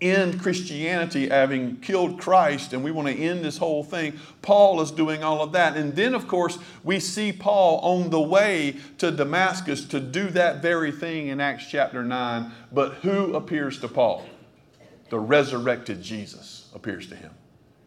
end 0.00 0.40
Christianity 0.40 1.28
having 1.28 1.76
killed 1.76 2.20
Christ, 2.20 2.72
and 2.72 2.84
we 2.84 2.90
want 2.90 3.08
to 3.08 3.14
end 3.14 3.44
this 3.44 3.56
whole 3.56 3.82
thing. 3.82 4.18
Paul 4.42 4.80
is 4.80 4.90
doing 4.90 5.24
all 5.24 5.42
of 5.42 5.52
that. 5.52 5.76
And 5.76 5.94
then, 5.96 6.14
of 6.14 6.28
course, 6.28 6.58
we 6.82 7.00
see 7.00 7.32
Paul 7.32 7.78
on 7.78 8.10
the 8.10 8.20
way 8.20 8.76
to 8.98 9.10
Damascus 9.10 9.84
to 9.86 10.00
do 10.00 10.28
that 10.30 10.60
very 10.60 10.92
thing 10.92 11.28
in 11.28 11.40
Acts 11.40 11.66
chapter 11.70 12.02
9. 12.02 12.52
But 12.72 12.94
who 12.94 13.34
appears 13.34 13.80
to 13.80 13.88
Paul? 13.88 14.26
The 15.10 15.18
resurrected 15.18 16.02
Jesus 16.02 16.68
appears 16.74 17.06
to 17.08 17.16
him. 17.16 17.30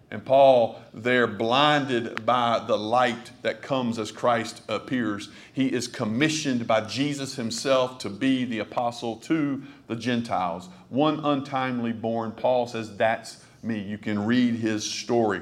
And 0.10 0.24
Paul, 0.24 0.82
there 0.93 1.28
blinded 1.28 2.26
by 2.26 2.63
the 2.65 2.78
light 2.78 3.32
that 3.41 3.62
comes 3.62 4.00
as 4.00 4.10
Christ 4.12 4.62
appears, 4.70 5.30
he 5.52 5.67
is 5.67 5.88
commissioned 5.88 6.65
by 6.65 6.82
Jesus 6.82 7.36
himself 7.36 7.98
to 8.00 8.10
be 8.10 8.46
the 8.46 8.60
apostle 8.60 9.17
to 9.17 9.62
the 9.88 9.98
Gentiles. 9.98 10.70
One 10.89 11.20
untimely 11.26 11.91
born, 11.91 12.32
Paul 12.32 12.67
says, 12.67 12.96
That's 12.96 13.43
me. 13.62 13.82
You 13.82 13.98
can 13.98 14.26
read 14.26 14.56
his 14.56 14.89
story 14.89 15.41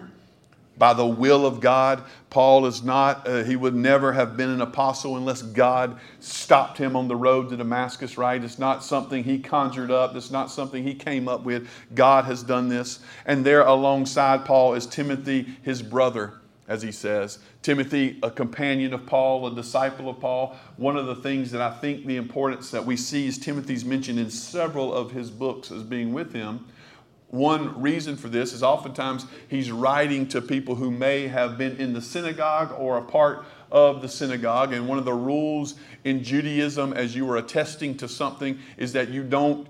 by 0.78 0.94
the 0.94 1.06
will 1.06 1.46
of 1.46 1.60
God. 1.60 2.04
Paul 2.30 2.66
is 2.66 2.84
not, 2.84 3.28
uh, 3.28 3.44
he 3.44 3.56
would 3.56 3.76
never 3.76 4.12
have 4.12 4.36
been 4.36 4.50
an 4.50 4.62
apostle 4.62 5.18
unless 5.18 5.42
God 5.42 5.98
stopped 6.20 6.78
him 6.78 6.96
on 6.96 7.08
the 7.08 7.16
road 7.16 7.50
to 7.50 7.58
Damascus, 7.58 8.18
right? 8.18 8.44
It's 8.44 8.60
not 8.60 8.84
something 8.84 9.24
he 9.24 9.40
conjured 9.40 9.92
up, 9.92 10.16
it's 10.16 10.32
not 10.32 10.52
something 10.52 10.84
he 10.84 10.94
came 10.94 11.28
up 11.28 11.44
with. 11.44 11.68
God 11.94 12.26
has 12.26 12.44
done 12.44 12.68
this. 12.68 13.00
And 13.26 13.46
there 13.46 13.62
alongside 13.62 14.46
Paul 14.46 14.74
is 14.74 14.86
Timothy, 14.86 15.58
his 15.62 15.82
brother. 15.82 16.34
As 16.68 16.82
he 16.82 16.92
says, 16.92 17.38
Timothy, 17.62 18.18
a 18.24 18.32
companion 18.32 18.92
of 18.92 19.06
Paul, 19.06 19.46
a 19.46 19.54
disciple 19.54 20.10
of 20.10 20.20
Paul. 20.20 20.58
One 20.78 20.98
of 20.98 21.06
the 21.06 21.14
things 21.14 21.52
that 21.52 21.62
I 21.62 21.70
think 21.78 22.08
the 22.08 22.18
importance 22.18 22.72
that 22.72 22.84
we 22.84 22.98
see 22.98 23.28
is 23.28 23.38
Timothy's 23.38 23.86
mentioned 23.86 24.18
in 24.18 24.32
several 24.32 24.92
of 24.92 25.12
his 25.12 25.30
books 25.30 25.70
as 25.70 25.84
being 25.84 26.12
with 26.12 26.34
him 26.34 26.66
one 27.36 27.82
reason 27.82 28.15
for 28.15 28.30
this 28.30 28.54
is 28.54 28.63
oftentimes 28.63 29.26
he's 29.48 29.71
writing 29.71 30.28
to 30.30 30.41
people 30.41 30.76
who 30.76 30.89
may 30.89 31.28
have 31.28 31.58
been 31.58 31.78
in 31.78 31.93
the 31.93 32.02
synagogue 32.02 32.74
or 32.78 32.98
a 32.98 33.02
part 33.02 33.45
of 33.71 34.02
the 34.02 34.08
synagogue. 34.08 34.74
And 34.74 34.88
one 34.88 34.98
of 34.98 35.06
the 35.06 35.13
rules 35.13 35.76
in 36.04 36.24
Judaism, 36.24 36.93
as 36.93 37.15
you 37.15 37.30
are 37.30 37.38
attesting 37.38 37.98
to 37.98 38.08
something, 38.08 38.58
is 38.78 38.93
that 38.93 39.10
you 39.10 39.24
don't 39.24 39.67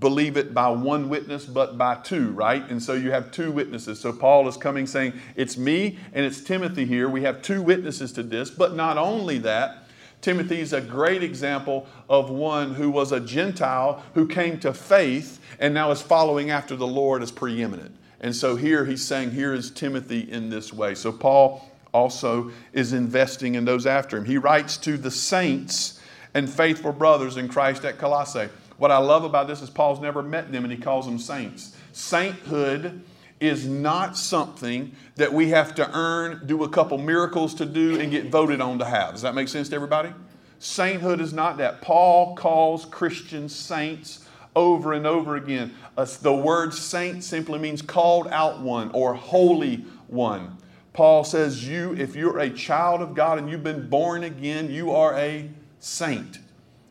believe 0.00 0.36
it 0.36 0.54
by 0.54 0.68
one 0.68 1.08
witness, 1.08 1.44
but 1.44 1.76
by 1.76 1.96
two, 1.96 2.30
right? 2.30 2.68
And 2.70 2.80
so 2.80 2.94
you 2.94 3.10
have 3.10 3.32
two 3.32 3.50
witnesses. 3.50 3.98
So 3.98 4.12
Paul 4.12 4.46
is 4.46 4.56
coming 4.56 4.86
saying, 4.86 5.14
It's 5.34 5.56
me 5.56 5.98
and 6.12 6.24
it's 6.24 6.40
Timothy 6.40 6.84
here. 6.84 7.08
We 7.08 7.22
have 7.22 7.42
two 7.42 7.62
witnesses 7.62 8.12
to 8.12 8.22
this. 8.22 8.50
But 8.50 8.74
not 8.74 8.98
only 8.98 9.38
that, 9.38 9.87
Timothy 10.20 10.60
is 10.60 10.72
a 10.72 10.80
great 10.80 11.22
example 11.22 11.86
of 12.08 12.30
one 12.30 12.74
who 12.74 12.90
was 12.90 13.12
a 13.12 13.20
Gentile 13.20 14.02
who 14.14 14.26
came 14.26 14.58
to 14.60 14.74
faith 14.74 15.40
and 15.60 15.72
now 15.72 15.90
is 15.90 16.02
following 16.02 16.50
after 16.50 16.74
the 16.74 16.86
Lord 16.86 17.22
as 17.22 17.30
preeminent. 17.30 17.94
And 18.20 18.34
so 18.34 18.56
here 18.56 18.84
he's 18.84 19.04
saying, 19.04 19.30
Here 19.30 19.54
is 19.54 19.70
Timothy 19.70 20.20
in 20.20 20.50
this 20.50 20.72
way. 20.72 20.94
So 20.94 21.12
Paul 21.12 21.68
also 21.92 22.50
is 22.72 22.92
investing 22.92 23.54
in 23.54 23.64
those 23.64 23.86
after 23.86 24.16
him. 24.16 24.24
He 24.24 24.38
writes 24.38 24.76
to 24.78 24.96
the 24.96 25.10
saints 25.10 26.00
and 26.34 26.50
faithful 26.50 26.92
brothers 26.92 27.36
in 27.36 27.48
Christ 27.48 27.84
at 27.84 27.98
Colossae. 27.98 28.48
What 28.76 28.90
I 28.90 28.98
love 28.98 29.24
about 29.24 29.48
this 29.48 29.62
is 29.62 29.70
Paul's 29.70 30.00
never 30.00 30.22
met 30.22 30.52
them 30.52 30.64
and 30.64 30.72
he 30.72 30.78
calls 30.78 31.06
them 31.06 31.18
saints. 31.18 31.76
Sainthood 31.92 33.02
is 33.40 33.66
not 33.66 34.16
something 34.16 34.92
that 35.16 35.32
we 35.32 35.48
have 35.50 35.74
to 35.76 35.90
earn, 35.96 36.42
do 36.46 36.64
a 36.64 36.68
couple 36.68 36.98
miracles 36.98 37.54
to 37.54 37.66
do, 37.66 38.00
and 38.00 38.10
get 38.10 38.30
voted 38.30 38.60
on 38.60 38.78
to 38.78 38.84
have. 38.84 39.12
Does 39.12 39.22
that 39.22 39.34
make 39.34 39.48
sense 39.48 39.68
to 39.68 39.76
everybody? 39.76 40.12
Sainthood 40.58 41.20
is 41.20 41.32
not 41.32 41.58
that. 41.58 41.80
Paul 41.80 42.34
calls 42.34 42.84
Christians 42.84 43.54
saints 43.54 44.26
over 44.56 44.92
and 44.92 45.06
over 45.06 45.36
again. 45.36 45.72
Uh, 45.96 46.06
the 46.20 46.34
word 46.34 46.74
saint 46.74 47.22
simply 47.22 47.58
means 47.58 47.80
called 47.80 48.26
out 48.28 48.60
one 48.60 48.90
or 48.92 49.14
holy 49.14 49.84
one. 50.08 50.58
Paul 50.92 51.22
says, 51.22 51.68
You, 51.68 51.94
if 51.94 52.16
you're 52.16 52.40
a 52.40 52.50
child 52.50 53.00
of 53.00 53.14
God 53.14 53.38
and 53.38 53.48
you've 53.48 53.62
been 53.62 53.88
born 53.88 54.24
again, 54.24 54.68
you 54.68 54.90
are 54.90 55.16
a 55.16 55.48
saint. 55.78 56.40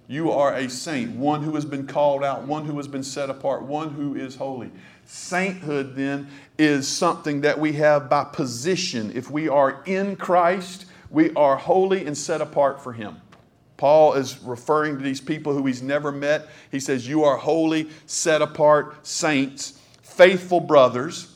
You 0.08 0.32
are 0.32 0.54
a 0.54 0.70
saint, 0.70 1.18
one 1.18 1.44
who 1.44 1.54
has 1.56 1.66
been 1.66 1.86
called 1.86 2.24
out, 2.24 2.48
one 2.48 2.64
who 2.64 2.78
has 2.78 2.88
been 2.88 3.04
set 3.04 3.30
apart, 3.30 3.64
one 3.64 3.90
who 3.90 4.16
is 4.16 4.38
holy. 4.38 4.72
Sainthood, 5.08 5.96
then, 5.96 6.28
is 6.60 6.88
something 6.88 7.42
that 7.42 7.60
we 7.60 7.74
have 7.74 8.10
by 8.10 8.26
position. 8.26 9.12
If 9.16 9.32
we 9.32 9.48
are 9.48 9.82
in 9.86 10.18
Christ, 10.18 10.86
we 11.10 11.34
are 11.34 11.56
holy 11.56 12.06
and 12.06 12.16
set 12.16 12.42
apart 12.42 12.84
for 12.84 12.94
Him. 12.94 13.22
Paul 13.78 14.14
is 14.14 14.42
referring 14.44 14.98
to 14.98 15.04
these 15.04 15.22
people 15.22 15.54
who 15.54 15.66
he's 15.66 15.82
never 15.82 16.12
met. 16.12 16.50
He 16.72 16.80
says, 16.80 17.08
You 17.08 17.24
are 17.24 17.38
holy, 17.38 17.90
set 18.08 18.42
apart 18.42 19.06
saints, 19.06 19.80
faithful 20.02 20.60
brothers. 20.60 21.34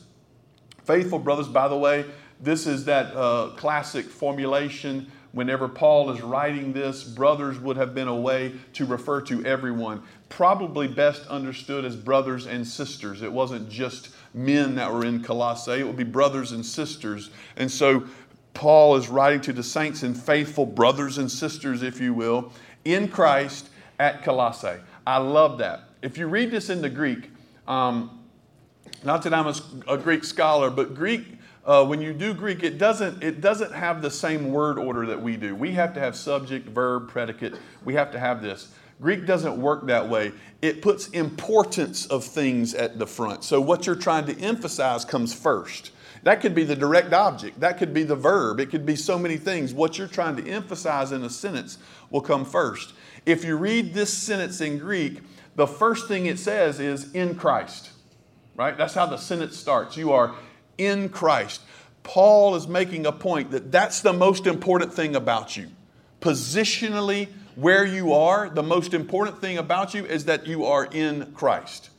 Faithful 0.84 1.20
brothers, 1.20 1.46
by 1.46 1.68
the 1.68 1.76
way, 1.76 2.04
this 2.40 2.66
is 2.66 2.84
that 2.86 3.16
uh, 3.16 3.50
classic 3.56 4.06
formulation. 4.06 5.10
Whenever 5.32 5.66
Paul 5.66 6.10
is 6.10 6.20
writing 6.20 6.72
this, 6.72 7.02
brothers 7.02 7.58
would 7.58 7.76
have 7.76 7.94
been 7.94 8.08
a 8.08 8.14
way 8.14 8.52
to 8.74 8.84
refer 8.84 9.22
to 9.22 9.44
everyone. 9.44 10.02
Probably 10.28 10.86
best 10.86 11.26
understood 11.26 11.84
as 11.86 11.96
brothers 11.96 12.46
and 12.46 12.66
sisters. 12.66 13.22
It 13.22 13.32
wasn't 13.32 13.70
just 13.70 14.10
men 14.34 14.74
that 14.74 14.92
were 14.92 15.04
in 15.04 15.22
Colossae, 15.22 15.72
it 15.72 15.86
would 15.86 15.96
be 15.96 16.04
brothers 16.04 16.52
and 16.52 16.64
sisters. 16.64 17.30
And 17.56 17.70
so 17.70 18.04
Paul 18.54 18.96
is 18.96 19.08
writing 19.08 19.40
to 19.42 19.52
the 19.52 19.62
saints 19.62 20.02
and 20.02 20.16
faithful 20.20 20.66
brothers 20.66 21.18
and 21.18 21.30
sisters, 21.30 21.82
if 21.82 22.00
you 22.00 22.12
will, 22.12 22.52
in 22.84 23.08
Christ 23.08 23.68
at 23.98 24.22
Colossae. 24.22 24.80
I 25.06 25.18
love 25.18 25.58
that. 25.58 25.84
If 26.02 26.18
you 26.18 26.26
read 26.26 26.50
this 26.50 26.68
in 26.68 26.82
the 26.82 26.90
Greek, 26.90 27.30
um, 27.66 28.22
not 29.04 29.22
that 29.22 29.32
I'm 29.32 29.46
a, 29.46 29.94
a, 29.94 29.98
Greek 29.98 30.24
scholar, 30.24 30.70
but 30.70 30.94
Greek, 30.94 31.31
uh, 31.64 31.84
when 31.84 32.00
you 32.00 32.12
do 32.12 32.34
Greek, 32.34 32.62
it 32.62 32.78
doesn't, 32.78 33.22
it 33.22 33.40
doesn't 33.40 33.72
have 33.72 34.02
the 34.02 34.10
same 34.10 34.50
word 34.50 34.78
order 34.78 35.06
that 35.06 35.20
we 35.20 35.36
do. 35.36 35.54
We 35.54 35.72
have 35.72 35.94
to 35.94 36.00
have 36.00 36.16
subject, 36.16 36.68
verb, 36.68 37.08
predicate. 37.08 37.54
We 37.84 37.94
have 37.94 38.10
to 38.12 38.18
have 38.18 38.42
this. 38.42 38.72
Greek 39.00 39.26
doesn't 39.26 39.60
work 39.60 39.86
that 39.86 40.08
way. 40.08 40.32
It 40.60 40.82
puts 40.82 41.08
importance 41.08 42.06
of 42.06 42.24
things 42.24 42.74
at 42.74 42.98
the 42.98 43.06
front. 43.06 43.44
So 43.44 43.60
what 43.60 43.86
you're 43.86 43.96
trying 43.96 44.26
to 44.26 44.38
emphasize 44.40 45.04
comes 45.04 45.34
first. 45.34 45.92
That 46.22 46.40
could 46.40 46.54
be 46.54 46.62
the 46.62 46.76
direct 46.76 47.12
object, 47.12 47.58
that 47.60 47.78
could 47.78 47.92
be 47.92 48.04
the 48.04 48.14
verb, 48.14 48.60
it 48.60 48.70
could 48.70 48.86
be 48.86 48.94
so 48.94 49.18
many 49.18 49.36
things. 49.36 49.74
What 49.74 49.98
you're 49.98 50.06
trying 50.06 50.36
to 50.36 50.48
emphasize 50.48 51.10
in 51.10 51.24
a 51.24 51.30
sentence 51.30 51.78
will 52.10 52.20
come 52.20 52.44
first. 52.44 52.92
If 53.26 53.44
you 53.44 53.56
read 53.56 53.92
this 53.92 54.12
sentence 54.12 54.60
in 54.60 54.78
Greek, 54.78 55.20
the 55.56 55.66
first 55.66 56.06
thing 56.06 56.26
it 56.26 56.38
says 56.38 56.78
is 56.78 57.12
in 57.12 57.34
Christ, 57.34 57.90
right? 58.54 58.76
That's 58.78 58.94
how 58.94 59.06
the 59.06 59.16
sentence 59.16 59.56
starts. 59.56 59.96
You 59.96 60.12
are 60.12 60.34
in 60.84 61.08
Christ. 61.08 61.60
Paul 62.02 62.56
is 62.56 62.66
making 62.66 63.06
a 63.06 63.12
point 63.12 63.52
that 63.52 63.70
that's 63.70 64.00
the 64.00 64.12
most 64.12 64.46
important 64.46 64.92
thing 64.92 65.14
about 65.14 65.56
you. 65.56 65.68
Positionally, 66.20 67.28
where 67.54 67.84
you 67.84 68.12
are, 68.12 68.48
the 68.48 68.62
most 68.62 68.94
important 68.94 69.40
thing 69.40 69.58
about 69.58 69.94
you 69.94 70.04
is 70.06 70.24
that 70.24 70.46
you 70.46 70.64
are 70.64 70.86
in 70.86 71.32
Christ. 71.32 71.90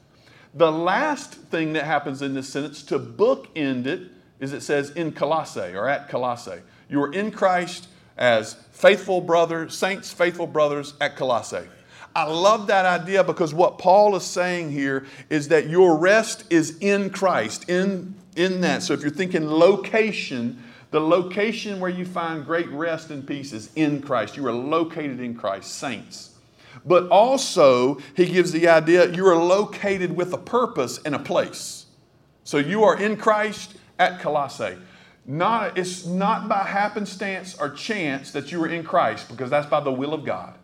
The 0.54 0.72
last 0.72 1.34
thing 1.34 1.74
that 1.74 1.86
happens 1.86 2.22
in 2.22 2.34
this 2.34 2.50
sentence 2.50 2.84
to 2.84 3.00
bookend 3.00 3.86
it 3.86 4.12
is 4.40 4.54
it 4.54 4.62
says 4.62 4.90
in 4.92 5.12
Colossae 5.12 5.76
or 5.76 5.88
at 5.88 6.10
Colossae. 6.10 6.62
You 6.90 7.02
are 7.04 7.14
in 7.14 7.32
Christ 7.32 7.88
as 8.18 8.54
faithful 8.72 9.22
brothers, 9.22 9.76
saints, 9.76 10.12
faithful 10.12 10.48
brothers 10.48 10.94
at 11.02 11.16
Colossae. 11.16 11.68
I 12.16 12.26
love 12.26 12.68
that 12.68 12.86
idea 12.86 13.24
because 13.24 13.54
what 13.54 13.80
Paul 13.80 14.16
is 14.16 14.24
saying 14.24 14.72
here 14.72 15.06
is 15.30 15.48
that 15.48 15.68
your 15.68 15.98
rest 15.98 16.46
is 16.52 16.78
in 16.80 17.10
Christ, 17.10 17.68
in, 17.70 18.14
in 18.34 18.62
that. 18.62 18.84
So 18.84 18.94
if 18.94 19.02
you're 19.02 19.12
thinking 19.12 19.50
location, 19.50 20.64
the 20.92 21.00
location 21.00 21.80
where 21.80 21.90
you 21.90 22.06
find 22.06 22.46
great 22.46 22.70
rest 22.70 23.10
and 23.10 23.28
peace 23.28 23.54
is 23.54 23.72
in 23.76 24.02
Christ. 24.02 24.38
You 24.38 24.46
are 24.48 24.54
located 24.54 25.20
in 25.20 25.36
Christ, 25.36 25.76
saints. 25.76 26.36
But 26.86 27.08
also, 27.10 28.00
he 28.16 28.26
gives 28.26 28.52
the 28.52 28.68
idea 28.68 29.12
you 29.12 29.26
are 29.28 29.36
located 29.36 30.16
with 30.16 30.34
a 30.34 30.38
purpose 30.38 31.00
and 31.06 31.16
a 31.16 31.20
place. 31.20 31.86
So 32.44 32.58
you 32.58 32.84
are 32.84 33.00
in 33.00 33.16
Christ 33.16 33.76
at 34.00 34.20
Colossae. 34.20 34.78
Not, 35.26 35.78
it's 35.78 36.06
not 36.06 36.50
by 36.50 36.64
happenstance 36.64 37.58
or 37.58 37.70
chance 37.70 38.32
that 38.32 38.52
you 38.52 38.62
are 38.64 38.68
in 38.68 38.84
Christ, 38.84 39.30
because 39.30 39.50
that's 39.50 39.68
by 39.68 39.80
the 39.80 39.92
will 39.92 40.14
of 40.14 40.26
God. 40.26 40.56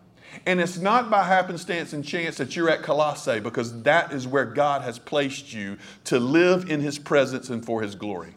And 0.46 0.60
it's 0.60 0.78
not 0.78 1.10
by 1.10 1.24
happenstance 1.24 1.92
and 1.92 2.04
chance 2.04 2.36
that 2.38 2.56
you're 2.56 2.70
at 2.70 2.82
Colossae, 2.82 3.40
because 3.40 3.82
that 3.82 4.12
is 4.12 4.26
where 4.26 4.44
God 4.44 4.82
has 4.82 4.98
placed 4.98 5.52
you 5.52 5.76
to 6.04 6.18
live 6.18 6.70
in 6.70 6.80
His 6.80 6.98
presence 6.98 7.50
and 7.50 7.64
for 7.64 7.82
His 7.82 7.94
glory. 7.94 8.34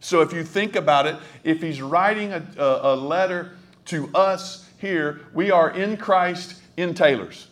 So 0.00 0.20
if 0.20 0.32
you 0.32 0.44
think 0.44 0.76
about 0.76 1.06
it, 1.06 1.16
if 1.44 1.60
He's 1.60 1.82
writing 1.82 2.32
a, 2.32 2.42
a, 2.58 2.94
a 2.94 2.96
letter 2.96 3.56
to 3.86 4.08
us 4.14 4.68
here, 4.78 5.20
we 5.32 5.50
are 5.50 5.70
in 5.70 5.96
Christ 5.96 6.60
in 6.76 6.94
Taylor's. 6.94 7.48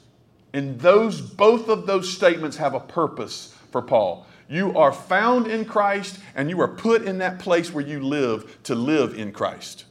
And 0.53 0.79
those, 0.81 1.21
both 1.21 1.69
of 1.69 1.87
those 1.87 2.13
statements 2.13 2.57
have 2.59 2.75
a 2.75 2.81
purpose 2.81 3.55
for 3.73 3.83
Paul. 3.83 4.27
You 4.49 4.77
are 4.77 4.93
found 4.93 5.47
in 5.47 5.65
Christ 5.65 6.19
and 6.35 6.49
you 6.49 6.61
are 6.61 6.69
put 6.69 7.03
in 7.03 7.19
that 7.19 7.39
place 7.39 7.73
where 7.73 7.85
you 7.85 8.01
live 8.01 8.59
to 8.65 8.75
live 8.75 9.19
in 9.19 9.33
Christ. 9.33 9.85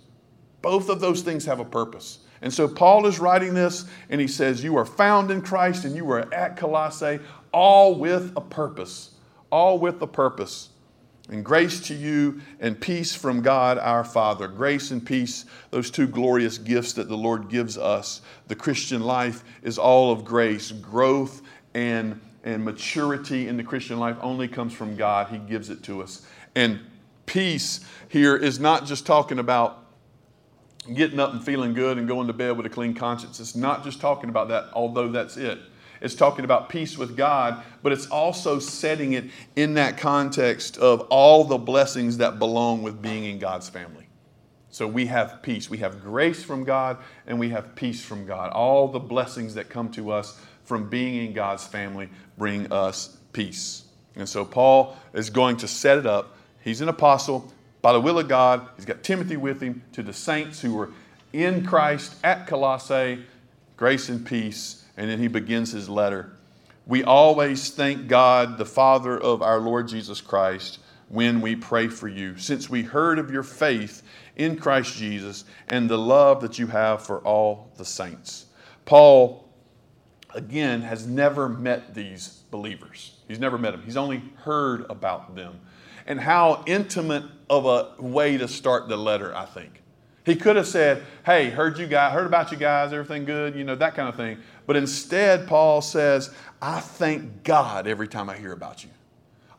Both 0.61 0.89
of 0.89 1.01
those 1.01 1.21
things 1.21 1.45
have 1.45 1.59
a 1.59 1.65
purpose. 1.65 2.19
And 2.43 2.53
so 2.53 2.67
Paul 2.67 3.07
is 3.07 3.19
writing 3.19 3.53
this 3.53 3.85
and 4.09 4.19
he 4.19 4.27
says, 4.27 4.63
You 4.63 4.75
are 4.77 4.85
found 4.85 5.31
in 5.31 5.41
Christ 5.41 5.85
and 5.85 5.95
you 5.95 6.11
are 6.11 6.31
at 6.33 6.57
Colossae, 6.57 7.19
all 7.53 7.95
with 7.95 8.33
a 8.35 8.41
purpose. 8.41 9.11
All 9.49 9.79
with 9.79 10.01
a 10.01 10.07
purpose. 10.07 10.69
And 11.29 11.45
grace 11.45 11.79
to 11.87 11.93
you 11.93 12.41
and 12.59 12.79
peace 12.79 13.15
from 13.15 13.41
God 13.41 13.77
our 13.77 14.03
Father. 14.03 14.49
Grace 14.49 14.91
and 14.91 15.05
peace, 15.05 15.45
those 15.71 15.89
two 15.89 16.05
glorious 16.05 16.57
gifts 16.57 16.91
that 16.93 17.07
the 17.07 17.15
Lord 17.15 17.47
gives 17.47 17.77
us. 17.77 18.21
The 18.49 18.55
Christian 18.55 19.01
life 19.01 19.45
is 19.61 19.77
all 19.77 20.11
of 20.11 20.25
grace. 20.25 20.73
Growth 20.73 21.41
and, 21.73 22.19
and 22.43 22.65
maturity 22.65 23.47
in 23.47 23.55
the 23.55 23.63
Christian 23.63 23.99
life 23.99 24.17
only 24.21 24.49
comes 24.49 24.73
from 24.73 24.97
God. 24.97 25.29
He 25.29 25.37
gives 25.37 25.69
it 25.69 25.81
to 25.83 26.03
us. 26.03 26.27
And 26.55 26.81
peace 27.25 27.79
here 28.09 28.35
is 28.35 28.59
not 28.59 28.85
just 28.85 29.05
talking 29.05 29.39
about 29.39 29.82
getting 30.93 31.19
up 31.19 31.33
and 31.33 31.43
feeling 31.43 31.73
good 31.73 31.97
and 31.97 32.07
going 32.07 32.27
to 32.27 32.33
bed 32.33 32.57
with 32.57 32.65
a 32.65 32.69
clean 32.69 32.93
conscience. 32.93 33.39
It's 33.39 33.55
not 33.55 33.83
just 33.83 34.01
talking 34.01 34.29
about 34.29 34.49
that, 34.49 34.69
although 34.73 35.09
that's 35.09 35.37
it. 35.37 35.59
It's 36.01 36.15
talking 36.15 36.43
about 36.43 36.67
peace 36.67 36.97
with 36.97 37.15
God, 37.15 37.63
but 37.81 37.93
it's 37.93 38.07
also 38.07 38.59
setting 38.59 39.13
it 39.13 39.25
in 39.55 39.75
that 39.75 39.97
context 39.97 40.77
of 40.77 41.01
all 41.09 41.45
the 41.45 41.57
blessings 41.57 42.17
that 42.17 42.39
belong 42.39 42.83
with 42.83 43.01
being 43.01 43.23
in 43.23 43.39
God's 43.39 43.69
family. 43.69 44.07
So 44.69 44.85
we 44.87 45.05
have 45.05 45.41
peace. 45.41 45.69
We 45.69 45.77
have 45.77 46.01
grace 46.01 46.43
from 46.43 46.65
God 46.65 46.97
and 47.25 47.39
we 47.39 47.49
have 47.49 47.75
peace 47.75 48.03
from 48.03 48.25
God. 48.25 48.51
All 48.51 48.89
the 48.89 48.99
blessings 48.99 49.53
that 49.53 49.69
come 49.69 49.89
to 49.91 50.11
us 50.11 50.41
from 50.65 50.89
being 50.89 51.25
in 51.25 51.33
God's 51.33 51.65
family 51.65 52.09
bring 52.37 52.69
us 52.71 53.17
peace. 53.31 53.83
And 54.15 54.27
so 54.27 54.43
Paul 54.43 54.97
is 55.13 55.29
going 55.29 55.57
to 55.57 55.67
set 55.67 55.97
it 55.97 56.05
up. 56.05 56.35
He's 56.63 56.81
an 56.81 56.89
apostle 56.89 57.53
by 57.83 57.93
the 57.93 58.01
will 58.01 58.17
of 58.17 58.27
God. 58.27 58.67
He's 58.75 58.85
got 58.85 59.03
Timothy 59.03 59.37
with 59.37 59.61
him 59.61 59.83
to 59.91 60.01
the 60.01 60.13
saints 60.13 60.59
who 60.59 60.73
were 60.73 60.89
in 61.31 61.63
Christ 61.63 62.15
at 62.23 62.47
Colossae. 62.47 63.23
Grace 63.77 64.09
and 64.09 64.25
peace 64.25 64.83
and 64.97 65.09
then 65.09 65.19
he 65.19 65.27
begins 65.27 65.71
his 65.71 65.89
letter. 65.89 66.31
We 66.85 67.03
always 67.03 67.71
thank 67.71 68.07
God, 68.07 68.57
the 68.57 68.65
Father 68.65 69.17
of 69.17 69.41
our 69.41 69.59
Lord 69.59 69.87
Jesus 69.87 70.21
Christ, 70.21 70.79
when 71.09 71.41
we 71.41 71.55
pray 71.55 71.87
for 71.87 72.07
you, 72.07 72.37
since 72.37 72.69
we 72.69 72.81
heard 72.83 73.19
of 73.19 73.31
your 73.31 73.43
faith 73.43 74.03
in 74.35 74.57
Christ 74.57 74.95
Jesus 74.95 75.45
and 75.69 75.89
the 75.89 75.97
love 75.97 76.41
that 76.41 76.59
you 76.59 76.67
have 76.67 77.05
for 77.05 77.19
all 77.19 77.71
the 77.77 77.85
saints. 77.85 78.47
Paul, 78.85 79.47
again, 80.31 80.81
has 80.81 81.07
never 81.07 81.47
met 81.47 81.93
these 81.93 82.41
believers. 82.51 83.17
He's 83.27 83.39
never 83.39 83.57
met 83.57 83.71
them, 83.71 83.83
he's 83.83 83.97
only 83.97 84.21
heard 84.37 84.85
about 84.89 85.35
them. 85.35 85.59
And 86.05 86.19
how 86.19 86.63
intimate 86.65 87.23
of 87.49 87.65
a 87.65 88.01
way 88.01 88.37
to 88.37 88.47
start 88.47 88.89
the 88.89 88.97
letter, 88.97 89.35
I 89.35 89.45
think. 89.45 89.81
He 90.25 90.35
could 90.35 90.55
have 90.55 90.67
said, 90.67 91.03
Hey, 91.25 91.49
heard 91.49 91.77
you 91.77 91.87
guys, 91.87 92.13
heard 92.13 92.25
about 92.25 92.51
you 92.51 92.57
guys, 92.57 92.93
everything 92.93 93.25
good, 93.25 93.55
you 93.55 93.63
know, 93.63 93.75
that 93.75 93.95
kind 93.95 94.07
of 94.07 94.15
thing. 94.15 94.37
But 94.65 94.75
instead, 94.77 95.47
Paul 95.47 95.81
says, 95.81 96.33
I 96.61 96.79
thank 96.79 97.43
God 97.43 97.87
every 97.87 98.07
time 98.07 98.29
I 98.29 98.37
hear 98.37 98.53
about 98.53 98.83
you. 98.83 98.89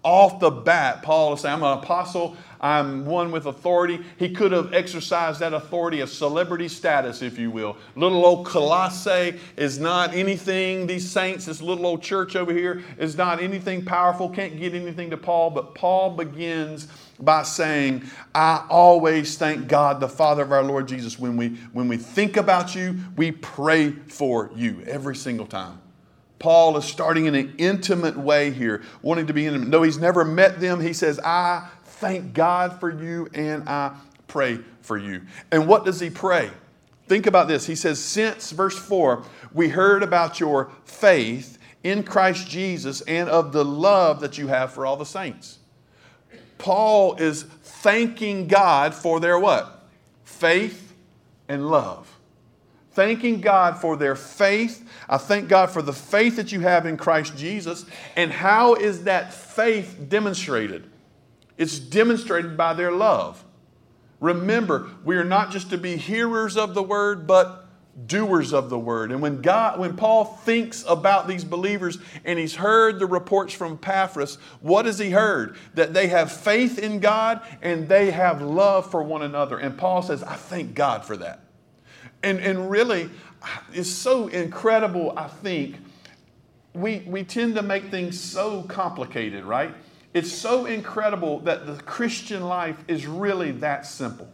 Off 0.04 0.38
the 0.38 0.50
bat, 0.50 1.02
Paul 1.02 1.32
is 1.32 1.40
saying, 1.40 1.54
I'm 1.54 1.62
an 1.62 1.78
apostle, 1.78 2.36
I'm 2.60 3.06
one 3.06 3.32
with 3.32 3.46
authority. 3.46 4.00
He 4.18 4.30
could 4.30 4.52
have 4.52 4.74
exercised 4.74 5.40
that 5.40 5.54
authority, 5.54 6.00
a 6.00 6.06
celebrity 6.06 6.68
status, 6.68 7.22
if 7.22 7.38
you 7.38 7.50
will. 7.50 7.76
Little 7.96 8.24
old 8.24 8.46
Colossae 8.46 9.40
is 9.56 9.78
not 9.78 10.14
anything, 10.14 10.86
these 10.86 11.10
saints, 11.10 11.46
this 11.46 11.62
little 11.62 11.86
old 11.86 12.02
church 12.02 12.36
over 12.36 12.52
here 12.52 12.82
is 12.98 13.16
not 13.16 13.42
anything 13.42 13.84
powerful, 13.84 14.28
can't 14.28 14.58
get 14.58 14.74
anything 14.74 15.08
to 15.10 15.16
Paul, 15.16 15.50
but 15.50 15.74
Paul 15.74 16.10
begins 16.10 16.88
by 17.18 17.42
saying, 17.42 18.04
I 18.34 18.64
always 18.68 19.38
thank 19.38 19.68
God, 19.68 20.00
the 20.00 20.08
Father 20.08 20.42
of 20.42 20.52
our 20.52 20.62
Lord 20.62 20.86
Jesus. 20.86 21.18
When 21.18 21.36
we, 21.36 21.50
when 21.72 21.88
we 21.88 21.96
think 21.96 22.36
about 22.36 22.74
you, 22.74 22.98
we 23.16 23.32
pray 23.32 23.90
for 23.90 24.50
you 24.54 24.82
every 24.86 25.16
single 25.16 25.46
time. 25.46 25.80
Paul 26.38 26.76
is 26.76 26.84
starting 26.84 27.26
in 27.26 27.34
an 27.34 27.54
intimate 27.58 28.16
way 28.16 28.50
here, 28.50 28.82
wanting 29.02 29.26
to 29.28 29.32
be 29.32 29.46
intimate. 29.46 29.68
No, 29.68 29.82
he's 29.82 29.98
never 29.98 30.24
met 30.24 30.60
them, 30.60 30.80
he 30.80 30.92
says, 30.92 31.18
I 31.20 31.68
thank 31.84 32.34
God 32.34 32.80
for 32.80 32.90
you 32.90 33.28
and 33.34 33.68
I 33.68 33.96
pray 34.26 34.58
for 34.82 34.98
you. 34.98 35.22
And 35.50 35.66
what 35.68 35.84
does 35.84 36.00
he 36.00 36.10
pray? 36.10 36.50
Think 37.06 37.26
about 37.26 37.48
this. 37.48 37.66
He 37.66 37.74
says, 37.74 38.02
Since, 38.02 38.50
verse 38.52 38.78
4, 38.78 39.24
we 39.52 39.68
heard 39.68 40.02
about 40.02 40.40
your 40.40 40.70
faith 40.84 41.58
in 41.82 42.02
Christ 42.02 42.48
Jesus 42.48 43.02
and 43.02 43.28
of 43.28 43.52
the 43.52 43.64
love 43.64 44.20
that 44.20 44.38
you 44.38 44.48
have 44.48 44.72
for 44.72 44.86
all 44.86 44.96
the 44.96 45.04
saints. 45.04 45.58
Paul 46.58 47.16
is 47.16 47.42
thanking 47.42 48.48
God 48.48 48.94
for 48.94 49.20
their 49.20 49.38
what? 49.38 49.86
Faith 50.24 50.94
and 51.48 51.68
love. 51.68 52.13
Thanking 52.94 53.40
God 53.40 53.78
for 53.78 53.96
their 53.96 54.14
faith. 54.14 54.88
I 55.08 55.18
thank 55.18 55.48
God 55.48 55.70
for 55.70 55.82
the 55.82 55.92
faith 55.92 56.36
that 56.36 56.52
you 56.52 56.60
have 56.60 56.86
in 56.86 56.96
Christ 56.96 57.36
Jesus. 57.36 57.84
And 58.14 58.30
how 58.30 58.74
is 58.74 59.04
that 59.04 59.34
faith 59.34 60.06
demonstrated? 60.08 60.88
It's 61.58 61.78
demonstrated 61.78 62.56
by 62.56 62.74
their 62.74 62.92
love. 62.92 63.44
Remember, 64.20 64.90
we 65.04 65.16
are 65.16 65.24
not 65.24 65.50
just 65.50 65.70
to 65.70 65.78
be 65.78 65.96
hearers 65.96 66.56
of 66.56 66.74
the 66.74 66.82
word, 66.82 67.26
but 67.26 67.66
doers 68.06 68.52
of 68.52 68.70
the 68.70 68.78
word. 68.78 69.12
And 69.12 69.20
when 69.20 69.40
God, 69.40 69.78
when 69.78 69.96
Paul 69.96 70.24
thinks 70.24 70.84
about 70.86 71.28
these 71.28 71.44
believers 71.44 71.98
and 72.24 72.38
he's 72.38 72.54
heard 72.54 72.98
the 72.98 73.06
reports 73.06 73.54
from 73.54 73.74
Epaphras, 73.74 74.36
what 74.60 74.86
has 74.86 74.98
he 74.98 75.10
heard? 75.10 75.56
That 75.74 75.94
they 75.94 76.08
have 76.08 76.32
faith 76.32 76.78
in 76.78 77.00
God 77.00 77.42
and 77.60 77.88
they 77.88 78.10
have 78.10 78.40
love 78.40 78.90
for 78.90 79.02
one 79.02 79.22
another. 79.22 79.58
And 79.58 79.76
Paul 79.76 80.02
says, 80.02 80.22
I 80.22 80.34
thank 80.34 80.74
God 80.74 81.04
for 81.04 81.16
that. 81.18 81.43
And, 82.24 82.40
and 82.40 82.70
really, 82.70 83.10
it's 83.72 83.90
so 83.90 84.28
incredible, 84.28 85.12
I 85.16 85.28
think. 85.28 85.76
We, 86.72 87.04
we 87.06 87.22
tend 87.22 87.54
to 87.56 87.62
make 87.62 87.90
things 87.90 88.18
so 88.18 88.62
complicated, 88.62 89.44
right? 89.44 89.72
It's 90.14 90.32
so 90.32 90.64
incredible 90.64 91.40
that 91.40 91.66
the 91.66 91.74
Christian 91.82 92.44
life 92.44 92.82
is 92.88 93.06
really 93.06 93.50
that 93.52 93.84
simple. 93.84 94.28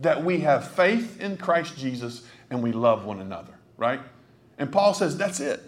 That 0.00 0.24
we 0.24 0.40
have 0.40 0.68
faith 0.72 1.20
in 1.20 1.36
Christ 1.36 1.78
Jesus 1.78 2.26
and 2.50 2.62
we 2.62 2.72
love 2.72 3.04
one 3.04 3.20
another, 3.20 3.54
right? 3.76 4.00
And 4.58 4.72
Paul 4.72 4.94
says, 4.94 5.16
that's 5.16 5.38
it. 5.40 5.62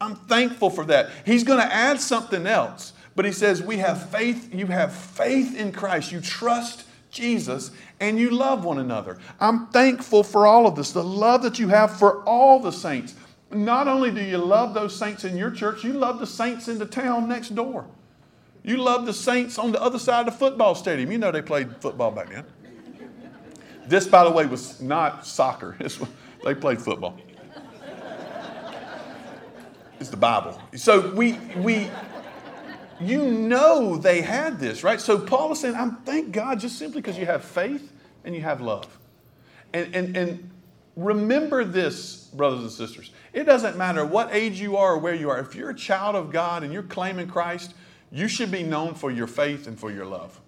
I'm 0.00 0.14
thankful 0.14 0.70
for 0.70 0.84
that. 0.86 1.10
He's 1.26 1.42
going 1.42 1.60
to 1.60 1.72
add 1.74 2.00
something 2.00 2.46
else, 2.46 2.92
but 3.16 3.24
he 3.24 3.32
says, 3.32 3.62
we 3.62 3.78
have 3.78 4.10
faith. 4.10 4.54
You 4.54 4.66
have 4.66 4.94
faith 4.94 5.56
in 5.56 5.72
Christ. 5.72 6.12
You 6.12 6.20
trust 6.20 6.84
Jesus 7.14 7.70
and 8.00 8.18
you 8.18 8.30
love 8.30 8.64
one 8.64 8.78
another. 8.78 9.18
I'm 9.40 9.68
thankful 9.68 10.22
for 10.22 10.46
all 10.46 10.66
of 10.66 10.76
this, 10.76 10.92
the 10.92 11.02
love 11.02 11.42
that 11.42 11.58
you 11.58 11.68
have 11.68 11.98
for 11.98 12.22
all 12.24 12.60
the 12.60 12.72
saints. 12.72 13.14
Not 13.50 13.88
only 13.88 14.10
do 14.10 14.22
you 14.22 14.36
love 14.38 14.74
those 14.74 14.94
saints 14.94 15.24
in 15.24 15.36
your 15.36 15.50
church, 15.50 15.84
you 15.84 15.94
love 15.94 16.18
the 16.18 16.26
saints 16.26 16.68
in 16.68 16.78
the 16.78 16.86
town 16.86 17.28
next 17.28 17.54
door. 17.54 17.86
You 18.64 18.78
love 18.78 19.04
the 19.04 19.12
Saints 19.12 19.58
on 19.58 19.72
the 19.72 19.80
other 19.80 19.98
side 19.98 20.20
of 20.20 20.32
the 20.32 20.38
football 20.38 20.74
stadium. 20.74 21.12
You 21.12 21.18
know 21.18 21.30
they 21.30 21.42
played 21.42 21.76
football 21.82 22.10
back 22.10 22.30
then. 22.30 22.44
This, 23.86 24.06
by 24.06 24.24
the 24.24 24.30
way, 24.30 24.46
was 24.46 24.80
not 24.80 25.26
soccer. 25.26 25.76
they 26.44 26.54
played 26.54 26.80
football. 26.80 27.18
It's 30.00 30.08
the 30.08 30.16
Bible. 30.16 30.58
So 30.76 31.10
we, 31.14 31.34
we, 31.58 31.90
you 33.00 33.30
know 33.30 33.96
they 33.96 34.20
had 34.20 34.58
this, 34.58 34.84
right? 34.84 35.00
So 35.00 35.18
Paul 35.18 35.52
is 35.52 35.60
saying, 35.60 35.74
I'm 35.74 35.96
thank 35.98 36.32
God 36.32 36.60
just 36.60 36.78
simply 36.78 37.00
because 37.00 37.18
you 37.18 37.26
have 37.26 37.44
faith 37.44 37.92
and 38.24 38.34
you 38.34 38.42
have 38.42 38.60
love. 38.60 38.98
And, 39.72 39.94
and, 39.94 40.16
and 40.16 40.50
remember 40.96 41.64
this, 41.64 42.28
brothers 42.28 42.60
and 42.60 42.70
sisters. 42.70 43.10
It 43.32 43.44
doesn't 43.44 43.76
matter 43.76 44.04
what 44.04 44.32
age 44.32 44.60
you 44.60 44.76
are 44.76 44.94
or 44.94 44.98
where 44.98 45.14
you 45.14 45.30
are. 45.30 45.38
If 45.38 45.54
you're 45.54 45.70
a 45.70 45.74
child 45.74 46.14
of 46.14 46.30
God 46.30 46.62
and 46.62 46.72
you're 46.72 46.82
claiming 46.82 47.28
Christ, 47.28 47.74
you 48.10 48.28
should 48.28 48.50
be 48.50 48.62
known 48.62 48.94
for 48.94 49.10
your 49.10 49.26
faith 49.26 49.66
and 49.66 49.78
for 49.78 49.90
your 49.90 50.06
love. 50.06 50.40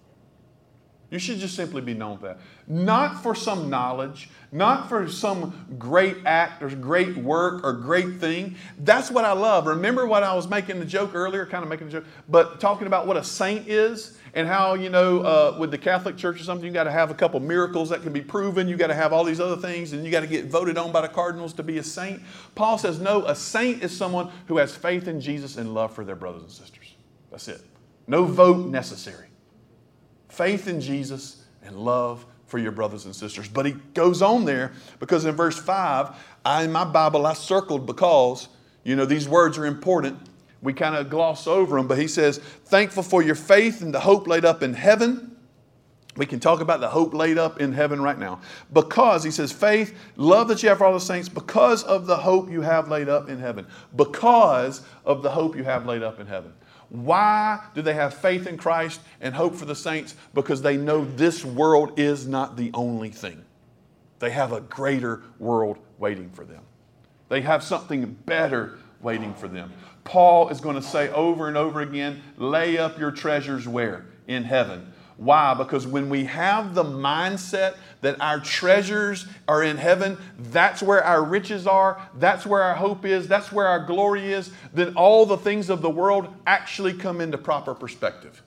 You 1.09 1.19
should 1.19 1.39
just 1.39 1.55
simply 1.55 1.81
be 1.81 1.93
known 1.93 2.17
for 2.17 2.27
that. 2.27 2.39
Not 2.67 3.23
for 3.23 3.33
some 3.33 3.69
knowledge, 3.69 4.29
not 4.51 4.89
for 4.89 5.07
some 5.07 5.77
great 5.79 6.17
act 6.25 6.61
or 6.61 6.69
great 6.69 7.15
work 7.15 7.63
or 7.63 7.71
great 7.71 8.17
thing. 8.17 8.57
That's 8.79 9.09
what 9.09 9.23
I 9.23 9.31
love. 9.31 9.67
Remember 9.67 10.05
what 10.05 10.23
I 10.23 10.33
was 10.33 10.49
making 10.49 10.79
the 10.79 10.85
joke 10.85 11.15
earlier, 11.15 11.45
kind 11.45 11.63
of 11.63 11.69
making 11.69 11.87
the 11.87 11.93
joke, 11.93 12.05
but 12.27 12.59
talking 12.59 12.87
about 12.87 13.07
what 13.07 13.15
a 13.15 13.23
saint 13.23 13.69
is 13.69 14.17
and 14.33 14.49
how, 14.49 14.73
you 14.73 14.89
know, 14.89 15.21
uh, 15.21 15.55
with 15.57 15.71
the 15.71 15.77
Catholic 15.77 16.17
Church 16.17 16.41
or 16.41 16.43
something, 16.43 16.65
you 16.65 16.73
got 16.73 16.83
to 16.83 16.91
have 16.91 17.09
a 17.09 17.15
couple 17.15 17.39
miracles 17.39 17.89
that 17.89 18.03
can 18.03 18.11
be 18.11 18.21
proven. 18.21 18.67
You 18.67 18.75
got 18.75 18.87
to 18.87 18.93
have 18.93 19.13
all 19.13 19.23
these 19.23 19.39
other 19.39 19.55
things 19.55 19.93
and 19.93 20.03
you 20.03 20.11
got 20.11 20.21
to 20.21 20.27
get 20.27 20.47
voted 20.47 20.77
on 20.77 20.91
by 20.91 20.99
the 20.99 21.07
cardinals 21.07 21.53
to 21.53 21.63
be 21.63 21.77
a 21.77 21.83
saint. 21.83 22.21
Paul 22.53 22.77
says, 22.77 22.99
no, 22.99 23.23
a 23.25 23.33
saint 23.33 23.81
is 23.81 23.95
someone 23.95 24.29
who 24.47 24.57
has 24.57 24.75
faith 24.75 25.07
in 25.07 25.21
Jesus 25.21 25.55
and 25.55 25.73
love 25.73 25.93
for 25.93 26.03
their 26.03 26.17
brothers 26.17 26.41
and 26.41 26.51
sisters. 26.51 26.95
That's 27.31 27.47
it. 27.47 27.61
No 28.07 28.25
vote 28.25 28.67
necessary. 28.67 29.26
Faith 30.29 30.67
in 30.67 30.81
Jesus 30.81 31.43
and 31.63 31.75
love 31.77 32.25
for 32.47 32.57
your 32.57 32.71
brothers 32.71 33.05
and 33.05 33.15
sisters. 33.15 33.47
But 33.47 33.65
he 33.65 33.73
goes 33.93 34.21
on 34.21 34.45
there 34.45 34.71
because 34.99 35.25
in 35.25 35.35
verse 35.35 35.59
5, 35.59 36.15
I, 36.45 36.63
in 36.63 36.71
my 36.71 36.85
Bible, 36.85 37.25
I 37.25 37.33
circled 37.33 37.85
because, 37.85 38.47
you 38.83 38.95
know, 38.95 39.05
these 39.05 39.27
words 39.27 39.57
are 39.57 39.65
important. 39.65 40.17
We 40.61 40.73
kind 40.73 40.95
of 40.95 41.09
gloss 41.09 41.45
over 41.45 41.77
them, 41.77 41.87
but 41.87 41.97
he 41.97 42.07
says, 42.07 42.39
Thankful 42.39 43.03
for 43.03 43.21
your 43.21 43.35
faith 43.35 43.81
and 43.81 43.93
the 43.93 43.99
hope 43.99 44.27
laid 44.27 44.45
up 44.45 44.63
in 44.63 44.73
heaven. 44.73 45.37
We 46.17 46.25
can 46.25 46.39
talk 46.39 46.61
about 46.61 46.79
the 46.79 46.89
hope 46.89 47.13
laid 47.13 47.37
up 47.37 47.61
in 47.61 47.71
heaven 47.73 48.01
right 48.01 48.17
now. 48.17 48.41
Because, 48.73 49.23
he 49.23 49.29
says, 49.29 49.51
faith, 49.51 49.95
love 50.15 50.47
that 50.47 50.63
you 50.63 50.69
have 50.69 50.79
for 50.79 50.85
all 50.85 50.93
the 50.93 50.99
saints, 50.99 51.29
because 51.29 51.83
of 51.83 52.07
the 52.07 52.17
hope 52.17 52.49
you 52.49 52.61
have 52.61 52.89
laid 52.89 53.07
up 53.07 53.29
in 53.29 53.39
heaven. 53.39 53.67
Because 53.95 54.81
of 55.05 55.21
the 55.21 55.29
hope 55.29 55.55
you 55.55 55.63
have 55.63 55.85
laid 55.85 56.01
up 56.01 56.19
in 56.19 56.25
heaven. 56.25 56.53
Why 56.89 57.61
do 57.75 57.81
they 57.81 57.93
have 57.93 58.13
faith 58.13 58.47
in 58.47 58.57
Christ 58.57 59.01
and 59.19 59.35
hope 59.35 59.55
for 59.55 59.65
the 59.65 59.75
saints? 59.75 60.15
Because 60.33 60.61
they 60.61 60.77
know 60.77 61.03
this 61.03 61.43
world 61.43 61.99
is 61.99 62.27
not 62.27 62.55
the 62.55 62.71
only 62.73 63.09
thing. 63.09 63.43
They 64.19 64.29
have 64.31 64.53
a 64.53 64.61
greater 64.61 65.21
world 65.37 65.77
waiting 65.97 66.29
for 66.29 66.45
them. 66.45 66.63
They 67.29 67.41
have 67.41 67.63
something 67.63 68.17
better 68.25 68.77
waiting 69.01 69.33
for 69.33 69.47
them. 69.47 69.73
Paul 70.03 70.49
is 70.49 70.61
going 70.61 70.75
to 70.77 70.81
say 70.81 71.09
over 71.09 71.47
and 71.49 71.57
over 71.57 71.81
again 71.81 72.21
lay 72.37 72.77
up 72.77 72.97
your 72.97 73.11
treasures 73.11 73.67
where? 73.67 74.05
In 74.27 74.43
heaven. 74.43 74.93
Why? 75.17 75.55
Because 75.55 75.87
when 75.87 76.09
we 76.09 76.25
have 76.25 76.75
the 76.75 76.83
mindset 76.83 77.75
that 78.01 78.21
our 78.21 78.39
treasures 78.39 79.27
are 79.47 79.63
in 79.63 79.77
heaven, 79.77 80.17
that's 80.37 80.83
where 80.83 81.03
our 81.03 81.23
riches 81.23 81.65
are, 81.65 81.99
that's 82.15 82.45
where 82.45 82.61
our 82.61 82.75
hope 82.75 83.03
is, 83.03 83.27
that's 83.27 83.51
where 83.51 83.65
our 83.65 83.83
glory 83.83 84.31
is, 84.31 84.51
then 84.73 84.93
all 84.95 85.25
the 85.25 85.37
things 85.37 85.69
of 85.69 85.81
the 85.81 85.89
world 85.89 86.27
actually 86.45 86.93
come 86.93 87.19
into 87.19 87.37
proper 87.37 87.73
perspective. 87.73 88.43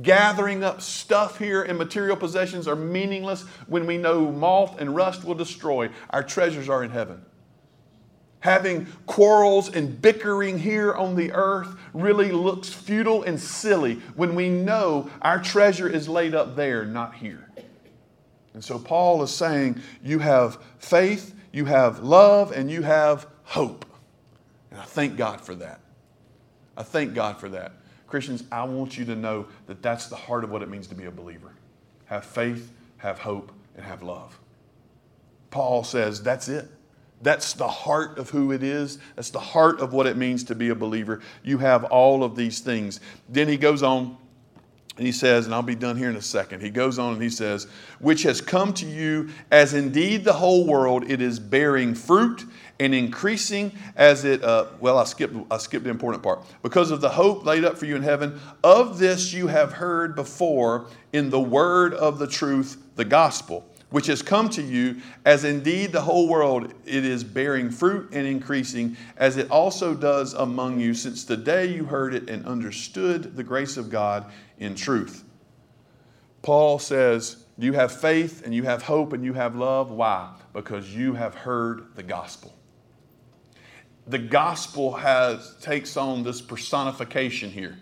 Gathering 0.00 0.62
up 0.62 0.80
stuff 0.80 1.38
here 1.38 1.62
and 1.62 1.76
material 1.76 2.16
possessions 2.16 2.68
are 2.68 2.76
meaningless 2.76 3.42
when 3.66 3.84
we 3.84 3.98
know 3.98 4.30
moth 4.30 4.80
and 4.80 4.94
rust 4.94 5.24
will 5.24 5.34
destroy. 5.34 5.90
Our 6.10 6.22
treasures 6.22 6.68
are 6.68 6.84
in 6.84 6.90
heaven 6.90 7.26
having 8.42 8.86
quarrels 9.06 9.74
and 9.74 10.02
bickering 10.02 10.58
here 10.58 10.92
on 10.92 11.14
the 11.14 11.32
earth 11.32 11.76
really 11.94 12.32
looks 12.32 12.68
futile 12.68 13.22
and 13.22 13.40
silly 13.40 13.94
when 14.16 14.34
we 14.34 14.48
know 14.48 15.08
our 15.22 15.40
treasure 15.40 15.88
is 15.88 16.08
laid 16.08 16.34
up 16.34 16.56
there, 16.56 16.84
not 16.84 17.14
here. 17.14 17.48
And 18.52 18.62
so 18.62 18.78
Paul 18.78 19.22
is 19.22 19.30
saying 19.30 19.80
you 20.02 20.18
have 20.18 20.58
faith, 20.78 21.34
you 21.52 21.64
have 21.66 22.00
love, 22.00 22.50
and 22.50 22.68
you 22.70 22.82
have 22.82 23.28
hope. 23.44 23.86
And 24.72 24.80
I 24.80 24.84
thank 24.84 25.16
God 25.16 25.40
for 25.40 25.54
that. 25.54 25.80
I 26.76 26.82
thank 26.82 27.14
God 27.14 27.38
for 27.38 27.48
that. 27.50 27.72
Christians, 28.08 28.42
I 28.50 28.64
want 28.64 28.98
you 28.98 29.04
to 29.04 29.14
know 29.14 29.46
that 29.68 29.82
that's 29.82 30.08
the 30.08 30.16
heart 30.16 30.42
of 30.42 30.50
what 30.50 30.62
it 30.62 30.68
means 30.68 30.88
to 30.88 30.96
be 30.96 31.04
a 31.04 31.10
believer. 31.12 31.52
Have 32.06 32.24
faith, 32.24 32.72
have 32.96 33.20
hope, 33.20 33.52
and 33.76 33.84
have 33.84 34.02
love. 34.02 34.38
Paul 35.50 35.84
says 35.84 36.22
that's 36.22 36.48
it. 36.48 36.68
That's 37.22 37.52
the 37.52 37.68
heart 37.68 38.18
of 38.18 38.30
who 38.30 38.52
it 38.52 38.62
is. 38.62 38.98
That's 39.14 39.30
the 39.30 39.40
heart 39.40 39.80
of 39.80 39.92
what 39.92 40.06
it 40.06 40.16
means 40.16 40.44
to 40.44 40.54
be 40.54 40.70
a 40.70 40.74
believer. 40.74 41.20
You 41.42 41.58
have 41.58 41.84
all 41.84 42.24
of 42.24 42.36
these 42.36 42.60
things. 42.60 43.00
Then 43.28 43.48
he 43.48 43.56
goes 43.56 43.82
on 43.82 44.16
and 44.98 45.06
he 45.06 45.12
says, 45.12 45.46
and 45.46 45.54
I'll 45.54 45.62
be 45.62 45.74
done 45.74 45.96
here 45.96 46.10
in 46.10 46.16
a 46.16 46.22
second. 46.22 46.60
He 46.60 46.68
goes 46.68 46.98
on 46.98 47.14
and 47.14 47.22
he 47.22 47.30
says, 47.30 47.66
which 47.98 48.24
has 48.24 48.42
come 48.42 48.74
to 48.74 48.86
you 48.86 49.30
as 49.50 49.72
indeed 49.72 50.22
the 50.24 50.34
whole 50.34 50.66
world, 50.66 51.10
it 51.10 51.22
is 51.22 51.38
bearing 51.38 51.94
fruit 51.94 52.44
and 52.78 52.94
increasing 52.94 53.72
as 53.96 54.24
it, 54.24 54.44
uh, 54.44 54.66
well, 54.80 54.98
I 54.98 55.04
skipped, 55.04 55.34
I 55.50 55.56
skipped 55.56 55.84
the 55.84 55.90
important 55.90 56.22
part. 56.22 56.44
Because 56.62 56.90
of 56.90 57.00
the 57.00 57.08
hope 57.08 57.46
laid 57.46 57.64
up 57.64 57.78
for 57.78 57.86
you 57.86 57.96
in 57.96 58.02
heaven, 58.02 58.38
of 58.62 58.98
this 58.98 59.32
you 59.32 59.46
have 59.46 59.72
heard 59.72 60.14
before 60.14 60.86
in 61.12 61.30
the 61.30 61.40
word 61.40 61.94
of 61.94 62.18
the 62.18 62.26
truth, 62.26 62.82
the 62.96 63.04
gospel 63.04 63.64
which 63.92 64.06
has 64.06 64.22
come 64.22 64.48
to 64.48 64.62
you, 64.62 64.96
as 65.24 65.44
indeed 65.44 65.92
the 65.92 66.00
whole 66.00 66.26
world 66.26 66.72
it 66.84 67.04
is 67.04 67.22
bearing 67.22 67.70
fruit 67.70 68.08
and 68.12 68.26
increasing, 68.26 68.96
as 69.18 69.36
it 69.36 69.50
also 69.50 69.94
does 69.94 70.32
among 70.32 70.80
you, 70.80 70.94
since 70.94 71.24
the 71.24 71.36
day 71.36 71.66
you 71.66 71.84
heard 71.84 72.14
it 72.14 72.28
and 72.28 72.44
understood 72.46 73.36
the 73.36 73.44
grace 73.44 73.76
of 73.76 73.90
God 73.90 74.24
in 74.58 74.74
truth. 74.74 75.24
Paul 76.40 76.78
says, 76.78 77.44
You 77.58 77.74
have 77.74 77.92
faith 77.92 78.42
and 78.44 78.54
you 78.54 78.64
have 78.64 78.82
hope 78.82 79.12
and 79.12 79.24
you 79.24 79.34
have 79.34 79.54
love. 79.54 79.90
Why? 79.90 80.34
Because 80.52 80.94
you 80.94 81.12
have 81.14 81.34
heard 81.34 81.94
the 81.94 82.02
gospel. 82.02 82.52
The 84.08 84.18
gospel 84.18 84.92
has 84.94 85.54
takes 85.60 85.96
on 85.96 86.24
this 86.24 86.40
personification 86.40 87.50
here. 87.50 87.78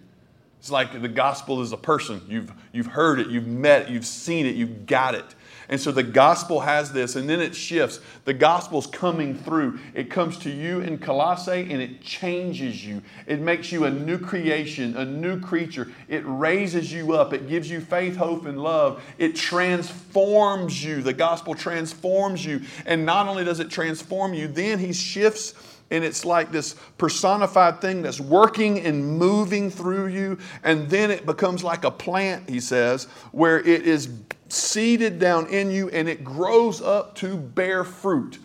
It's 0.58 0.70
like 0.70 1.00
the 1.00 1.08
gospel 1.08 1.62
is 1.62 1.72
a 1.72 1.78
person. 1.78 2.20
You've, 2.28 2.52
you've 2.72 2.88
heard 2.88 3.18
it, 3.18 3.28
you've 3.28 3.46
met 3.46 3.82
it, 3.82 3.88
you've 3.88 4.04
seen 4.04 4.44
it, 4.44 4.56
you've 4.56 4.84
got 4.84 5.14
it. 5.14 5.34
And 5.70 5.80
so 5.80 5.92
the 5.92 6.02
gospel 6.02 6.60
has 6.60 6.92
this, 6.92 7.14
and 7.14 7.30
then 7.30 7.40
it 7.40 7.54
shifts. 7.54 8.00
The 8.24 8.34
gospel's 8.34 8.88
coming 8.88 9.36
through. 9.36 9.78
It 9.94 10.10
comes 10.10 10.36
to 10.38 10.50
you 10.50 10.80
in 10.80 10.98
Colossae 10.98 11.70
and 11.70 11.80
it 11.80 12.02
changes 12.02 12.84
you. 12.84 13.00
It 13.28 13.40
makes 13.40 13.70
you 13.70 13.84
a 13.84 13.90
new 13.90 14.18
creation, 14.18 14.96
a 14.96 15.04
new 15.04 15.38
creature. 15.38 15.92
It 16.08 16.24
raises 16.26 16.92
you 16.92 17.14
up. 17.14 17.32
It 17.32 17.48
gives 17.48 17.70
you 17.70 17.80
faith, 17.80 18.16
hope, 18.16 18.46
and 18.46 18.60
love. 18.60 19.00
It 19.16 19.36
transforms 19.36 20.84
you. 20.84 21.02
The 21.02 21.12
gospel 21.12 21.54
transforms 21.54 22.44
you. 22.44 22.62
And 22.84 23.06
not 23.06 23.28
only 23.28 23.44
does 23.44 23.60
it 23.60 23.70
transform 23.70 24.34
you, 24.34 24.48
then 24.48 24.80
he 24.80 24.92
shifts 24.92 25.54
and 25.90 26.04
it's 26.04 26.24
like 26.24 26.52
this 26.52 26.74
personified 26.98 27.80
thing 27.80 28.02
that's 28.02 28.20
working 28.20 28.80
and 28.80 29.04
moving 29.18 29.70
through 29.70 30.08
you. 30.08 30.38
And 30.62 30.88
then 30.88 31.10
it 31.10 31.26
becomes 31.26 31.64
like 31.64 31.84
a 31.84 31.90
plant, 31.90 32.48
he 32.48 32.60
says, 32.60 33.04
where 33.32 33.58
it 33.58 33.86
is 33.86 34.08
seeded 34.48 35.18
down 35.18 35.46
in 35.48 35.70
you 35.70 35.88
and 35.90 36.08
it 36.08 36.24
grows 36.24 36.80
up 36.80 37.14
to 37.16 37.36
bear 37.36 37.84
fruit. 37.84 38.38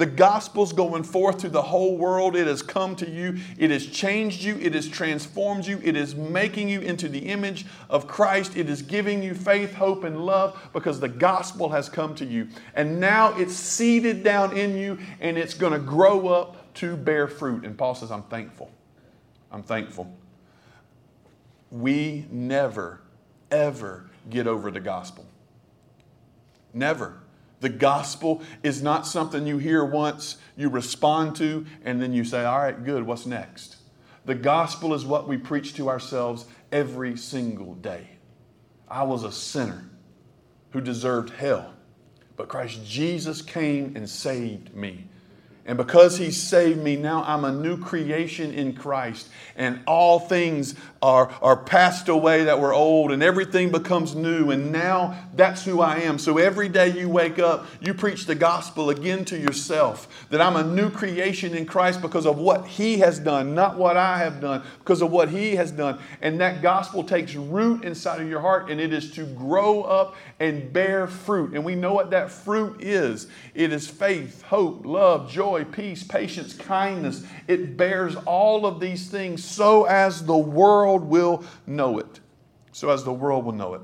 The 0.00 0.06
gospel's 0.06 0.72
going 0.72 1.02
forth 1.02 1.36
to 1.40 1.50
the 1.50 1.60
whole 1.60 1.98
world. 1.98 2.34
It 2.34 2.46
has 2.46 2.62
come 2.62 2.96
to 2.96 3.10
you. 3.10 3.36
It 3.58 3.70
has 3.70 3.84
changed 3.84 4.42
you. 4.42 4.56
It 4.56 4.72
has 4.72 4.88
transformed 4.88 5.66
you. 5.66 5.78
It 5.84 5.94
is 5.94 6.14
making 6.14 6.70
you 6.70 6.80
into 6.80 7.06
the 7.06 7.18
image 7.18 7.66
of 7.90 8.08
Christ. 8.08 8.56
It 8.56 8.70
is 8.70 8.80
giving 8.80 9.22
you 9.22 9.34
faith, 9.34 9.74
hope, 9.74 10.04
and 10.04 10.24
love 10.24 10.70
because 10.72 11.00
the 11.00 11.08
gospel 11.08 11.68
has 11.68 11.90
come 11.90 12.14
to 12.14 12.24
you. 12.24 12.48
And 12.74 12.98
now 12.98 13.36
it's 13.36 13.52
seeded 13.52 14.24
down 14.24 14.56
in 14.56 14.74
you 14.74 14.98
and 15.20 15.36
it's 15.36 15.52
going 15.52 15.74
to 15.74 15.78
grow 15.78 16.28
up 16.28 16.59
to 16.74 16.96
bear 16.96 17.26
fruit. 17.26 17.64
And 17.64 17.76
Paul 17.76 17.94
says, 17.94 18.10
I'm 18.10 18.22
thankful. 18.24 18.70
I'm 19.50 19.62
thankful. 19.62 20.12
We 21.70 22.26
never, 22.30 23.00
ever 23.50 24.10
get 24.28 24.46
over 24.46 24.70
the 24.70 24.80
gospel. 24.80 25.26
Never. 26.72 27.20
The 27.60 27.68
gospel 27.68 28.42
is 28.62 28.82
not 28.82 29.06
something 29.06 29.46
you 29.46 29.58
hear 29.58 29.84
once, 29.84 30.36
you 30.56 30.68
respond 30.70 31.36
to, 31.36 31.66
and 31.84 32.00
then 32.00 32.12
you 32.12 32.24
say, 32.24 32.44
All 32.44 32.58
right, 32.58 32.84
good, 32.84 33.04
what's 33.04 33.26
next? 33.26 33.76
The 34.24 34.34
gospel 34.34 34.94
is 34.94 35.04
what 35.04 35.28
we 35.28 35.36
preach 35.36 35.74
to 35.74 35.88
ourselves 35.88 36.46
every 36.72 37.16
single 37.16 37.74
day. 37.74 38.08
I 38.88 39.02
was 39.02 39.24
a 39.24 39.32
sinner 39.32 39.88
who 40.70 40.80
deserved 40.80 41.30
hell, 41.30 41.74
but 42.36 42.48
Christ 42.48 42.84
Jesus 42.84 43.42
came 43.42 43.94
and 43.96 44.08
saved 44.08 44.74
me. 44.74 45.06
And 45.70 45.76
because 45.76 46.18
he 46.18 46.32
saved 46.32 46.82
me, 46.82 46.96
now 46.96 47.22
I'm 47.22 47.44
a 47.44 47.52
new 47.52 47.78
creation 47.78 48.52
in 48.52 48.72
Christ. 48.72 49.28
And 49.54 49.78
all 49.86 50.18
things 50.18 50.74
are, 51.00 51.32
are 51.40 51.56
passed 51.56 52.08
away 52.08 52.42
that 52.42 52.58
were 52.58 52.74
old, 52.74 53.12
and 53.12 53.22
everything 53.22 53.70
becomes 53.70 54.16
new. 54.16 54.50
And 54.50 54.72
now 54.72 55.28
that's 55.36 55.64
who 55.64 55.80
I 55.80 55.98
am. 55.98 56.18
So 56.18 56.38
every 56.38 56.68
day 56.68 56.98
you 56.98 57.08
wake 57.08 57.38
up, 57.38 57.66
you 57.80 57.94
preach 57.94 58.26
the 58.26 58.34
gospel 58.34 58.90
again 58.90 59.24
to 59.26 59.38
yourself 59.38 60.26
that 60.30 60.40
I'm 60.40 60.56
a 60.56 60.64
new 60.64 60.90
creation 60.90 61.54
in 61.54 61.66
Christ 61.66 62.02
because 62.02 62.26
of 62.26 62.36
what 62.36 62.66
he 62.66 62.98
has 62.98 63.20
done, 63.20 63.54
not 63.54 63.78
what 63.78 63.96
I 63.96 64.18
have 64.18 64.40
done, 64.40 64.64
because 64.80 65.02
of 65.02 65.12
what 65.12 65.28
he 65.28 65.54
has 65.54 65.70
done. 65.70 66.00
And 66.20 66.40
that 66.40 66.62
gospel 66.62 67.04
takes 67.04 67.36
root 67.36 67.84
inside 67.84 68.20
of 68.20 68.28
your 68.28 68.40
heart, 68.40 68.72
and 68.72 68.80
it 68.80 68.92
is 68.92 69.12
to 69.12 69.24
grow 69.24 69.82
up 69.82 70.16
and 70.40 70.72
bear 70.72 71.06
fruit. 71.06 71.52
And 71.52 71.64
we 71.64 71.76
know 71.76 71.94
what 71.94 72.10
that 72.10 72.32
fruit 72.32 72.82
is 72.82 73.28
it 73.54 73.72
is 73.72 73.86
faith, 73.86 74.42
hope, 74.42 74.84
love, 74.84 75.30
joy 75.30 75.59
joy, 75.60 75.70
peace, 75.70 76.02
patience, 76.02 76.54
kindness. 76.54 77.24
It 77.48 77.76
bears 77.76 78.16
all 78.16 78.66
of 78.66 78.80
these 78.80 79.08
things 79.08 79.44
so 79.44 79.84
as 79.84 80.24
the 80.24 80.36
world 80.36 81.04
will 81.04 81.44
know 81.66 81.98
it. 81.98 82.20
So 82.72 82.90
as 82.90 83.04
the 83.04 83.12
world 83.12 83.44
will 83.44 83.52
know 83.52 83.74
it. 83.74 83.82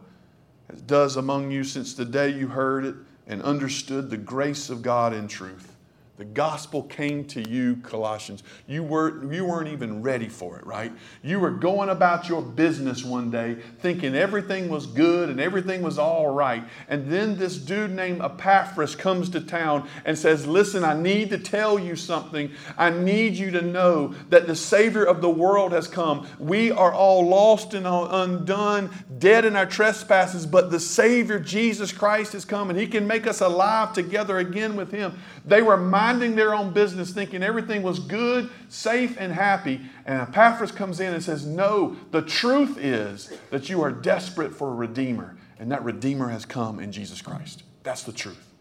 As 0.69 0.81
does 0.83 1.17
among 1.17 1.51
you 1.51 1.65
since 1.65 1.95
the 1.95 2.05
day 2.05 2.31
you 2.31 2.49
heard 2.49 2.85
it 2.85 2.95
and 3.27 3.43
understood 3.43 4.11
the 4.11 4.17
grace 4.17 4.71
of 4.71 4.83
God 4.83 5.13
in 5.13 5.29
truth. 5.29 5.76
The 6.17 6.25
gospel 6.25 6.83
came 6.83 7.27
to 7.27 7.47
you, 7.47 7.77
Colossians. 7.83 8.43
You 8.67 8.83
weren't, 8.83 9.31
you 9.31 9.45
weren't 9.45 9.69
even 9.69 10.03
ready 10.03 10.31
for 10.31 10.59
it, 10.59 10.67
right? 10.67 10.91
You 11.23 11.39
were 11.39 11.51
going 11.51 11.91
about 11.91 12.27
your 12.27 12.41
business 12.41 13.05
one 13.05 13.31
day 13.31 13.59
thinking 13.81 14.15
everything 14.15 14.71
was 14.71 14.87
good 14.87 15.29
and 15.29 15.39
everything 15.39 15.83
was 15.83 15.99
all 15.99 16.31
right. 16.31 16.65
And 16.89 17.13
then 17.13 17.37
this 17.37 17.59
dude 17.59 17.91
named 17.91 18.23
Epaphras 18.23 18.97
comes 18.97 19.29
to 19.31 19.43
town 19.43 19.89
and 20.07 20.17
says, 20.17 20.47
Listen, 20.47 20.85
I 20.85 20.95
need 20.95 21.29
to 21.31 21.39
tell 21.39 21.79
you 21.79 21.97
something. 21.97 22.51
I 22.79 22.89
need 22.89 23.35
you 23.35 23.51
to 23.51 23.61
know 23.61 24.15
that 24.31 24.47
the 24.47 24.57
Savior 24.57 25.05
of 25.05 25.21
the 25.21 25.29
world 25.29 25.73
has 25.73 25.87
come. 25.87 26.27
We 26.39 26.71
are 26.71 26.95
all 26.95 27.29
lost 27.29 27.75
and 27.75 27.87
undone, 27.87 28.91
dead 29.19 29.45
in 29.45 29.55
our 29.55 29.67
trespasses, 29.67 30.47
but 30.47 30.71
the 30.71 30.81
Savior, 30.81 31.39
Jesus 31.39 31.93
Christ, 31.93 32.33
has 32.33 32.47
come 32.47 32.71
and 32.71 32.79
He 32.79 32.87
can 32.87 33.07
make 33.07 33.27
us 33.27 33.43
alive 33.43 33.93
together 33.93 34.39
again 34.39 34.77
with 34.77 34.91
Him. 34.91 35.19
They 35.45 35.61
were 35.61 35.77
minding 36.07 36.37
their 36.37 36.55
own 36.55 36.73
business, 36.73 37.11
thinking 37.11 37.43
everything 37.43 37.83
was 37.83 37.99
good, 37.99 38.49
safe, 38.69 39.17
and 39.19 39.33
happy. 39.33 39.81
And 40.05 40.21
Epaphras 40.21 40.71
comes 40.71 41.01
in 41.01 41.13
and 41.13 41.23
says, 41.23 41.45
No, 41.45 41.97
the 42.13 42.23
truth 42.23 42.79
is 42.79 43.33
that 43.51 43.69
you 43.69 43.83
are 43.83 43.91
desperate 43.91 44.55
for 44.55 44.71
a 44.71 44.75
Redeemer, 44.75 45.37
and 45.59 45.73
that 45.73 45.83
Redeemer 45.83 46.29
has 46.29 46.45
come 46.45 46.79
in 46.79 46.93
Jesus 46.93 47.21
Christ. 47.21 47.65
That's 47.83 48.05
the 48.05 48.13
truth. 48.13 48.53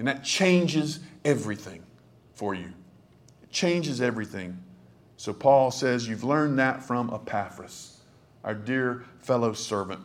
And 0.00 0.08
that 0.08 0.24
changes 0.24 0.98
everything 1.24 1.84
for 2.34 2.54
you. 2.54 2.72
It 3.42 3.50
changes 3.52 4.00
everything. 4.00 4.58
So 5.16 5.32
Paul 5.32 5.70
says, 5.70 6.08
You've 6.08 6.24
learned 6.24 6.58
that 6.58 6.82
from 6.82 7.12
Epaphras, 7.14 8.00
our 8.42 8.54
dear 8.54 9.04
fellow 9.20 9.52
servant. 9.52 10.00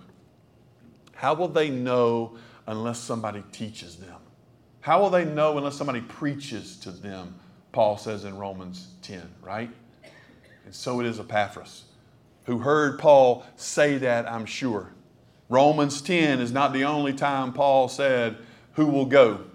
How 1.16 1.34
will 1.34 1.48
they 1.48 1.72
know 1.72 2.38
unless 2.68 3.00
somebody 3.00 3.44
teaches 3.52 3.96
them? 3.96 4.23
How 4.84 5.00
will 5.00 5.10
they 5.10 5.24
know 5.24 5.58
unless 5.58 5.78
somebody 5.78 6.02
preaches 6.02 6.76
to 6.80 6.92
them? 6.92 7.36
Paul 7.72 7.98
says 7.98 8.26
in 8.26 8.38
Romans 8.38 8.90
10, 9.04 9.22
right? 9.42 9.70
And 10.66 10.76
so 10.76 11.00
it 11.00 11.06
is 11.06 11.22
Epaphras, 11.22 11.86
who 12.48 12.58
heard 12.58 13.00
Paul 13.00 13.46
say 13.56 13.98
that, 14.00 14.30
I'm 14.30 14.46
sure. 14.46 14.92
Romans 15.48 16.02
10 16.02 16.42
is 16.42 16.52
not 16.52 16.74
the 16.74 16.84
only 16.84 17.14
time 17.14 17.54
Paul 17.54 17.88
said, 17.88 18.36
Who 18.74 18.88
will 18.88 19.06
go? 19.06 19.46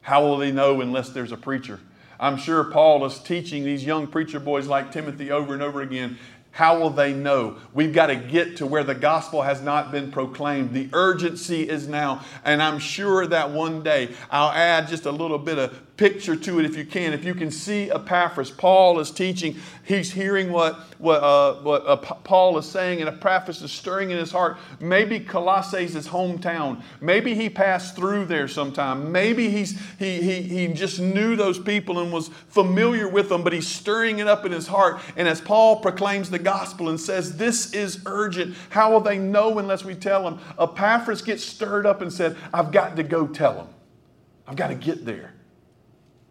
How 0.00 0.22
will 0.22 0.38
they 0.38 0.52
know 0.52 0.80
unless 0.80 1.10
there's 1.10 1.32
a 1.32 1.36
preacher? 1.36 1.80
I'm 2.18 2.38
sure 2.38 2.64
Paul 2.64 3.04
is 3.04 3.18
teaching 3.18 3.64
these 3.64 3.84
young 3.84 4.06
preacher 4.06 4.40
boys 4.40 4.68
like 4.68 4.90
Timothy 4.90 5.30
over 5.30 5.52
and 5.52 5.62
over 5.62 5.82
again 5.82 6.16
how 6.58 6.80
will 6.80 6.90
they 6.90 7.12
know? 7.12 7.54
We've 7.72 7.92
got 7.92 8.08
to 8.08 8.16
get 8.16 8.56
to 8.56 8.66
where 8.66 8.82
the 8.82 8.96
gospel 8.96 9.42
has 9.42 9.62
not 9.62 9.92
been 9.92 10.10
proclaimed. 10.10 10.72
The 10.72 10.88
urgency 10.92 11.68
is 11.68 11.86
now. 11.86 12.24
And 12.44 12.60
I'm 12.60 12.80
sure 12.80 13.28
that 13.28 13.52
one 13.52 13.84
day 13.84 14.12
I'll 14.28 14.50
add 14.50 14.88
just 14.88 15.06
a 15.06 15.12
little 15.12 15.38
bit 15.38 15.56
of 15.56 15.80
picture 15.98 16.36
to 16.36 16.60
it 16.60 16.64
if 16.64 16.76
you 16.76 16.86
can. 16.86 17.12
If 17.12 17.24
you 17.24 17.34
can 17.34 17.50
see 17.50 17.90
Epaphras, 17.90 18.50
Paul 18.50 19.00
is 19.00 19.10
teaching. 19.10 19.56
He's 19.84 20.12
hearing 20.12 20.52
what, 20.52 20.76
what, 20.98 21.22
uh, 21.22 21.54
what 21.56 21.86
uh, 21.86 21.96
Paul 21.96 22.56
is 22.56 22.66
saying, 22.66 23.00
and 23.00 23.08
Epaphras 23.08 23.60
is 23.60 23.72
stirring 23.72 24.12
in 24.12 24.16
his 24.16 24.30
heart. 24.30 24.58
Maybe 24.80 25.18
Colossae 25.18 25.84
is 25.84 25.94
his 25.94 26.06
hometown. 26.06 26.82
Maybe 27.00 27.34
he 27.34 27.50
passed 27.50 27.96
through 27.96 28.26
there 28.26 28.46
sometime. 28.46 29.10
Maybe 29.10 29.50
he's, 29.50 29.78
he, 29.98 30.22
he, 30.22 30.42
he 30.42 30.68
just 30.68 31.00
knew 31.00 31.34
those 31.34 31.58
people 31.58 31.98
and 31.98 32.12
was 32.12 32.28
familiar 32.46 33.08
with 33.08 33.28
them, 33.28 33.42
but 33.42 33.52
he's 33.52 33.66
stirring 33.66 34.20
it 34.20 34.28
up 34.28 34.46
in 34.46 34.52
his 34.52 34.68
heart. 34.68 35.00
And 35.16 35.26
as 35.26 35.40
Paul 35.40 35.80
proclaims 35.80 36.30
the 36.30 36.38
gospel 36.38 36.90
and 36.90 37.00
says, 37.00 37.36
This 37.36 37.74
is 37.74 38.02
urgent, 38.06 38.56
how 38.70 38.92
will 38.92 39.00
they 39.00 39.18
know 39.18 39.58
unless 39.58 39.84
we 39.84 39.96
tell 39.96 40.22
them? 40.22 40.38
Epaphras 40.60 41.22
gets 41.22 41.44
stirred 41.44 41.86
up 41.86 42.02
and 42.02 42.12
said, 42.12 42.36
I've 42.54 42.70
got 42.70 42.94
to 42.96 43.02
go 43.02 43.26
tell 43.26 43.54
them. 43.54 43.68
I've 44.46 44.56
got 44.56 44.68
to 44.68 44.76
get 44.76 45.04
there. 45.04 45.34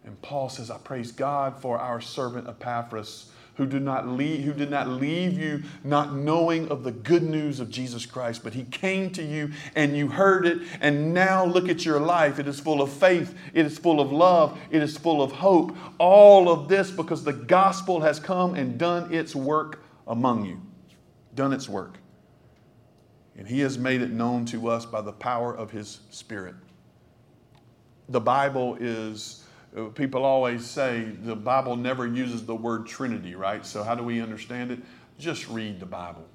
And 0.08 0.20
Paul 0.22 0.48
says, 0.48 0.70
I 0.70 0.78
praise 0.78 1.12
God 1.12 1.60
for 1.60 1.78
our 1.78 2.00
servant 2.00 2.48
Epaphras, 2.48 3.30
who 3.56 3.66
did 3.66 3.82
not 3.82 4.08
leave, 4.08 4.42
who 4.42 4.54
did 4.54 4.70
not 4.70 4.88
leave 4.88 5.38
you 5.38 5.64
not 5.84 6.14
knowing 6.14 6.66
of 6.68 6.82
the 6.82 6.92
good 6.92 7.22
news 7.22 7.60
of 7.60 7.68
Jesus 7.68 8.06
Christ, 8.06 8.42
but 8.42 8.54
he 8.54 8.64
came 8.64 9.10
to 9.10 9.22
you 9.22 9.52
and 9.74 9.94
you 9.94 10.08
heard 10.08 10.46
it, 10.46 10.60
and 10.80 11.12
now 11.12 11.44
look 11.44 11.68
at 11.68 11.84
your 11.84 12.00
life. 12.00 12.38
It 12.38 12.48
is 12.48 12.58
full 12.58 12.80
of 12.80 12.90
faith, 12.90 13.36
it 13.52 13.66
is 13.66 13.76
full 13.76 14.00
of 14.00 14.10
love, 14.10 14.58
it 14.70 14.82
is 14.82 14.96
full 14.96 15.20
of 15.22 15.30
hope. 15.30 15.76
All 15.98 16.48
of 16.48 16.68
this 16.68 16.90
because 16.90 17.22
the 17.22 17.34
gospel 17.34 18.00
has 18.00 18.18
come 18.18 18.54
and 18.54 18.78
done 18.78 19.12
its 19.12 19.36
work 19.36 19.82
among 20.06 20.46
you, 20.46 20.58
done 21.34 21.52
its 21.52 21.68
work. 21.68 21.98
And 23.36 23.46
he 23.46 23.60
has 23.60 23.76
made 23.76 24.00
it 24.00 24.10
known 24.10 24.46
to 24.46 24.68
us 24.68 24.86
by 24.86 25.02
the 25.02 25.12
power 25.12 25.54
of 25.54 25.70
his 25.70 26.00
Spirit. 26.08 26.54
The 28.08 28.20
Bible 28.20 28.78
is 28.80 29.44
Uh, 29.78 29.84
people 29.90 30.24
always 30.24 30.66
say 30.66 31.04
the 31.22 31.36
Bible 31.36 31.76
never 31.76 32.06
uses 32.06 32.44
the 32.44 32.54
word 32.54 32.86
Trinity, 32.86 33.34
right? 33.34 33.64
So, 33.64 33.84
how 33.84 33.94
do 33.94 34.02
we 34.02 34.20
understand 34.20 34.72
it? 34.72 34.80
Just 35.18 35.48
read 35.48 35.80
the 35.80 35.86
Bible. 35.86 36.26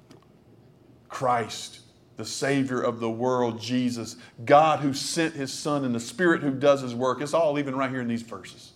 Christ, 1.08 1.80
the 2.16 2.24
Savior 2.24 2.80
of 2.80 3.00
the 3.00 3.10
world, 3.10 3.60
Jesus, 3.60 4.16
God 4.44 4.80
who 4.80 4.94
sent 4.94 5.34
His 5.34 5.52
Son, 5.52 5.84
and 5.84 5.94
the 5.94 6.00
Spirit 6.00 6.42
who 6.42 6.52
does 6.52 6.80
His 6.80 6.94
work. 6.94 7.20
It's 7.20 7.34
all 7.34 7.58
even 7.58 7.76
right 7.76 7.90
here 7.90 8.00
in 8.00 8.08
these 8.08 8.22
verses. 8.22 8.72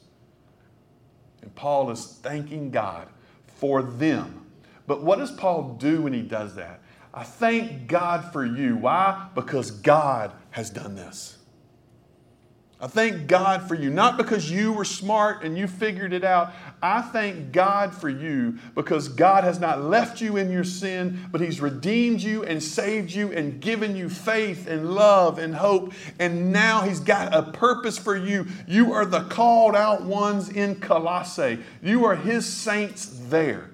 And 1.42 1.54
Paul 1.54 1.90
is 1.90 2.18
thanking 2.22 2.70
God 2.70 3.08
for 3.46 3.82
them 3.82 4.44
But 4.88 5.02
what 5.02 5.18
does 5.18 5.30
Paul 5.30 5.76
do 5.78 6.02
when 6.02 6.12
he 6.12 6.22
does 6.22 6.54
that? 6.56 6.80
I 7.12 7.22
thank 7.22 7.88
God 7.88 8.32
for 8.32 8.44
you. 8.44 8.76
Why? 8.76 9.28
Because 9.34 9.70
God 9.70 10.32
has 10.50 10.70
done 10.70 10.96
this. 10.96 11.37
I 12.80 12.86
thank 12.86 13.26
God 13.26 13.66
for 13.66 13.74
you, 13.74 13.90
not 13.90 14.16
because 14.16 14.48
you 14.48 14.72
were 14.72 14.84
smart 14.84 15.42
and 15.42 15.58
you 15.58 15.66
figured 15.66 16.12
it 16.12 16.22
out. 16.22 16.52
I 16.80 17.02
thank 17.02 17.50
God 17.50 17.92
for 17.92 18.08
you 18.08 18.58
because 18.76 19.08
God 19.08 19.42
has 19.42 19.58
not 19.58 19.82
left 19.82 20.20
you 20.20 20.36
in 20.36 20.48
your 20.52 20.62
sin, 20.62 21.26
but 21.32 21.40
He's 21.40 21.60
redeemed 21.60 22.20
you 22.20 22.44
and 22.44 22.62
saved 22.62 23.10
you 23.10 23.32
and 23.32 23.60
given 23.60 23.96
you 23.96 24.08
faith 24.08 24.68
and 24.68 24.94
love 24.94 25.40
and 25.40 25.56
hope. 25.56 25.92
And 26.20 26.52
now 26.52 26.82
He's 26.82 27.00
got 27.00 27.34
a 27.34 27.42
purpose 27.50 27.98
for 27.98 28.16
you. 28.16 28.46
You 28.68 28.92
are 28.92 29.04
the 29.04 29.22
called 29.24 29.74
out 29.74 30.04
ones 30.04 30.48
in 30.48 30.76
Colossae, 30.76 31.58
you 31.82 32.04
are 32.04 32.14
His 32.14 32.46
saints 32.46 33.06
there. 33.28 33.70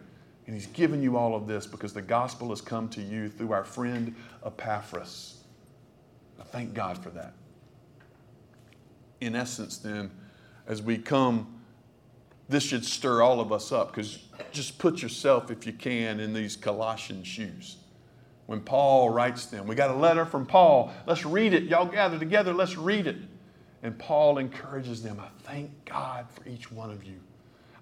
And 0.46 0.54
He's 0.54 0.66
given 0.68 1.02
you 1.02 1.18
all 1.18 1.34
of 1.34 1.46
this 1.46 1.66
because 1.66 1.92
the 1.92 2.02
gospel 2.02 2.48
has 2.50 2.62
come 2.62 2.88
to 2.90 3.02
you 3.02 3.28
through 3.28 3.52
our 3.52 3.64
friend 3.64 4.14
Epaphras. 4.46 5.42
I 6.40 6.44
thank 6.44 6.72
God 6.72 6.96
for 6.96 7.10
that 7.10 7.34
in 9.24 9.34
essence, 9.34 9.78
then, 9.78 10.10
as 10.66 10.82
we 10.82 10.98
come, 10.98 11.60
this 12.48 12.62
should 12.62 12.84
stir 12.84 13.22
all 13.22 13.40
of 13.40 13.52
us 13.52 13.72
up 13.72 13.88
because 13.88 14.18
just 14.52 14.78
put 14.78 15.02
yourself, 15.02 15.50
if 15.50 15.66
you 15.66 15.72
can, 15.72 16.20
in 16.20 16.32
these 16.32 16.56
Colossian 16.56 17.24
shoes. 17.24 17.76
When 18.46 18.60
Paul 18.60 19.08
writes 19.08 19.46
them, 19.46 19.66
we 19.66 19.74
got 19.74 19.90
a 19.90 19.94
letter 19.94 20.26
from 20.26 20.44
Paul. 20.44 20.92
Let's 21.06 21.24
read 21.24 21.54
it. 21.54 21.64
Y'all 21.64 21.86
gather 21.86 22.18
together, 22.18 22.52
let's 22.52 22.76
read 22.76 23.06
it. 23.06 23.16
And 23.82 23.98
Paul 23.98 24.38
encourages 24.38 25.02
them. 25.02 25.18
I 25.20 25.28
thank 25.42 25.70
God 25.84 26.26
for 26.30 26.46
each 26.48 26.70
one 26.70 26.90
of 26.90 27.04
you. 27.04 27.20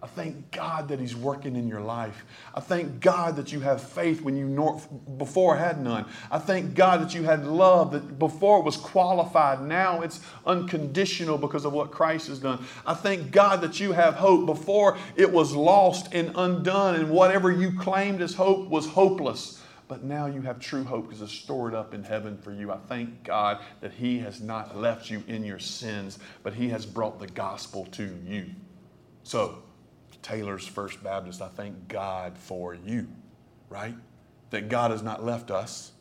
I 0.03 0.09
thank 0.09 0.50
God 0.50 0.88
that 0.88 0.98
He's 0.98 1.14
working 1.14 1.55
in 1.55 1.68
your 1.68 1.80
life. 1.80 2.24
I 2.55 2.61
thank 2.61 2.98
God 2.98 3.36
that 3.36 3.53
you 3.53 3.61
have 3.61 3.80
faith 3.80 4.20
when 4.20 4.36
you 4.36 4.46
nor- 4.46 4.80
before 5.16 5.57
had 5.57 5.80
none. 5.80 6.07
I 6.28 6.40
thank 6.40 6.74
God 6.74 7.00
that 7.03 7.14
you 7.14 7.22
had 7.22 7.46
love 7.46 7.92
that 7.92 8.18
before 8.18 8.62
was 8.62 8.76
qualified. 8.76 9.62
Now 9.62 10.00
it's 10.00 10.20
unconditional 10.44 11.38
because 11.38 11.64
of 11.64 11.72
what 11.72 11.92
Christ 11.92 12.26
has 12.26 12.40
done. 12.40 12.64
I 12.84 12.94
thank 12.94 13.30
God 13.30 13.61
that 13.61 13.78
you 13.78 13.92
have 13.92 14.14
hope. 14.14 14.44
Before 14.44 14.98
it 15.14 15.30
was 15.30 15.55
lost 15.55 16.12
and 16.12 16.32
undone, 16.34 16.96
and 16.96 17.09
whatever 17.11 17.53
you 17.53 17.78
claimed 17.78 18.20
as 18.22 18.34
hope 18.34 18.68
was 18.68 18.88
hopeless. 18.88 19.62
But 19.86 20.03
now 20.03 20.26
you 20.26 20.40
have 20.42 20.59
true 20.59 20.82
hope 20.82 21.05
because 21.05 21.22
it's 21.22 21.30
stored 21.30 21.74
up 21.74 21.94
in 21.94 22.03
heaven 22.03 22.38
for 22.38 22.50
you. 22.50 22.72
I 22.72 22.78
thank 22.88 23.22
God 23.22 23.61
that 23.80 23.92
He 23.92 24.18
has 24.20 24.40
not 24.40 24.76
left 24.76 25.11
you 25.11 25.22
in 25.28 25.44
your 25.44 25.61
sins, 25.61 26.18
but 26.42 26.55
He 26.55 26.70
has 26.70 26.84
brought 26.84 27.20
the 27.20 27.28
gospel 27.28 27.84
to 27.92 28.18
you. 28.26 28.46
So, 29.22 29.62
Taylor's 30.22 30.66
First 30.66 31.02
Baptist, 31.02 31.42
I 31.42 31.48
thank 31.48 31.88
God 31.88 32.38
for 32.38 32.74
you, 32.74 33.08
right? 33.68 33.94
That 34.50 34.68
God 34.68 34.90
has 34.90 35.02
not 35.02 35.24
left 35.24 35.50
us. 35.50 35.92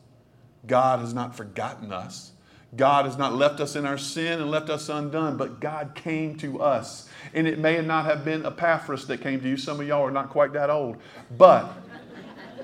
God 0.66 1.00
has 1.00 1.12
not 1.12 1.36
forgotten 1.36 1.92
us. 1.92 2.32
God 2.74 3.04
has 3.04 3.18
not 3.18 3.34
left 3.34 3.60
us 3.60 3.76
in 3.76 3.84
our 3.84 3.98
sin 3.98 4.40
and 4.40 4.50
left 4.50 4.70
us 4.70 4.88
undone, 4.88 5.36
but 5.36 5.60
God 5.60 5.94
came 5.94 6.36
to 6.38 6.62
us. 6.62 7.08
And 7.34 7.46
it 7.46 7.58
may 7.58 7.80
not 7.82 8.06
have 8.06 8.24
been 8.24 8.46
Epaphras 8.46 9.06
that 9.08 9.20
came 9.20 9.40
to 9.40 9.48
you. 9.48 9.56
Some 9.58 9.80
of 9.80 9.86
y'all 9.86 10.06
are 10.06 10.10
not 10.10 10.30
quite 10.30 10.54
that 10.54 10.70
old. 10.70 10.96
But 11.36 11.70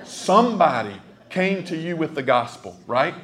somebody 0.05 0.95
came 1.29 1.63
to 1.65 1.77
you 1.77 1.97
with 1.97 2.15
the 2.15 2.23
gospel, 2.23 2.79
right? 2.87 3.15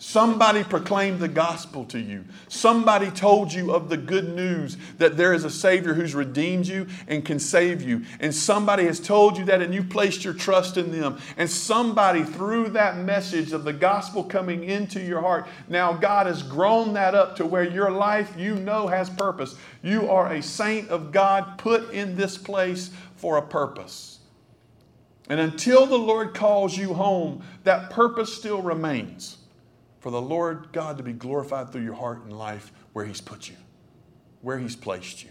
Somebody 0.00 0.62
proclaimed 0.62 1.18
the 1.18 1.26
gospel 1.26 1.84
to 1.86 1.98
you. 1.98 2.24
Somebody 2.46 3.10
told 3.10 3.52
you 3.52 3.72
of 3.72 3.88
the 3.88 3.96
good 3.96 4.28
news 4.28 4.76
that 4.98 5.16
there 5.16 5.34
is 5.34 5.42
a 5.42 5.50
Savior 5.50 5.92
who's 5.92 6.14
redeemed 6.14 6.68
you 6.68 6.86
and 7.08 7.24
can 7.24 7.40
save 7.40 7.82
you. 7.82 8.04
And 8.20 8.32
somebody 8.32 8.84
has 8.84 9.00
told 9.00 9.36
you 9.36 9.44
that 9.46 9.60
and 9.60 9.74
you 9.74 9.82
placed 9.82 10.22
your 10.22 10.34
trust 10.34 10.76
in 10.76 10.92
them. 10.92 11.18
And 11.36 11.50
somebody, 11.50 12.22
through 12.22 12.68
that 12.70 12.98
message 12.98 13.52
of 13.52 13.64
the 13.64 13.72
gospel 13.72 14.22
coming 14.22 14.62
into 14.62 15.00
your 15.00 15.20
heart, 15.20 15.48
now 15.68 15.92
God 15.94 16.28
has 16.28 16.44
grown 16.44 16.92
that 16.92 17.16
up 17.16 17.34
to 17.36 17.46
where 17.46 17.64
your 17.64 17.90
life 17.90 18.32
you 18.38 18.54
know 18.54 18.86
has 18.86 19.10
purpose. 19.10 19.56
You 19.82 20.08
are 20.08 20.32
a 20.32 20.42
saint 20.42 20.90
of 20.90 21.10
God 21.10 21.58
put 21.58 21.90
in 21.90 22.14
this 22.14 22.38
place 22.38 22.90
for 23.16 23.36
a 23.36 23.42
purpose. 23.42 24.20
And 25.28 25.40
until 25.40 25.86
the 25.86 25.98
Lord 25.98 26.34
calls 26.34 26.78
you 26.78 26.94
home, 26.94 27.42
that 27.64 27.90
purpose 27.90 28.32
still 28.32 28.62
remains 28.62 29.38
for 30.00 30.10
the 30.10 30.20
Lord 30.20 30.68
God 30.72 30.96
to 30.98 31.02
be 31.02 31.12
glorified 31.12 31.72
through 31.72 31.82
your 31.82 31.94
heart 31.94 32.22
and 32.22 32.32
life 32.32 32.72
where 32.92 33.04
He's 33.04 33.20
put 33.20 33.48
you, 33.48 33.56
where 34.42 34.58
He's 34.58 34.76
placed 34.76 35.24
you. 35.24 35.30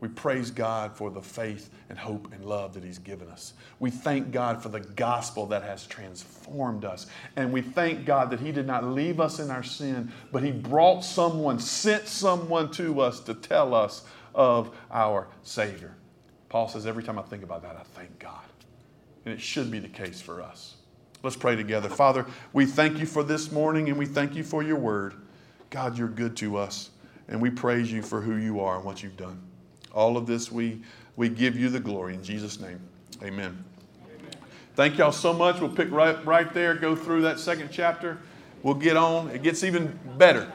We 0.00 0.08
praise 0.08 0.50
God 0.50 0.96
for 0.96 1.10
the 1.10 1.20
faith 1.20 1.68
and 1.90 1.98
hope 1.98 2.32
and 2.32 2.42
love 2.44 2.72
that 2.74 2.82
He's 2.82 2.98
given 2.98 3.28
us. 3.28 3.52
We 3.78 3.90
thank 3.90 4.32
God 4.32 4.62
for 4.62 4.70
the 4.70 4.80
gospel 4.80 5.46
that 5.46 5.62
has 5.62 5.86
transformed 5.86 6.86
us. 6.86 7.06
And 7.36 7.52
we 7.52 7.60
thank 7.60 8.06
God 8.06 8.30
that 8.30 8.40
He 8.40 8.50
did 8.50 8.66
not 8.66 8.84
leave 8.84 9.20
us 9.20 9.38
in 9.40 9.50
our 9.50 9.62
sin, 9.62 10.10
but 10.32 10.42
He 10.42 10.52
brought 10.52 11.04
someone, 11.04 11.58
sent 11.58 12.08
someone 12.08 12.70
to 12.72 13.00
us 13.00 13.20
to 13.20 13.34
tell 13.34 13.74
us 13.74 14.04
of 14.34 14.74
our 14.90 15.28
Savior. 15.42 15.94
Paul 16.48 16.68
says, 16.68 16.86
Every 16.86 17.02
time 17.02 17.18
I 17.18 17.22
think 17.22 17.42
about 17.42 17.62
that, 17.62 17.76
I 17.76 17.82
thank 17.94 18.18
God. 18.18 18.40
And 19.26 19.34
it 19.34 19.40
should 19.40 19.70
be 19.70 19.80
the 19.80 19.88
case 19.88 20.20
for 20.20 20.40
us. 20.40 20.76
Let's 21.22 21.36
pray 21.36 21.54
together. 21.54 21.88
Father, 21.88 22.26
we 22.52 22.64
thank 22.64 22.98
you 22.98 23.06
for 23.06 23.22
this 23.22 23.52
morning 23.52 23.88
and 23.88 23.98
we 23.98 24.06
thank 24.06 24.34
you 24.34 24.42
for 24.42 24.62
your 24.62 24.76
word. 24.76 25.14
God, 25.68 25.96
you're 25.98 26.08
good 26.08 26.36
to 26.38 26.56
us, 26.56 26.90
and 27.28 27.40
we 27.40 27.50
praise 27.50 27.92
you 27.92 28.02
for 28.02 28.20
who 28.20 28.36
you 28.36 28.60
are 28.60 28.76
and 28.76 28.84
what 28.84 29.02
you've 29.02 29.16
done. 29.16 29.40
All 29.92 30.16
of 30.16 30.26
this, 30.26 30.50
we, 30.50 30.80
we 31.16 31.28
give 31.28 31.56
you 31.56 31.68
the 31.68 31.78
glory 31.78 32.14
in 32.14 32.24
Jesus' 32.24 32.58
name. 32.58 32.80
Amen. 33.22 33.62
Amen. 34.04 34.30
Thank 34.74 34.98
y'all 34.98 35.12
so 35.12 35.32
much. 35.32 35.60
We'll 35.60 35.70
pick 35.70 35.90
right, 35.90 36.24
right 36.24 36.52
there, 36.54 36.74
go 36.74 36.96
through 36.96 37.22
that 37.22 37.38
second 37.38 37.68
chapter. 37.70 38.18
We'll 38.62 38.74
get 38.74 38.96
on. 38.96 39.30
It 39.30 39.42
gets 39.42 39.62
even 39.62 39.98
better. 40.16 40.52